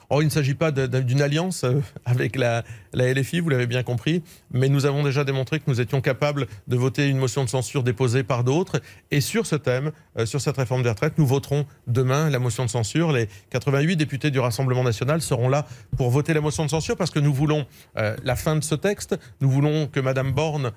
Oh, 0.10 0.22
il 0.22 0.26
ne 0.26 0.30
s'agit 0.30 0.54
pas 0.54 0.72
d'une 0.72 1.22
alliance 1.22 1.64
euh, 1.64 1.80
avec 2.06 2.36
la, 2.36 2.64
LFI, 2.94 3.40
vous 3.40 3.50
l'avez 3.50 3.66
bien 3.66 3.84
compris, 3.84 4.22
mais 4.52 4.70
nous 4.70 4.86
avons 4.86 5.04
déjà 5.04 5.24
démontré 5.24 5.60
que 5.60 5.66
nous 5.68 5.82
étions 5.82 6.02
capables 6.02 6.48
de 6.68 6.76
voter 6.76 7.08
une 7.08 7.18
motion 7.18 7.44
de 7.44 7.50
censure 7.50 7.84
déposée 7.84 8.24
par 8.24 8.44
d'autres. 8.44 8.82
Et 9.10 9.22
sur 9.22 9.46
ce 9.46 9.56
thème, 9.56 9.92
euh, 10.18 10.26
sur 10.26 10.42
cette 10.42 10.58
réforme 10.58 10.84
des 10.84 10.90
retraites, 10.90 11.18
nous 11.18 11.26
voterons 11.26 11.66
demain 11.88 12.30
la 12.30 12.40
motion 12.40 12.66
de 12.66 12.70
censure. 12.70 13.12
Les 13.12 13.28
88 13.50 13.96
députés 13.96 14.32
du 14.32 14.40
Rassemblement 14.40 14.84
national 14.84 15.22
seront 15.22 15.50
là 15.50 15.66
pour 15.98 16.12
voter 16.12 16.34
la 16.34 16.42
motion 16.42 16.66
de 16.66 16.70
censure 16.70 16.96
parce 16.96 17.12
que 17.12 17.20
nous 17.20 17.34
voulons 17.34 17.66
euh, 17.98 18.16
la 18.24 18.36
fin 18.36 18.56
de 18.56 18.64
ce 18.64 18.76
texte. 18.76 19.18
Nous 19.42 19.50
voulons 19.50 19.88
que 19.88 20.00
Mme 20.00 20.32
Borne 20.32 20.72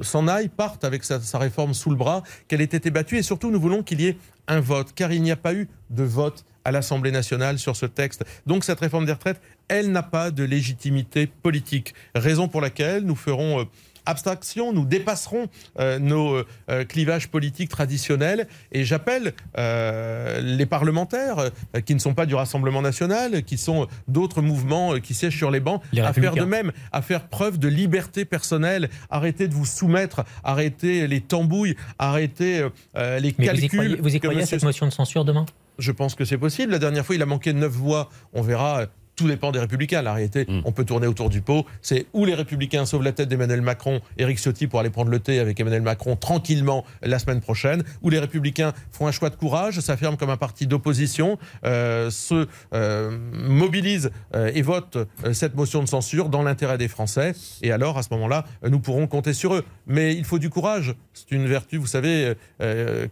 s'en 0.00 0.28
aille, 0.28 0.48
parte 0.48 0.84
avec 0.84 1.04
sa 1.04 1.38
réforme 1.38 1.74
sous 1.74 1.90
le 1.90 1.96
bras, 1.96 2.22
qu'elle 2.48 2.60
ait 2.60 2.64
été 2.64 2.90
battue 2.90 3.18
et 3.18 3.22
surtout 3.22 3.50
nous 3.50 3.60
voulons 3.60 3.82
qu'il 3.82 4.00
y 4.00 4.08
ait 4.08 4.16
un 4.48 4.60
vote, 4.60 4.92
car 4.94 5.12
il 5.12 5.22
n'y 5.22 5.30
a 5.30 5.36
pas 5.36 5.54
eu 5.54 5.68
de 5.90 6.02
vote 6.02 6.44
à 6.64 6.70
l'Assemblée 6.70 7.10
nationale 7.10 7.58
sur 7.58 7.76
ce 7.76 7.86
texte. 7.86 8.24
Donc 8.46 8.64
cette 8.64 8.80
réforme 8.80 9.06
des 9.06 9.12
retraites, 9.12 9.40
elle 9.68 9.90
n'a 9.90 10.02
pas 10.02 10.30
de 10.30 10.44
légitimité 10.44 11.26
politique. 11.26 11.94
Raison 12.14 12.48
pour 12.48 12.60
laquelle 12.60 13.04
nous 13.04 13.16
ferons... 13.16 13.60
Euh, 13.60 13.64
abstraction, 14.04 14.72
nous 14.72 14.84
dépasserons 14.84 15.46
euh, 15.78 16.00
nos 16.00 16.34
euh, 16.34 16.84
clivages 16.84 17.28
politiques 17.28 17.68
traditionnels 17.68 18.48
et 18.72 18.84
j'appelle 18.84 19.32
les 19.56 20.66
parlementaires 20.66 21.50
qui 21.86 21.94
ne 21.94 22.00
sont 22.00 22.12
pas 22.12 22.26
du 22.26 22.34
Rassemblement 22.34 22.82
national, 22.82 23.44
qui 23.44 23.56
sont 23.56 23.86
d'autres 24.08 24.42
mouvements 24.42 24.98
qui 24.98 25.14
siègent 25.14 25.36
sur 25.36 25.52
les 25.52 25.60
bancs, 25.60 25.80
à 25.96 26.12
faire 26.12 26.34
de 26.34 26.42
même, 26.42 26.72
à 26.90 27.00
faire 27.00 27.28
preuve 27.28 27.60
de 27.60 27.68
liberté 27.68 28.24
personnelle, 28.24 28.90
arrêtez 29.08 29.46
de 29.46 29.54
vous 29.54 29.66
soumettre, 29.66 30.24
arrêtez 30.42 31.06
les 31.06 31.20
tambouilles, 31.20 31.76
arrêtez 32.00 32.66
les 32.96 33.32
calculs. 33.32 34.00
Vous 34.00 34.16
y 34.16 34.18
croyez, 34.18 34.42
à 34.42 34.46
cette 34.46 34.64
motion 34.64 34.86
de 34.86 34.92
censure 34.92 35.24
demain? 35.24 35.46
Je 35.78 35.92
pense 35.92 36.14
que 36.14 36.24
c'est 36.24 36.38
possible. 36.38 36.72
La 36.72 36.78
dernière 36.78 37.04
fois, 37.04 37.14
il 37.14 37.22
a 37.22 37.26
manqué 37.26 37.52
neuf 37.52 37.72
voix. 37.72 38.08
On 38.32 38.42
verra 38.42 38.86
tout 39.16 39.28
dépend 39.28 39.52
des 39.52 39.60
républicains. 39.60 40.02
La 40.02 40.14
réalité, 40.14 40.46
mm. 40.48 40.62
on 40.64 40.72
peut 40.72 40.84
tourner 40.84 41.06
autour 41.06 41.30
du 41.30 41.42
pot. 41.42 41.66
C'est 41.80 42.06
où 42.12 42.24
les 42.24 42.34
républicains 42.34 42.86
sauvent 42.86 43.02
la 43.02 43.12
tête 43.12 43.28
d'Emmanuel 43.28 43.60
Macron, 43.60 44.00
Éric 44.18 44.38
Ciotti 44.38 44.66
pour 44.66 44.80
aller 44.80 44.90
prendre 44.90 45.10
le 45.10 45.18
thé 45.18 45.38
avec 45.38 45.58
Emmanuel 45.60 45.82
Macron 45.82 46.16
tranquillement 46.16 46.84
la 47.02 47.18
semaine 47.18 47.40
prochaine, 47.40 47.84
où 48.02 48.10
les 48.10 48.18
républicains 48.18 48.72
font 48.90 49.06
un 49.06 49.12
choix 49.12 49.30
de 49.30 49.36
courage, 49.36 49.80
s'affirment 49.80 50.16
comme 50.16 50.30
un 50.30 50.36
parti 50.36 50.66
d'opposition, 50.66 51.38
euh, 51.64 52.10
se 52.10 52.46
euh, 52.74 53.18
mobilisent 53.32 54.10
euh, 54.34 54.50
et 54.54 54.62
votent 54.62 54.98
cette 55.32 55.54
motion 55.54 55.82
de 55.82 55.88
censure 55.88 56.28
dans 56.28 56.42
l'intérêt 56.42 56.78
des 56.78 56.88
Français. 56.88 57.34
Et 57.62 57.72
alors, 57.72 57.98
à 57.98 58.02
ce 58.02 58.08
moment-là, 58.12 58.44
nous 58.68 58.80
pourrons 58.80 59.06
compter 59.06 59.34
sur 59.34 59.54
eux. 59.54 59.64
Mais 59.86 60.14
il 60.14 60.24
faut 60.24 60.38
du 60.38 60.50
courage. 60.50 60.94
C'est 61.12 61.32
une 61.32 61.46
vertu, 61.46 61.76
vous 61.76 61.86
savez, 61.86 62.34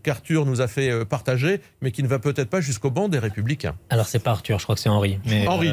qu'Arthur 0.03 0.46
nous 0.46 0.61
a 0.61 0.68
fait 0.68 1.05
partager, 1.05 1.61
mais 1.82 1.90
qui 1.90 2.03
ne 2.03 2.09
va 2.09 2.18
peut-être 2.18 2.48
pas 2.48 2.61
jusqu'au 2.61 2.90
banc 2.90 3.09
des 3.09 3.18
républicains. 3.18 3.74
Alors, 3.90 4.07
c'est 4.07 4.18
pas 4.18 4.30
Arthur, 4.30 4.59
je 4.59 4.64
crois 4.64 4.74
que 4.74 4.80
c'est 4.80 4.88
Henri. 4.88 5.18
Mais, 5.26 5.46
Henri. 5.46 5.72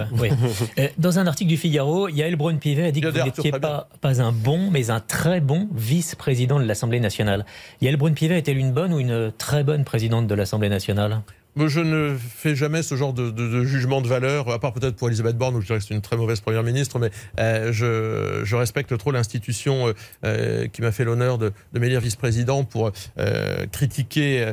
Euh, 0.79 0.87
dans 0.97 1.19
un 1.19 1.27
article 1.27 1.49
du 1.49 1.57
Figaro, 1.57 2.07
Yael 2.09 2.35
Braun-Pivet 2.35 2.87
a 2.87 2.91
dit 2.91 3.01
que 3.01 3.07
vous 3.07 3.23
n'étiez 3.23 3.51
pas, 3.51 3.89
pas 4.01 4.21
un 4.21 4.31
bon, 4.31 4.69
mais 4.71 4.89
un 4.89 4.99
très 4.99 5.41
bon 5.41 5.67
vice-président 5.73 6.59
de 6.59 6.65
l'Assemblée 6.65 6.99
nationale. 6.99 7.45
Yael 7.81 7.97
Braun-Pivet 7.97 8.37
est-elle 8.37 8.57
une 8.57 8.71
bonne 8.71 8.93
ou 8.93 8.99
une 8.99 9.31
très 9.37 9.63
bonne 9.63 9.83
présidente 9.83 10.27
de 10.27 10.35
l'Assemblée 10.35 10.69
nationale? 10.69 11.21
Je 11.55 11.79
ne 11.79 12.15
fais 12.15 12.55
jamais 12.55 12.83
ce 12.83 12.93
genre 12.95 13.13
de, 13.13 13.63
jugement 13.63 14.01
de 14.01 14.07
valeur, 14.07 14.51
à 14.51 14.59
part 14.59 14.73
peut-être 14.73 14.95
pour 14.95 15.07
Elisabeth 15.07 15.37
Borne, 15.37 15.55
où 15.55 15.61
je 15.61 15.65
dirais 15.65 15.79
que 15.79 15.85
c'est 15.85 15.95
une 15.95 16.03
très 16.03 16.15
mauvaise 16.15 16.39
première 16.39 16.61
ministre, 16.61 16.99
mais 16.99 17.09
euh, 17.39 17.73
je, 17.73 18.55
respecte 18.55 18.95
trop 18.97 19.11
l'institution 19.11 19.91
euh, 20.23 20.67
qui 20.67 20.83
m'a 20.83 20.91
fait 20.91 21.03
l'honneur 21.03 21.39
de, 21.39 21.51
de 21.73 21.79
m'élire 21.79 21.99
vice-président 21.99 22.63
pour 22.63 22.91
critiquer 23.71 24.51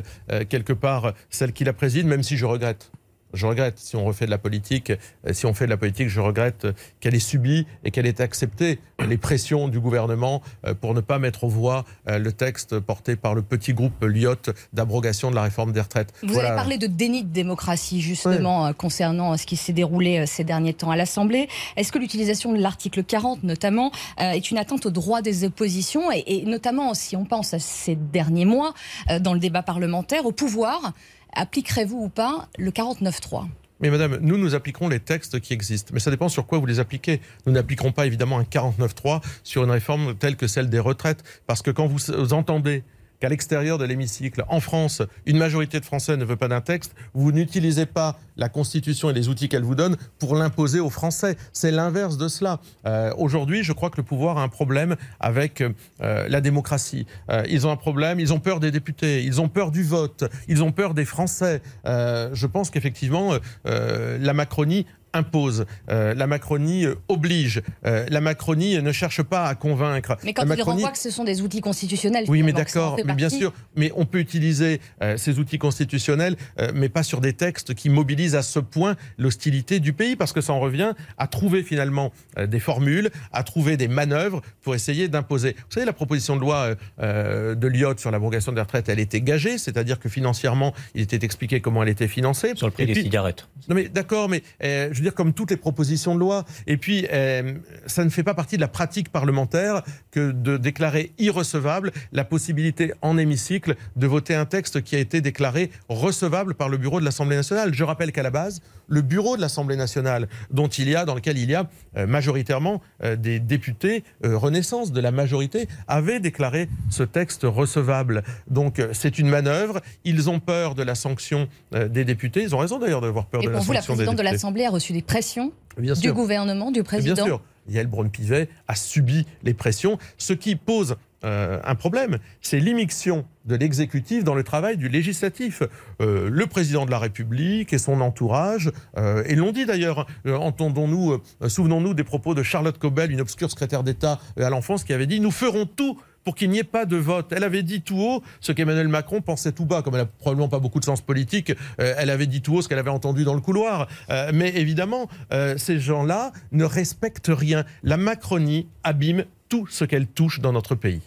quelque 0.49 0.73
part 0.73 1.13
celle 1.29 1.53
qui 1.53 1.63
la 1.63 1.73
préside, 1.73 2.07
même 2.07 2.23
si 2.23 2.37
je 2.37 2.45
regrette 2.45 2.91
je 3.35 3.45
regrette, 3.45 3.77
si 3.77 3.95
on 3.95 4.05
refait 4.05 4.25
de 4.25 4.31
la 4.31 4.37
politique, 4.37 4.91
euh, 4.91 5.33
si 5.33 5.45
on 5.45 5.53
fait 5.53 5.65
de 5.65 5.69
la 5.69 5.77
politique, 5.77 6.09
je 6.09 6.19
regrette 6.19 6.67
qu'elle 6.99 7.15
ait 7.15 7.19
subi 7.19 7.67
et 7.83 7.91
qu'elle 7.91 8.05
ait 8.05 8.21
accepté 8.21 8.79
les 9.07 9.17
pressions 9.17 9.67
du 9.67 9.79
gouvernement 9.79 10.41
euh, 10.65 10.73
pour 10.73 10.93
ne 10.93 11.01
pas 11.01 11.19
mettre 11.19 11.43
aux 11.43 11.49
voix 11.49 11.85
euh, 12.09 12.17
le 12.17 12.31
texte 12.31 12.79
porté 12.79 13.15
par 13.15 13.35
le 13.35 13.41
petit 13.41 13.73
groupe 13.73 14.03
Lyotte 14.03 14.49
d'abrogation 14.73 15.29
de 15.29 15.35
la 15.35 15.43
réforme 15.43 15.71
des 15.71 15.81
retraites. 15.81 16.13
Vous 16.23 16.39
avez 16.39 16.55
parlé 16.55 16.77
de 16.77 16.87
déni 16.87 17.23
de 17.23 17.29
démocratie, 17.29 18.01
justement, 18.01 18.71
concernant 18.73 19.35
ce 19.37 19.45
qui 19.45 19.55
s'est 19.57 19.73
déroulé 19.73 20.25
ces 20.25 20.43
derniers 20.43 20.73
temps 20.73 20.91
à 20.91 20.95
l'Assemblée. 20.95 21.47
Est-ce 21.75 21.91
que 21.91 21.99
l'utilisation 21.99 22.53
de 22.53 22.59
l'article 22.59 23.03
40, 23.03 23.43
notamment, 23.43 23.91
est 24.17 24.51
une 24.51 24.57
atteinte 24.57 24.85
aux 24.85 24.91
droits 24.91 25.21
des 25.21 25.43
oppositions 25.43 26.11
et, 26.11 26.23
et 26.27 26.45
notamment, 26.45 26.93
si 26.93 27.15
on 27.15 27.25
pense 27.25 27.53
à 27.53 27.59
ces 27.59 27.95
derniers 27.95 28.45
mois, 28.45 28.73
dans 29.19 29.33
le 29.33 29.39
débat 29.39 29.63
parlementaire, 29.63 30.25
au 30.25 30.31
pouvoir 30.31 30.93
appliquerez-vous 31.35 31.97
ou 31.97 32.09
pas 32.09 32.47
le 32.57 32.71
49.3 32.71 33.47
mais 33.81 33.89
madame, 33.89 34.19
nous, 34.21 34.37
nous 34.37 34.55
appliquerons 34.55 34.87
les 34.87 35.01
textes 35.01 35.41
qui 35.41 35.53
existent. 35.53 35.91
Mais 35.93 35.99
ça 35.99 36.09
dépend 36.09 36.29
sur 36.29 36.47
quoi 36.47 36.59
vous 36.59 36.65
les 36.65 36.79
appliquez. 36.79 37.19
Nous 37.45 37.51
n'appliquerons 37.51 37.91
pas 37.91 38.05
évidemment 38.05 38.39
un 38.39 38.43
49.3 38.43 39.21
sur 39.43 39.65
une 39.65 39.71
réforme 39.71 40.15
telle 40.15 40.37
que 40.37 40.47
celle 40.47 40.69
des 40.69 40.79
retraites. 40.79 41.23
Parce 41.45 41.61
que 41.61 41.71
quand 41.71 41.85
vous 41.85 42.33
entendez 42.33 42.83
qu'à 43.19 43.29
l'extérieur 43.29 43.77
de 43.77 43.85
l'hémicycle, 43.85 44.43
en 44.49 44.59
France, 44.59 45.01
une 45.25 45.37
majorité 45.37 45.79
de 45.79 45.85
Français 45.85 46.17
ne 46.17 46.25
veut 46.25 46.35
pas 46.35 46.47
d'un 46.47 46.61
texte, 46.61 46.95
vous 47.13 47.31
n'utilisez 47.31 47.85
pas 47.85 48.19
la 48.37 48.49
Constitution 48.49 49.09
et 49.09 49.13
les 49.13 49.29
outils 49.29 49.49
qu'elle 49.49 49.63
vous 49.63 49.75
donne 49.75 49.97
pour 50.19 50.35
l'imposer 50.35 50.79
aux 50.79 50.89
Français. 50.89 51.37
C'est 51.53 51.71
l'inverse 51.71 52.17
de 52.17 52.27
cela. 52.27 52.59
Euh, 52.85 53.13
aujourd'hui, 53.17 53.63
je 53.63 53.73
crois 53.73 53.89
que 53.89 53.97
le 53.97 54.03
pouvoir 54.03 54.37
a 54.37 54.43
un 54.43 54.49
problème 54.49 54.95
avec 55.19 55.61
euh, 55.61 55.71
la 55.99 56.41
démocratie. 56.41 57.05
Euh, 57.29 57.43
ils 57.49 57.65
ont 57.65 57.71
un 57.71 57.77
problème, 57.77 58.19
ils 58.19 58.33
ont 58.33 58.39
peur 58.39 58.59
des 58.59 58.71
députés, 58.71 59.23
ils 59.23 59.41
ont 59.41 59.49
peur 59.49 59.71
du 59.71 59.83
vote, 59.83 60.25
ils 60.47 60.63
ont 60.63 60.71
peur 60.71 60.93
des 60.93 61.05
Français. 61.05 61.61
je 61.85 62.45
pense 62.45 62.69
qu'effectivement, 62.69 63.33
la 63.65 64.33
Macronie 64.33 64.85
impose. 65.15 65.65
Euh, 65.89 66.13
la 66.13 66.27
Macronie 66.27 66.85
euh, 66.85 66.95
oblige. 67.07 67.61
Euh, 67.85 68.05
la 68.09 68.21
Macronie 68.21 68.81
ne 68.81 68.91
cherche 68.91 69.23
pas 69.23 69.45
à 69.45 69.55
convaincre. 69.55 70.17
Mais 70.23 70.33
quand 70.33 70.45
la 70.45 70.55
il 70.55 70.61
renvoie 70.61 70.91
que 70.91 70.97
ce 70.97 71.09
sont 71.09 71.23
des 71.23 71.41
outils 71.41 71.61
constitutionnels. 71.61 72.25
Oui, 72.27 72.43
mais 72.43 72.53
d'accord, 72.53 72.97
mais 73.05 73.13
bien 73.13 73.29
sûr. 73.29 73.53
Mais 73.75 73.91
on 73.95 74.05
peut 74.05 74.19
utiliser 74.19 74.79
ces 75.17 75.39
outils 75.39 75.57
constitutionnels, 75.57 76.35
mais 76.73 76.89
pas 76.89 77.03
sur 77.03 77.21
des 77.21 77.33
textes 77.33 77.73
qui 77.73 77.89
mobilisent 77.89 78.35
à 78.35 78.41
ce 78.41 78.59
point 78.59 78.95
l'hostilité 79.17 79.79
du 79.79 79.93
pays, 79.93 80.15
parce 80.15 80.33
que 80.33 80.41
ça 80.41 80.53
en 80.53 80.59
revient 80.59 80.93
à 81.17 81.27
trouver 81.27 81.63
finalement 81.63 82.11
des 82.37 82.59
formules, 82.59 83.09
à 83.31 83.43
trouver 83.43 83.77
des 83.77 83.87
manœuvres 83.87 84.41
pour 84.61 84.75
essayer 84.75 85.07
d'imposer. 85.07 85.55
Vous 85.57 85.71
savez, 85.71 85.85
la 85.85 85.93
proposition 85.93 86.35
de 86.35 86.41
loi 86.41 86.75
de 86.99 87.67
Lyotte 87.67 87.99
sur 87.99 88.11
l'abrogation 88.11 88.51
des 88.51 88.61
retraites, 88.61 88.89
elle 88.89 88.99
était 88.99 89.21
gagée, 89.21 89.57
c'est-à-dire 89.57 89.99
que 89.99 90.09
financièrement, 90.09 90.73
il 90.93 91.01
était 91.01 91.23
expliqué 91.23 91.61
comment 91.61 91.83
elle 91.83 91.89
était 91.89 92.07
financée. 92.07 92.53
Sur 92.55 92.67
le 92.67 92.73
prix 92.73 92.85
des 92.85 92.95
cigarettes. 92.95 93.47
Non, 93.69 93.75
mais 93.75 93.87
d'accord, 93.89 94.29
mais 94.29 94.43
je 94.61 95.01
dire, 95.05 95.15
comme 95.15 95.33
toutes 95.33 95.51
les 95.51 95.57
propositions 95.57 96.15
de 96.15 96.19
loi. 96.19 96.45
Et 96.67 96.77
puis, 96.77 97.07
euh, 97.11 97.53
ça 97.85 98.03
ne 98.03 98.09
fait 98.09 98.23
pas 98.23 98.33
partie 98.33 98.55
de 98.55 98.61
la 98.61 98.67
pratique 98.67 99.09
parlementaire 99.09 99.83
que 100.11 100.31
de 100.31 100.57
déclarer 100.57 101.11
irrecevable 101.17 101.91
la 102.11 102.23
possibilité 102.23 102.93
en 103.01 103.17
hémicycle 103.17 103.75
de 103.95 104.07
voter 104.07 104.35
un 104.35 104.45
texte 104.45 104.81
qui 104.81 104.95
a 104.95 104.99
été 104.99 105.21
déclaré 105.21 105.71
recevable 105.89 106.55
par 106.55 106.69
le 106.69 106.77
bureau 106.77 106.99
de 106.99 107.05
l'Assemblée 107.05 107.35
nationale. 107.35 107.73
Je 107.73 107.83
rappelle 107.83 108.11
qu'à 108.11 108.23
la 108.23 108.31
base, 108.31 108.61
le 108.87 109.01
bureau 109.01 109.35
de 109.35 109.41
l'Assemblée 109.41 109.75
nationale, 109.75 110.27
dont 110.51 110.67
il 110.67 110.89
y 110.89 110.95
a, 110.95 111.05
dans 111.05 111.15
lequel 111.15 111.37
il 111.37 111.49
y 111.49 111.55
a 111.55 111.67
euh, 111.97 112.07
majoritairement 112.07 112.81
euh, 113.03 113.15
des 113.15 113.39
députés 113.39 114.03
Renaissance 114.23 114.91
de 114.91 115.01
la 115.01 115.11
majorité, 115.11 115.67
avait 115.87 116.19
déclaré 116.19 116.69
ce 116.89 117.03
texte 117.03 117.43
recevable. 117.43 118.23
Donc 118.49 118.81
c'est 118.93 119.19
une 119.19 119.27
manœuvre. 119.27 119.81
Ils 120.03 120.29
ont 120.29 120.39
peur 120.39 120.75
de 120.75 120.83
la 120.83 120.95
sanction 120.95 121.47
des 121.71 122.05
députés. 122.05 122.43
Ils 122.43 122.55
ont 122.55 122.59
raison 122.59 122.79
d'ailleurs 122.79 123.01
d'avoir 123.01 123.25
peur 123.25 123.41
de 123.41 123.49
la 123.49 123.61
sanction 123.61 123.73
des 123.95 123.99
députés. 123.99 124.03
Et 124.03 124.05
pour 124.05 124.05
vous, 124.05 124.05
la 124.05 124.05
présidente 124.05 124.17
de 124.17 124.23
l'Assemblée 124.23 124.65
a 124.65 124.69
reçu 124.69 124.93
des 124.93 125.01
pressions 125.01 125.51
du 125.77 126.13
gouvernement, 126.13 126.71
du 126.71 126.83
président 126.83 127.13
Bien 127.13 127.25
sûr. 127.25 127.41
Yael 127.67 127.87
Braun-Pivet 127.87 128.49
a 128.67 128.75
subi 128.75 129.25
les 129.43 129.53
pressions, 129.53 129.97
ce 130.17 130.33
qui 130.33 130.55
pose 130.55 130.97
euh, 131.25 131.59
un 131.63 131.75
problème, 131.75 132.19
c'est 132.41 132.59
l'immixtion 132.59 133.25
de 133.45 133.55
l'exécutif 133.55 134.23
dans 134.23 134.35
le 134.35 134.43
travail 134.43 134.77
du 134.77 134.89
législatif. 134.89 135.63
Euh, 136.01 136.29
le 136.29 136.45
président 136.45 136.85
de 136.85 136.91
la 136.91 136.99
République 136.99 137.73
et 137.73 137.77
son 137.77 138.01
entourage, 138.01 138.71
euh, 138.97 139.23
et 139.25 139.35
l'ont 139.35 139.51
dit 139.51 139.65
d'ailleurs, 139.65 140.07
entendons-nous, 140.27 141.19
souvenons-nous 141.47 141.93
des 141.93 142.03
propos 142.03 142.35
de 142.35 142.43
Charlotte 142.43 142.77
Cobel, 142.77 143.11
une 143.11 143.21
obscure 143.21 143.49
secrétaire 143.49 143.83
d'État 143.83 144.19
à 144.37 144.49
l'enfance, 144.49 144.83
qui 144.83 144.93
avait 144.93 145.07
dit 145.07 145.19
Nous 145.19 145.31
ferons 145.31 145.65
tout 145.65 145.99
pour 146.23 146.33
qu'il 146.33 146.49
n'y 146.49 146.57
ait 146.57 146.63
pas 146.63 146.85
de 146.85 146.97
vote. 146.97 147.31
Elle 147.31 147.43
avait 147.43 147.61
dit 147.61 147.81
tout 147.81 147.99
haut 147.99 148.23
ce 148.39 148.51
qu'Emmanuel 148.51 148.87
Macron 148.87 149.21
pensait 149.21 149.51
tout 149.51 149.65
bas, 149.65 149.83
comme 149.83 149.93
elle 149.93 150.01
n'a 150.01 150.07
probablement 150.07 150.49
pas 150.49 150.57
beaucoup 150.57 150.79
de 150.79 150.85
sens 150.85 151.01
politique, 151.01 151.53
elle 151.77 152.09
avait 152.09 152.25
dit 152.25 152.41
tout 152.41 152.55
haut 152.55 152.61
ce 152.63 152.67
qu'elle 152.67 152.79
avait 152.79 152.89
entendu 152.89 153.25
dans 153.25 153.35
le 153.35 153.41
couloir. 153.41 153.87
Mais 154.33 154.49
évidemment, 154.55 155.07
ces 155.55 155.79
gens-là 155.79 156.31
ne 156.51 156.63
respectent 156.63 157.29
rien. 157.31 157.63
La 157.83 157.97
Macronie 157.97 158.67
abîme 158.83 159.25
tout 159.49 159.67
ce 159.67 159.85
qu'elle 159.85 160.07
touche 160.07 160.39
dans 160.39 160.51
notre 160.51 160.73
pays. 160.73 161.01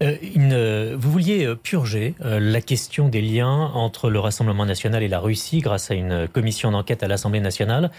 Vous 0.00 1.10
vouliez 1.10 1.54
purger 1.62 2.14
la 2.20 2.60
question 2.60 3.08
des 3.08 3.20
liens 3.20 3.70
entre 3.74 4.10
le 4.10 4.18
Rassemblement 4.18 4.66
national 4.66 5.02
et 5.02 5.08
la 5.08 5.18
Russie 5.18 5.60
grâce 5.60 5.90
à 5.90 5.94
une 5.94 6.28
commission 6.28 6.70
d'enquête 6.70 7.02
à 7.02 7.08
l'Assemblée 7.08 7.40
nationale. 7.40 7.90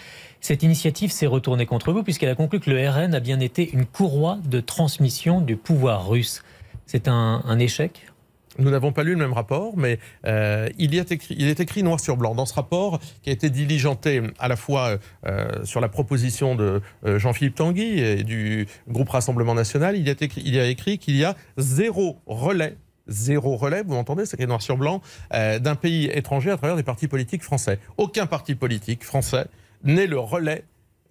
Cette 0.41 0.63
initiative 0.63 1.11
s'est 1.11 1.27
retournée 1.27 1.65
contre 1.65 1.91
vous 1.91 2.03
puisqu'elle 2.03 2.29
a 2.29 2.36
conclu 2.36 2.59
que 2.59 2.69
le 2.69 2.89
RN 2.89 3.13
a 3.13 3.19
bien 3.19 3.39
été 3.39 3.71
une 3.71 3.86
courroie 3.86 4.39
de 4.43 4.59
transmission 4.59 5.41
du 5.41 5.55
pouvoir 5.55 6.09
russe. 6.09 6.43
C'est 6.86 7.07
un, 7.07 7.59
échec? 7.59 8.11
Nous 8.60 8.70
n'avons 8.70 8.91
pas 8.91 9.04
lu 9.04 9.12
le 9.12 9.18
même 9.18 9.34
rapport, 9.34 9.78
mais 9.78 9.99
euh, 10.26 10.70
il, 10.78 10.95
est 10.95 11.60
écrit 11.60 11.84
noir 11.84 11.99
sur 11.99 12.18
blanc. 12.18 12.36
Dans 12.36 12.45
ce 12.45 12.54
rapport, 12.54 12.99
qui 13.22 13.30
a 13.30 13.34
été 13.34 13.49
diligenté 13.49 14.22
à 14.39 14.47
la 14.47 14.56
fois 14.56 14.97
euh, 15.26 15.64
sur 15.64 15.80
la 15.82 15.89
proposition 15.89 16.56
de 16.56 16.82
euh, 17.06 17.20
Jean-Philippe 17.20 17.56
Tanguy 17.56 17.99
et 17.99 18.24
du 18.24 18.68
groupe 18.88 19.10
Rassemblement 19.10 19.56
National, 19.56 19.95
il 19.95 20.08
y 20.08 20.60
a 20.60 20.66
écrit 20.68 20.97
qu'il 20.97 21.16
y 21.16 21.24
a 21.24 21.36
zéro 21.58 22.20
relais 22.26 22.78
zéro 23.08 23.58
relais, 23.58 23.84
vous 23.84 23.95
m'entendez, 23.95 24.26
c'est 24.26 24.36
écrit 24.38 24.47
noir 24.47 24.62
sur 24.62 24.78
blanc, 24.78 25.02
d'un 25.32 25.76
pays 25.76 26.06
étranger 26.14 26.49
à 26.49 26.56
travers 26.56 26.78
des 26.78 26.84
partis 26.84 27.10
politiques 27.10 27.43
français. 27.43 27.80
Aucun 27.97 28.26
parti 28.26 28.56
politique 28.56 29.04
français 29.04 29.47
n'est 29.84 30.08
le 30.08 30.20
relais 30.20 30.64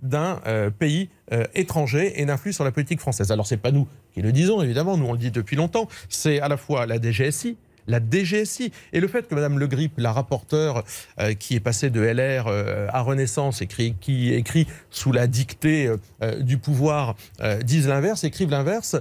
d'un 0.03 0.41
euh, 0.47 0.71
pays 0.71 1.09
euh, 1.33 1.45
étranger 1.55 2.21
et 2.21 2.25
n'influe 2.25 2.53
sur 2.53 2.65
la 2.65 2.73
politique 2.73 3.01
française. 3.01 3.31
Alors 3.33 3.47
c'est 3.47 3.57
pas 3.57 3.73
nous 3.73 3.87
qui 4.13 4.23
le 4.23 4.33
disons, 4.33 4.63
évidemment, 4.63 4.97
nous 4.97 5.07
on 5.07 5.13
le 5.13 5.19
dit 5.19 5.31
depuis 5.31 5.57
longtemps, 5.57 5.89
c'est 6.09 6.41
à 6.41 6.49
la 6.49 6.57
fois 6.57 6.87
la 6.87 7.01
DGSI, 7.01 7.57
la 7.87 8.01
DGSI. 8.01 8.73
Et 8.93 9.01
le 9.01 9.07
fait 9.09 9.29
que 9.29 9.35
Mme 9.35 9.59
Le 9.59 9.67
Grip, 9.69 9.93
la 9.99 10.13
rapporteure 10.13 10.85
euh, 11.21 11.35
qui 11.35 11.55
est 11.55 11.61
passée 11.61 11.91
de 11.91 12.01
LR 12.01 12.49
à 12.49 13.01
Renaissance, 13.03 13.63
écrit, 13.63 13.95
qui 14.01 14.33
écrit 14.35 14.67
sous 14.91 15.13
la 15.13 15.27
dictée 15.27 15.93
du 16.41 16.59
pouvoir, 16.59 17.17
dise 17.63 17.89
l'inverse, 17.89 18.25
écrive 18.25 18.51
l'inverse, 18.51 18.97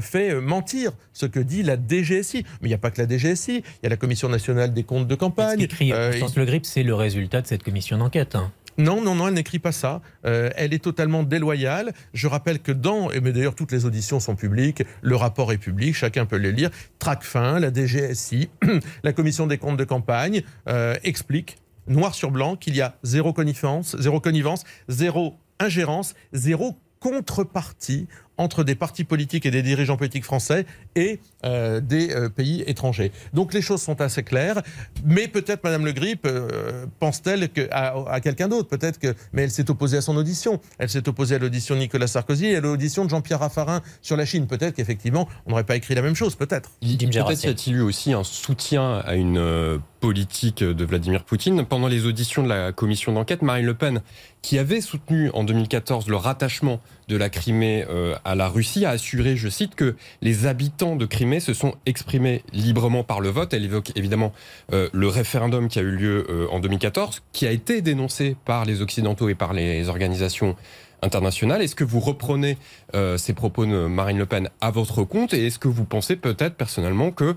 fait 0.00 0.40
mentir 0.40 0.92
ce 1.12 1.26
que 1.26 1.40
dit 1.40 1.62
la 1.62 1.76
DGSI. 1.76 2.44
Mais 2.60 2.68
il 2.68 2.68
n'y 2.68 2.74
a 2.74 2.78
pas 2.78 2.90
que 2.90 3.00
la 3.00 3.08
DGSI, 3.08 3.56
il 3.56 3.82
y 3.82 3.86
a 3.86 3.90
la 3.90 3.96
Commission 3.96 4.28
nationale 4.28 4.72
des 4.72 4.84
comptes 4.84 5.08
de 5.08 5.14
campagne. 5.14 5.58
Ce 5.58 5.64
écrit 5.64 5.90
Le 5.90 6.44
Grip, 6.44 6.64
c'est 6.66 6.82
le 6.82 6.94
résultat 6.94 7.42
de 7.42 7.46
cette 7.46 7.62
commission 7.62 7.98
d'enquête. 7.98 8.34
Hein. 8.36 8.52
Non, 8.78 9.02
non, 9.02 9.14
non, 9.14 9.28
elle 9.28 9.34
n'écrit 9.34 9.58
pas 9.58 9.72
ça. 9.72 10.00
Euh, 10.24 10.50
elle 10.56 10.72
est 10.72 10.82
totalement 10.82 11.22
déloyale. 11.22 11.92
Je 12.14 12.26
rappelle 12.26 12.60
que 12.60 12.72
dans, 12.72 13.10
et 13.10 13.20
d'ailleurs 13.20 13.54
toutes 13.54 13.72
les 13.72 13.84
auditions 13.84 14.20
sont 14.20 14.36
publiques, 14.36 14.82
le 15.02 15.16
rapport 15.16 15.52
est 15.52 15.58
public, 15.58 15.94
chacun 15.94 16.26
peut 16.26 16.38
le 16.38 16.50
lire. 16.50 16.70
Tracfin, 16.98 17.58
la 17.60 17.72
DGSI, 17.72 18.50
la 19.02 19.12
commission 19.12 19.46
des 19.46 19.58
comptes 19.58 19.76
de 19.76 19.84
campagne 19.84 20.42
euh, 20.68 20.94
explique 21.04 21.58
noir 21.86 22.14
sur 22.14 22.30
blanc 22.30 22.56
qu'il 22.56 22.76
y 22.76 22.80
a 22.80 22.94
zéro 23.02 23.32
connivence, 23.32 23.96
zéro 23.98 24.20
connivence, 24.20 24.64
zéro 24.88 25.36
ingérence, 25.58 26.14
zéro 26.32 26.78
contrepartie 27.00 28.06
entre 28.38 28.64
des 28.64 28.74
partis 28.74 29.04
politiques 29.04 29.46
et 29.46 29.50
des 29.50 29.62
dirigeants 29.62 29.96
politiques 29.96 30.24
français 30.24 30.66
et 30.96 31.20
euh, 31.44 31.80
des 31.80 32.10
euh, 32.10 32.28
pays 32.28 32.64
étrangers. 32.66 33.12
Donc 33.32 33.52
les 33.52 33.62
choses 33.62 33.82
sont 33.82 34.00
assez 34.00 34.22
claires, 34.22 34.62
mais 35.04 35.28
peut-être 35.28 35.62
Madame 35.64 35.84
Le 35.84 35.92
Grip 35.92 36.24
euh, 36.24 36.86
pense-t-elle 36.98 37.48
à, 37.70 37.94
à 38.08 38.20
quelqu'un 38.20 38.48
d'autre, 38.48 38.68
peut-être 38.68 38.98
que, 38.98 39.14
mais 39.32 39.42
elle 39.42 39.50
s'est 39.50 39.70
opposée 39.70 39.98
à 39.98 40.02
son 40.02 40.16
audition. 40.16 40.60
Elle 40.78 40.88
s'est 40.88 41.08
opposée 41.08 41.36
à 41.36 41.38
l'audition 41.38 41.74
de 41.74 41.80
Nicolas 41.80 42.06
Sarkozy 42.06 42.46
et 42.46 42.56
à 42.56 42.60
l'audition 42.60 43.04
de 43.04 43.10
Jean-Pierre 43.10 43.40
Raffarin 43.40 43.82
sur 44.00 44.16
la 44.16 44.24
Chine. 44.24 44.46
Peut-être 44.46 44.74
qu'effectivement, 44.74 45.28
on 45.46 45.50
n'aurait 45.50 45.64
pas 45.64 45.76
écrit 45.76 45.94
la 45.94 46.02
même 46.02 46.14
chose, 46.14 46.34
peut-être. 46.34 46.70
Peut-être 46.80 47.44
y 47.44 47.48
a-t-il 47.48 47.76
eu 47.76 47.80
aussi 47.80 48.12
un 48.12 48.24
soutien 48.24 48.98
à 49.04 49.14
une 49.14 49.80
politique 50.00 50.64
de 50.64 50.84
Vladimir 50.84 51.24
Poutine 51.24 51.64
pendant 51.64 51.86
les 51.86 52.06
auditions 52.06 52.42
de 52.42 52.48
la 52.48 52.72
commission 52.72 53.12
d'enquête. 53.12 53.40
Marine 53.42 53.66
Le 53.66 53.74
Pen, 53.74 54.02
qui 54.42 54.58
avait 54.58 54.80
soutenu 54.80 55.30
en 55.32 55.44
2014 55.44 56.08
le 56.08 56.16
rattachement 56.16 56.80
de 57.08 57.16
la 57.16 57.28
Crimée 57.28 57.84
à 58.24 58.34
la 58.34 58.48
Russie, 58.48 58.84
a 58.84 58.90
assuré, 58.90 59.36
je 59.36 59.48
cite, 59.48 59.74
que 59.74 59.96
les 60.20 60.46
habitants 60.46 60.96
de 60.96 61.06
Crimée 61.06 61.40
se 61.40 61.54
sont 61.54 61.74
exprimés 61.86 62.42
librement 62.52 63.04
par 63.04 63.20
le 63.20 63.28
vote. 63.28 63.54
Elle 63.54 63.64
évoque 63.64 63.92
évidemment 63.96 64.32
euh, 64.72 64.88
le 64.92 65.08
référendum 65.08 65.68
qui 65.68 65.78
a 65.78 65.82
eu 65.82 65.90
lieu 65.90 66.26
euh, 66.28 66.46
en 66.50 66.60
2014, 66.60 67.22
qui 67.32 67.46
a 67.46 67.50
été 67.50 67.82
dénoncé 67.82 68.36
par 68.44 68.64
les 68.64 68.82
Occidentaux 68.82 69.28
et 69.28 69.34
par 69.34 69.52
les 69.52 69.88
organisations 69.88 70.56
internationales. 71.02 71.62
Est-ce 71.62 71.74
que 71.74 71.84
vous 71.84 72.00
reprenez 72.00 72.58
euh, 72.94 73.16
ces 73.16 73.32
propos 73.32 73.66
de 73.66 73.86
Marine 73.86 74.18
Le 74.18 74.26
Pen 74.26 74.48
à 74.60 74.70
votre 74.70 75.02
compte? 75.02 75.34
Et 75.34 75.46
est-ce 75.46 75.58
que 75.58 75.68
vous 75.68 75.84
pensez 75.84 76.16
peut-être 76.16 76.54
personnellement 76.54 77.10
que 77.10 77.36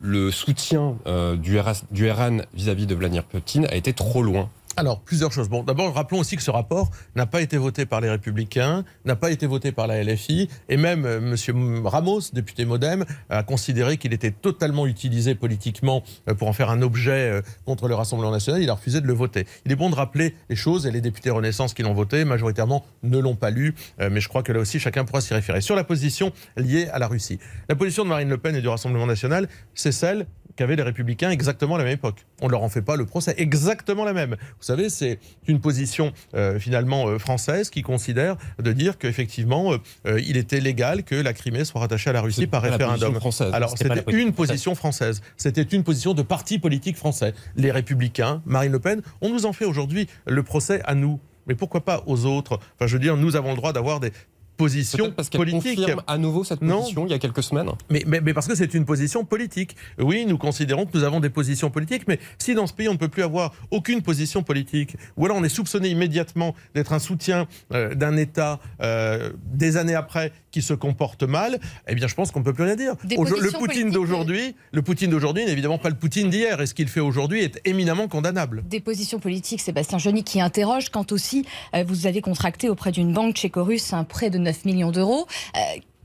le 0.00 0.30
soutien 0.30 0.96
du, 1.36 1.58
RN 1.58 2.44
vis-à-vis 2.54 2.86
de 2.86 2.94
Vladimir 2.94 3.24
Poutine 3.24 3.66
a 3.66 3.76
été 3.76 3.92
trop 3.92 4.22
loin? 4.22 4.50
Alors, 4.76 5.02
plusieurs 5.02 5.32
choses. 5.32 5.50
Bon, 5.50 5.62
d'abord, 5.62 5.94
rappelons 5.94 6.20
aussi 6.20 6.36
que 6.36 6.42
ce 6.42 6.50
rapport 6.50 6.90
n'a 7.14 7.26
pas 7.26 7.42
été 7.42 7.58
voté 7.58 7.84
par 7.84 8.00
les 8.00 8.08
Républicains, 8.08 8.84
n'a 9.04 9.16
pas 9.16 9.30
été 9.30 9.46
voté 9.46 9.70
par 9.70 9.86
la 9.86 10.02
LFI, 10.02 10.48
et 10.70 10.78
même 10.78 11.04
euh, 11.04 11.18
M. 11.18 11.86
Ramos, 11.86 12.20
député 12.32 12.64
Modem, 12.64 13.04
a 13.28 13.42
considéré 13.42 13.98
qu'il 13.98 14.14
était 14.14 14.30
totalement 14.30 14.86
utilisé 14.86 15.34
politiquement 15.34 16.02
euh, 16.28 16.34
pour 16.34 16.48
en 16.48 16.54
faire 16.54 16.70
un 16.70 16.80
objet 16.80 17.30
euh, 17.30 17.42
contre 17.66 17.86
le 17.86 17.94
Rassemblement 17.94 18.30
national. 18.30 18.62
Il 18.62 18.70
a 18.70 18.74
refusé 18.74 19.02
de 19.02 19.06
le 19.06 19.12
voter. 19.12 19.46
Il 19.66 19.72
est 19.72 19.76
bon 19.76 19.90
de 19.90 19.94
rappeler 19.94 20.34
les 20.48 20.56
choses, 20.56 20.86
et 20.86 20.90
les 20.90 21.02
députés 21.02 21.28
Renaissance 21.28 21.74
qui 21.74 21.82
l'ont 21.82 21.92
voté, 21.92 22.24
majoritairement, 22.24 22.84
ne 23.02 23.18
l'ont 23.18 23.36
pas 23.36 23.50
lu, 23.50 23.74
mais 23.98 24.20
je 24.20 24.28
crois 24.28 24.42
que 24.42 24.52
là 24.52 24.60
aussi, 24.60 24.78
chacun 24.78 25.04
pourra 25.04 25.20
s'y 25.20 25.34
référer. 25.34 25.60
Sur 25.60 25.76
la 25.76 25.84
position 25.84 26.32
liée 26.56 26.88
à 26.92 26.98
la 26.98 27.08
Russie. 27.08 27.38
La 27.68 27.74
position 27.74 28.04
de 28.04 28.08
Marine 28.08 28.28
Le 28.28 28.38
Pen 28.38 28.54
et 28.56 28.60
du 28.60 28.68
Rassemblement 28.68 29.06
national, 29.06 29.48
c'est 29.74 29.92
celle 29.92 30.26
qu'avaient 30.56 30.76
les 30.76 30.82
républicains 30.82 31.30
exactement 31.30 31.76
à 31.76 31.78
la 31.78 31.84
même 31.84 31.94
époque. 31.94 32.26
On 32.40 32.46
ne 32.46 32.52
leur 32.52 32.62
en 32.62 32.68
fait 32.68 32.82
pas 32.82 32.96
le 32.96 33.06
procès, 33.06 33.34
exactement 33.38 34.04
la 34.04 34.12
même. 34.12 34.36
Vous 34.40 34.64
savez, 34.64 34.88
c'est 34.90 35.18
une 35.46 35.60
position 35.60 36.12
euh, 36.34 36.58
finalement 36.58 37.08
euh, 37.08 37.18
française 37.18 37.70
qui 37.70 37.82
considère 37.82 38.36
de 38.58 38.72
dire 38.72 38.98
qu'effectivement, 38.98 39.74
euh, 40.06 40.20
il 40.20 40.36
était 40.36 40.60
légal 40.60 41.04
que 41.04 41.14
la 41.14 41.32
Crimée 41.32 41.64
soit 41.64 41.80
rattachée 41.80 42.10
à 42.10 42.12
la 42.12 42.20
Russie 42.20 42.46
par 42.46 42.62
référendum. 42.62 43.18
Alors 43.52 43.76
c'était 43.76 44.04
une 44.12 44.32
position 44.32 44.74
française, 44.74 45.22
c'était 45.36 45.62
une 45.62 45.84
position 45.84 46.14
de 46.14 46.22
parti 46.22 46.58
politique 46.58 46.96
français. 46.96 47.34
Les 47.56 47.70
républicains, 47.70 48.42
Marine 48.46 48.72
Le 48.72 48.78
Pen, 48.78 49.02
on 49.20 49.30
nous 49.30 49.46
en 49.46 49.52
fait 49.52 49.64
aujourd'hui 49.64 50.08
le 50.26 50.42
procès 50.42 50.80
à 50.84 50.94
nous. 50.94 51.20
Mais 51.46 51.54
pourquoi 51.54 51.84
pas 51.84 52.04
aux 52.06 52.24
autres? 52.24 52.60
Enfin, 52.74 52.86
je 52.86 52.92
veux 52.92 53.00
dire, 53.00 53.16
nous 53.16 53.34
avons 53.36 53.50
le 53.50 53.56
droit 53.56 53.72
d'avoir 53.72 54.00
des, 54.00 54.12
position 54.62 55.12
parce 55.12 55.28
politique. 55.30 55.76
confirme 55.78 56.02
à 56.06 56.18
nouveau 56.18 56.44
cette 56.44 56.60
position 56.60 57.06
il 57.06 57.10
y 57.10 57.14
a 57.14 57.18
quelques 57.18 57.42
semaines. 57.42 57.70
Mais, 57.90 58.02
mais, 58.06 58.20
mais 58.20 58.34
parce 58.34 58.46
que 58.46 58.54
c'est 58.54 58.74
une 58.74 58.84
position 58.84 59.24
politique. 59.24 59.76
Oui, 59.98 60.24
nous 60.26 60.38
considérons 60.38 60.86
que 60.86 60.96
nous 60.96 61.04
avons 61.04 61.20
des 61.20 61.30
positions 61.30 61.70
politiques, 61.70 62.04
mais 62.08 62.18
si 62.38 62.54
dans 62.54 62.66
ce 62.66 62.72
pays 62.72 62.88
on 62.88 62.92
ne 62.92 62.98
peut 62.98 63.08
plus 63.08 63.22
avoir 63.22 63.52
aucune 63.70 64.02
position 64.02 64.42
politique, 64.42 64.96
ou 65.16 65.24
alors 65.24 65.36
on 65.36 65.44
est 65.44 65.48
soupçonné 65.48 65.88
immédiatement 65.88 66.54
d'être 66.74 66.92
un 66.92 66.98
soutien 66.98 67.46
euh, 67.72 67.94
d'un 67.94 68.16
État 68.16 68.60
euh, 68.80 69.30
des 69.44 69.76
années 69.76 69.94
après 69.94 70.32
qui 70.52 70.62
se 70.62 70.74
comporte 70.74 71.24
mal, 71.24 71.58
eh 71.88 71.94
bien 71.94 72.06
je 72.06 72.14
pense 72.14 72.30
qu'on 72.30 72.40
ne 72.40 72.44
peut 72.44 72.52
plus 72.52 72.64
rien 72.64 72.76
dire. 72.76 72.94
le 73.02 73.58
Poutine 73.58 73.90
d'aujourd'hui, 73.90 74.54
le 74.70 74.82
Poutine 74.82 75.10
d'aujourd'hui 75.10 75.44
n'est 75.44 75.52
évidemment 75.52 75.78
pas 75.78 75.88
le 75.88 75.96
Poutine 75.96 76.30
d'hier, 76.30 76.60
et 76.60 76.66
ce 76.66 76.74
qu'il 76.74 76.88
fait 76.88 77.00
aujourd'hui 77.00 77.40
est 77.40 77.60
éminemment 77.64 78.06
condamnable. 78.06 78.62
Des 78.68 78.80
positions 78.80 79.18
politiques, 79.18 79.60
Sébastien 79.60 79.98
Joly, 79.98 80.22
qui 80.22 80.40
interroge 80.40 80.90
quant 80.90 81.06
aussi, 81.10 81.44
euh, 81.74 81.84
vous 81.86 82.06
avez 82.06 82.20
contracté 82.20 82.68
auprès 82.68 82.92
d'une 82.92 83.12
banque 83.12 83.34
tchéco-russe 83.34 83.92
un 83.92 84.04
prêt 84.04 84.30
de 84.30 84.38
9 84.38 84.64
millions 84.64 84.92
d'euros. 84.92 85.26
Euh, 85.56 85.60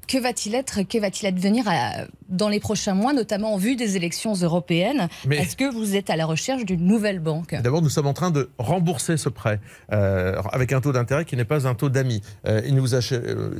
que 0.08 0.18
va-t-il 0.18 0.55
être, 0.55 0.82
que 0.84 0.97
va-t-il 0.97 1.28
advenir 1.28 1.66
euh, 1.68 2.05
dans 2.30 2.49
les 2.49 2.60
prochains 2.60 2.93
mois, 2.93 3.14
notamment 3.14 3.53
en 3.53 3.58
vue 3.58 3.76
des 3.76 3.95
élections 3.97 4.34
européennes 4.34 5.10
Est-ce 5.30 5.55
que 5.55 5.72
vous 5.72 5.95
êtes 5.95 6.10
à 6.10 6.16
la 6.16 6.26
recherche 6.26 6.66
d'une 6.66 6.86
nouvelle 6.86 7.20
banque 7.20 7.55
D'abord, 7.62 7.82
nous 7.82 7.89
sommes 7.89 8.08
en 8.08 8.14
train 8.14 8.32
de 8.32 8.49
rembourser 8.58 9.18
ce 9.18 9.30
prêt 9.30 9.60
euh, 9.91 10.41
avec 10.51 10.72
un 10.72 10.82
taux 10.82 10.93
d'intérêt 10.93 11.26
qui 11.26 11.36
n'est 11.36 11.45
pas 11.45 11.68
un 11.68 11.76
taux 11.76 11.89
d'amis. 11.89 12.22
il 12.45 12.74
ne 12.74 12.80
vous 12.80 12.95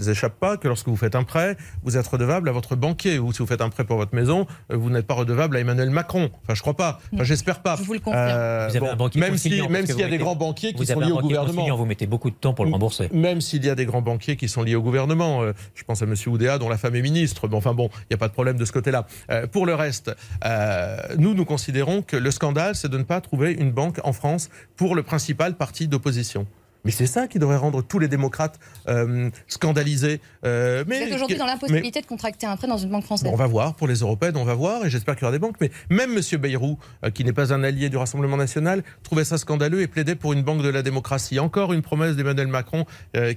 échappe 0.10 0.40
pas 0.40 0.58
que 0.58 0.68
lorsque 0.68 0.88
vous 0.88 0.96
faites 0.96 1.16
un 1.16 1.24
prêt, 1.24 1.58
vous 1.84 1.98
êtes 1.98 2.08
redevable 2.08 2.50
à 2.50 2.52
votre 2.52 2.76
banquier. 2.76 3.20
Ou 3.20 3.34
si 3.34 3.40
vous 3.40 3.48
faites 3.48 3.62
un 3.62 3.70
prêt 3.70 3.84
pour 3.84 3.98
votre 3.98 4.16
maison, 4.16 4.48
vous 4.70 4.90
n'êtes 4.90 5.06
pas 5.06 5.16
redevable 5.16 5.58
à 5.58 5.60
Emmanuel 5.60 5.90
Macron. 5.90 6.30
Enfin, 6.44 6.56
je 6.56 6.62
crois 6.62 6.76
pas. 6.76 7.00
Enfin, 7.14 7.24
j'espère 7.24 7.62
pas. 7.62 7.76
Je 7.76 7.84
vous 7.84 7.94
le 7.94 8.00
confirme. 8.00 9.20
même 9.20 9.38
s'il 9.38 9.56
y 9.56 10.04
a 10.04 10.08
des 10.08 10.18
grands 10.18 10.36
banquiers 10.36 10.74
qui 10.74 10.86
sont 10.86 11.00
liés 11.00 11.12
au 11.12 11.22
gouvernement. 11.22 11.76
Vous 11.76 11.86
mettez 11.86 12.08
beaucoup 12.08 12.30
de 12.30 12.36
temps 12.36 12.54
pour 12.54 12.66
le 12.66 12.72
rembourser. 12.72 13.10
Même 13.12 13.42
s'il 13.42 13.66
y 13.66 13.70
a 13.70 13.76
des 13.76 13.86
grands 13.86 14.02
banquiers 14.02 14.38
qui 14.38 14.48
sont 14.48 14.64
liés 14.64 14.76
au 14.76 14.82
gouvernement. 14.82 15.42
je 15.76 15.84
pense 15.84 16.02
à 16.02 16.06
M 16.06 16.16
dont 16.38 16.70
la 16.70 16.78
femme 16.78 16.96
est 16.96 17.02
ministre. 17.02 17.48
Bon, 17.48 17.58
enfin 17.58 17.74
bon, 17.74 17.90
il 17.94 18.06
n'y 18.12 18.16
a 18.16 18.18
pas 18.18 18.28
de 18.28 18.34
problème 18.34 18.58
de 18.58 18.66
ce 18.66 18.72
côté-là. 18.72 19.08
Euh, 19.30 19.48
pour 19.48 19.66
le 19.66 19.76
reste, 19.76 20.12
euh, 20.46 20.98
nous, 21.18 21.34
nous 21.34 21.46
considérons 21.46 22.02
que 22.02 22.16
le 22.16 22.32
scandale, 22.32 22.76
c'est 22.76 22.90
de 22.90 22.98
ne 22.98 23.04
pas 23.04 23.22
trouver 23.22 23.52
une 23.52 23.72
banque 23.72 24.00
en 24.04 24.14
France 24.14 24.50
pour 24.76 24.96
le 24.96 25.04
principal 25.04 25.56
parti 25.56 25.88
d'opposition. 25.88 26.48
Mais 26.88 26.94
c'est 26.94 27.06
ça 27.06 27.28
qui 27.28 27.38
devrait 27.38 27.58
rendre 27.58 27.84
tous 27.84 28.00
les 28.00 28.08
démocrates 28.08 28.58
euh, 28.88 29.30
scandalisés. 29.50 30.22
Euh, 30.46 30.86
mais, 30.88 31.00
Vous 31.00 31.08
êtes 31.08 31.16
aujourd'hui 31.16 31.36
dans 31.36 31.46
l'impossibilité 31.46 32.00
de 32.00 32.06
contracter 32.06 32.48
un 32.48 32.56
prêt 32.56 32.68
dans 32.68 32.78
une 32.78 32.90
banque 32.90 33.04
française. 33.04 33.30
on 33.30 33.36
va 33.36 33.46
voir, 33.46 33.76
pour 33.76 33.90
les 33.90 33.96
européennes, 33.96 34.38
on 34.38 34.46
va 34.46 34.54
voir, 34.54 34.86
et 34.86 34.90
j'espère 34.90 35.16
qu'il 35.16 35.24
y 35.24 35.26
aura 35.26 35.34
des 35.34 35.40
banques. 35.40 35.58
Mais 35.60 35.70
même 35.90 36.18
M. 36.18 36.40
Bayrou, 36.40 36.80
euh, 37.04 37.10
qui 37.10 37.26
n'est 37.26 37.34
pas 37.34 37.54
un 37.54 37.62
allié 37.62 37.90
du 37.90 37.98
Rassemblement 37.98 38.38
national, 38.38 38.84
trouvait 39.04 39.26
ça 39.26 39.38
scandaleux 39.38 39.82
et 39.82 39.88
plaidait 39.88 40.16
pour 40.16 40.32
une 40.32 40.44
banque 40.44 40.62
de 40.62 40.70
la 40.70 40.82
démocratie. 40.82 41.40
Encore 41.40 41.74
une 41.74 41.82
promesse 41.82 42.16
d'Emmanuel 42.16 42.48
Macron 42.48 42.86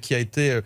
qui, 0.01 0.15
a 0.15 0.19
été, 0.19 0.61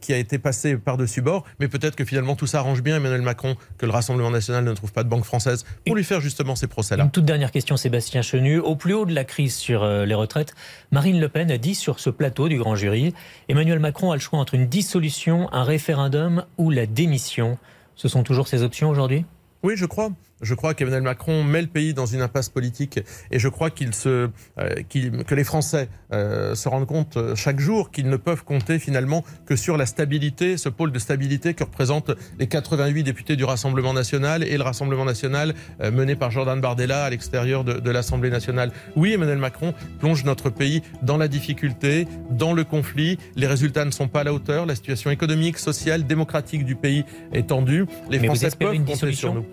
qui 0.00 0.12
a 0.12 0.16
été 0.16 0.38
passée 0.38 0.76
par-dessus 0.76 1.22
bord. 1.22 1.44
Mais 1.60 1.68
peut-être 1.68 1.94
que 1.94 2.04
finalement 2.04 2.34
tout 2.34 2.46
ça 2.46 2.58
arrange 2.58 2.82
bien 2.82 2.96
Emmanuel 2.96 3.22
Macron 3.22 3.56
que 3.76 3.86
le 3.86 3.92
Rassemblement 3.92 4.30
national 4.30 4.64
ne 4.64 4.72
trouve 4.72 4.92
pas 4.92 5.04
de 5.04 5.08
banque 5.08 5.24
française 5.24 5.64
pour 5.86 5.94
lui 5.94 6.04
faire 6.04 6.20
justement 6.20 6.56
ces 6.56 6.66
procès-là. 6.66 7.04
Une 7.04 7.10
toute 7.10 7.24
dernière 7.24 7.52
question, 7.52 7.76
Sébastien 7.76 8.22
Chenu. 8.22 8.58
Au 8.58 8.74
plus 8.74 8.94
haut 8.94 9.06
de 9.06 9.14
la 9.14 9.24
crise 9.24 9.54
sur 9.54 9.86
les 9.86 10.14
retraites, 10.14 10.54
Marine 10.90 11.20
Le 11.20 11.28
Pen 11.28 11.50
a 11.50 11.58
dit 11.58 11.74
sur 11.74 12.00
ce 12.00 12.07
plateau 12.12 12.48
du 12.48 12.58
grand 12.58 12.76
jury, 12.76 13.14
Emmanuel 13.48 13.78
Macron 13.78 14.10
a 14.10 14.14
le 14.14 14.20
choix 14.20 14.38
entre 14.38 14.54
une 14.54 14.66
dissolution, 14.66 15.52
un 15.52 15.64
référendum 15.64 16.44
ou 16.56 16.70
la 16.70 16.86
démission. 16.86 17.58
Ce 17.94 18.08
sont 18.08 18.22
toujours 18.22 18.48
ces 18.48 18.62
options 18.62 18.90
aujourd'hui? 18.90 19.24
Oui, 19.62 19.74
je 19.76 19.86
crois. 19.86 20.10
Je 20.40 20.54
crois 20.54 20.74
qu'Emmanuel 20.74 21.02
Macron 21.02 21.42
met 21.42 21.62
le 21.62 21.66
pays 21.66 21.94
dans 21.94 22.06
une 22.06 22.20
impasse 22.20 22.48
politique 22.48 23.00
et 23.30 23.38
je 23.38 23.48
crois 23.48 23.70
qu'il 23.70 23.94
se, 23.94 24.28
euh, 24.58 24.82
que 24.88 25.34
les 25.34 25.44
Français 25.44 25.88
euh, 26.12 26.54
se 26.54 26.68
rendent 26.68 26.86
compte 26.86 27.16
euh, 27.16 27.34
chaque 27.34 27.58
jour 27.58 27.90
qu'ils 27.90 28.08
ne 28.08 28.16
peuvent 28.16 28.44
compter 28.44 28.78
finalement 28.78 29.24
que 29.46 29.56
sur 29.56 29.76
la 29.76 29.86
stabilité, 29.86 30.56
ce 30.56 30.68
pôle 30.68 30.92
de 30.92 30.98
stabilité 30.98 31.54
que 31.54 31.64
représentent 31.64 32.12
les 32.38 32.46
88 32.46 33.02
députés 33.02 33.36
du 33.36 33.44
Rassemblement 33.44 33.92
national 33.92 34.44
et 34.44 34.56
le 34.56 34.62
Rassemblement 34.62 35.04
national 35.04 35.54
mené 35.80 36.14
par 36.14 36.30
Jordan 36.30 36.60
Bardella 36.60 37.04
à 37.04 37.10
l'extérieur 37.10 37.64
de, 37.64 37.74
de 37.74 37.90
l'Assemblée 37.90 38.30
nationale. 38.30 38.72
Oui, 38.96 39.12
Emmanuel 39.12 39.38
Macron 39.38 39.74
plonge 39.98 40.24
notre 40.24 40.50
pays 40.50 40.82
dans 41.02 41.16
la 41.16 41.28
difficulté, 41.28 42.06
dans 42.30 42.52
le 42.52 42.64
conflit. 42.64 43.18
Les 43.36 43.46
résultats 43.46 43.84
ne 43.84 43.90
sont 43.90 44.08
pas 44.08 44.20
à 44.20 44.24
la 44.24 44.32
hauteur. 44.32 44.66
La 44.66 44.74
situation 44.74 45.10
économique, 45.10 45.58
sociale, 45.58 46.06
démocratique 46.06 46.64
du 46.64 46.76
pays 46.76 47.04
est 47.32 47.48
tendue. 47.48 47.86
Les 48.10 48.18
Français 48.18 48.50
peuvent 48.58 48.84
compter 48.84 49.12
sur 49.12 49.34
nous. 49.34 49.46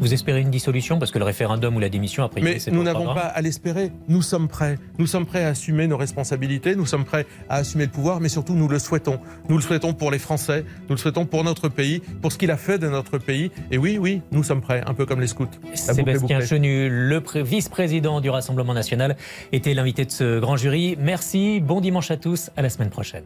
Vous 0.00 0.12
espérez 0.12 0.40
une 0.40 0.50
dissolution 0.50 0.98
parce 0.98 1.10
que 1.10 1.18
le 1.18 1.24
référendum 1.24 1.76
ou 1.76 1.80
la 1.80 1.88
démission 1.88 2.24
après 2.24 2.40
Mais 2.40 2.58
nous 2.70 2.82
n'avons 2.82 3.12
pas 3.14 3.26
à 3.26 3.40
l'espérer. 3.40 3.92
Nous 4.08 4.22
sommes 4.22 4.48
prêts. 4.48 4.78
Nous 4.98 5.06
sommes 5.06 5.26
prêts 5.26 5.44
à 5.44 5.48
assumer 5.48 5.86
nos 5.86 5.96
responsabilités. 5.96 6.76
Nous 6.76 6.86
sommes 6.86 7.04
prêts 7.04 7.26
à 7.48 7.56
assumer 7.56 7.86
le 7.86 7.90
pouvoir, 7.90 8.20
mais 8.20 8.28
surtout 8.28 8.54
nous 8.54 8.68
le 8.68 8.78
souhaitons. 8.78 9.18
Nous 9.48 9.56
le 9.56 9.62
souhaitons 9.62 9.94
pour 9.94 10.10
les 10.10 10.18
Français. 10.18 10.64
Nous 10.88 10.94
le 10.94 11.00
souhaitons 11.00 11.26
pour 11.26 11.44
notre 11.44 11.68
pays, 11.68 12.00
pour 12.22 12.32
ce 12.32 12.38
qu'il 12.38 12.50
a 12.50 12.56
fait 12.56 12.78
de 12.78 12.88
notre 12.88 13.18
pays. 13.18 13.50
Et 13.70 13.78
oui, 13.78 13.98
oui, 13.98 14.22
nous 14.30 14.42
sommes 14.42 14.60
prêts, 14.60 14.82
un 14.86 14.94
peu 14.94 15.06
comme 15.06 15.20
les 15.20 15.26
scouts. 15.26 15.48
Sébastien 15.74 16.40
Chenu, 16.40 16.88
le 16.88 17.22
vice-président 17.42 18.20
du 18.20 18.30
Rassemblement 18.30 18.74
national, 18.74 19.16
était 19.52 19.74
l'invité 19.74 20.04
de 20.04 20.10
ce 20.10 20.40
grand 20.40 20.56
jury. 20.56 20.96
Merci. 20.98 21.60
Bon 21.60 21.80
dimanche 21.80 22.10
à 22.10 22.16
tous. 22.16 22.50
À 22.56 22.62
la 22.62 22.70
semaine 22.70 22.90
prochaine. 22.90 23.24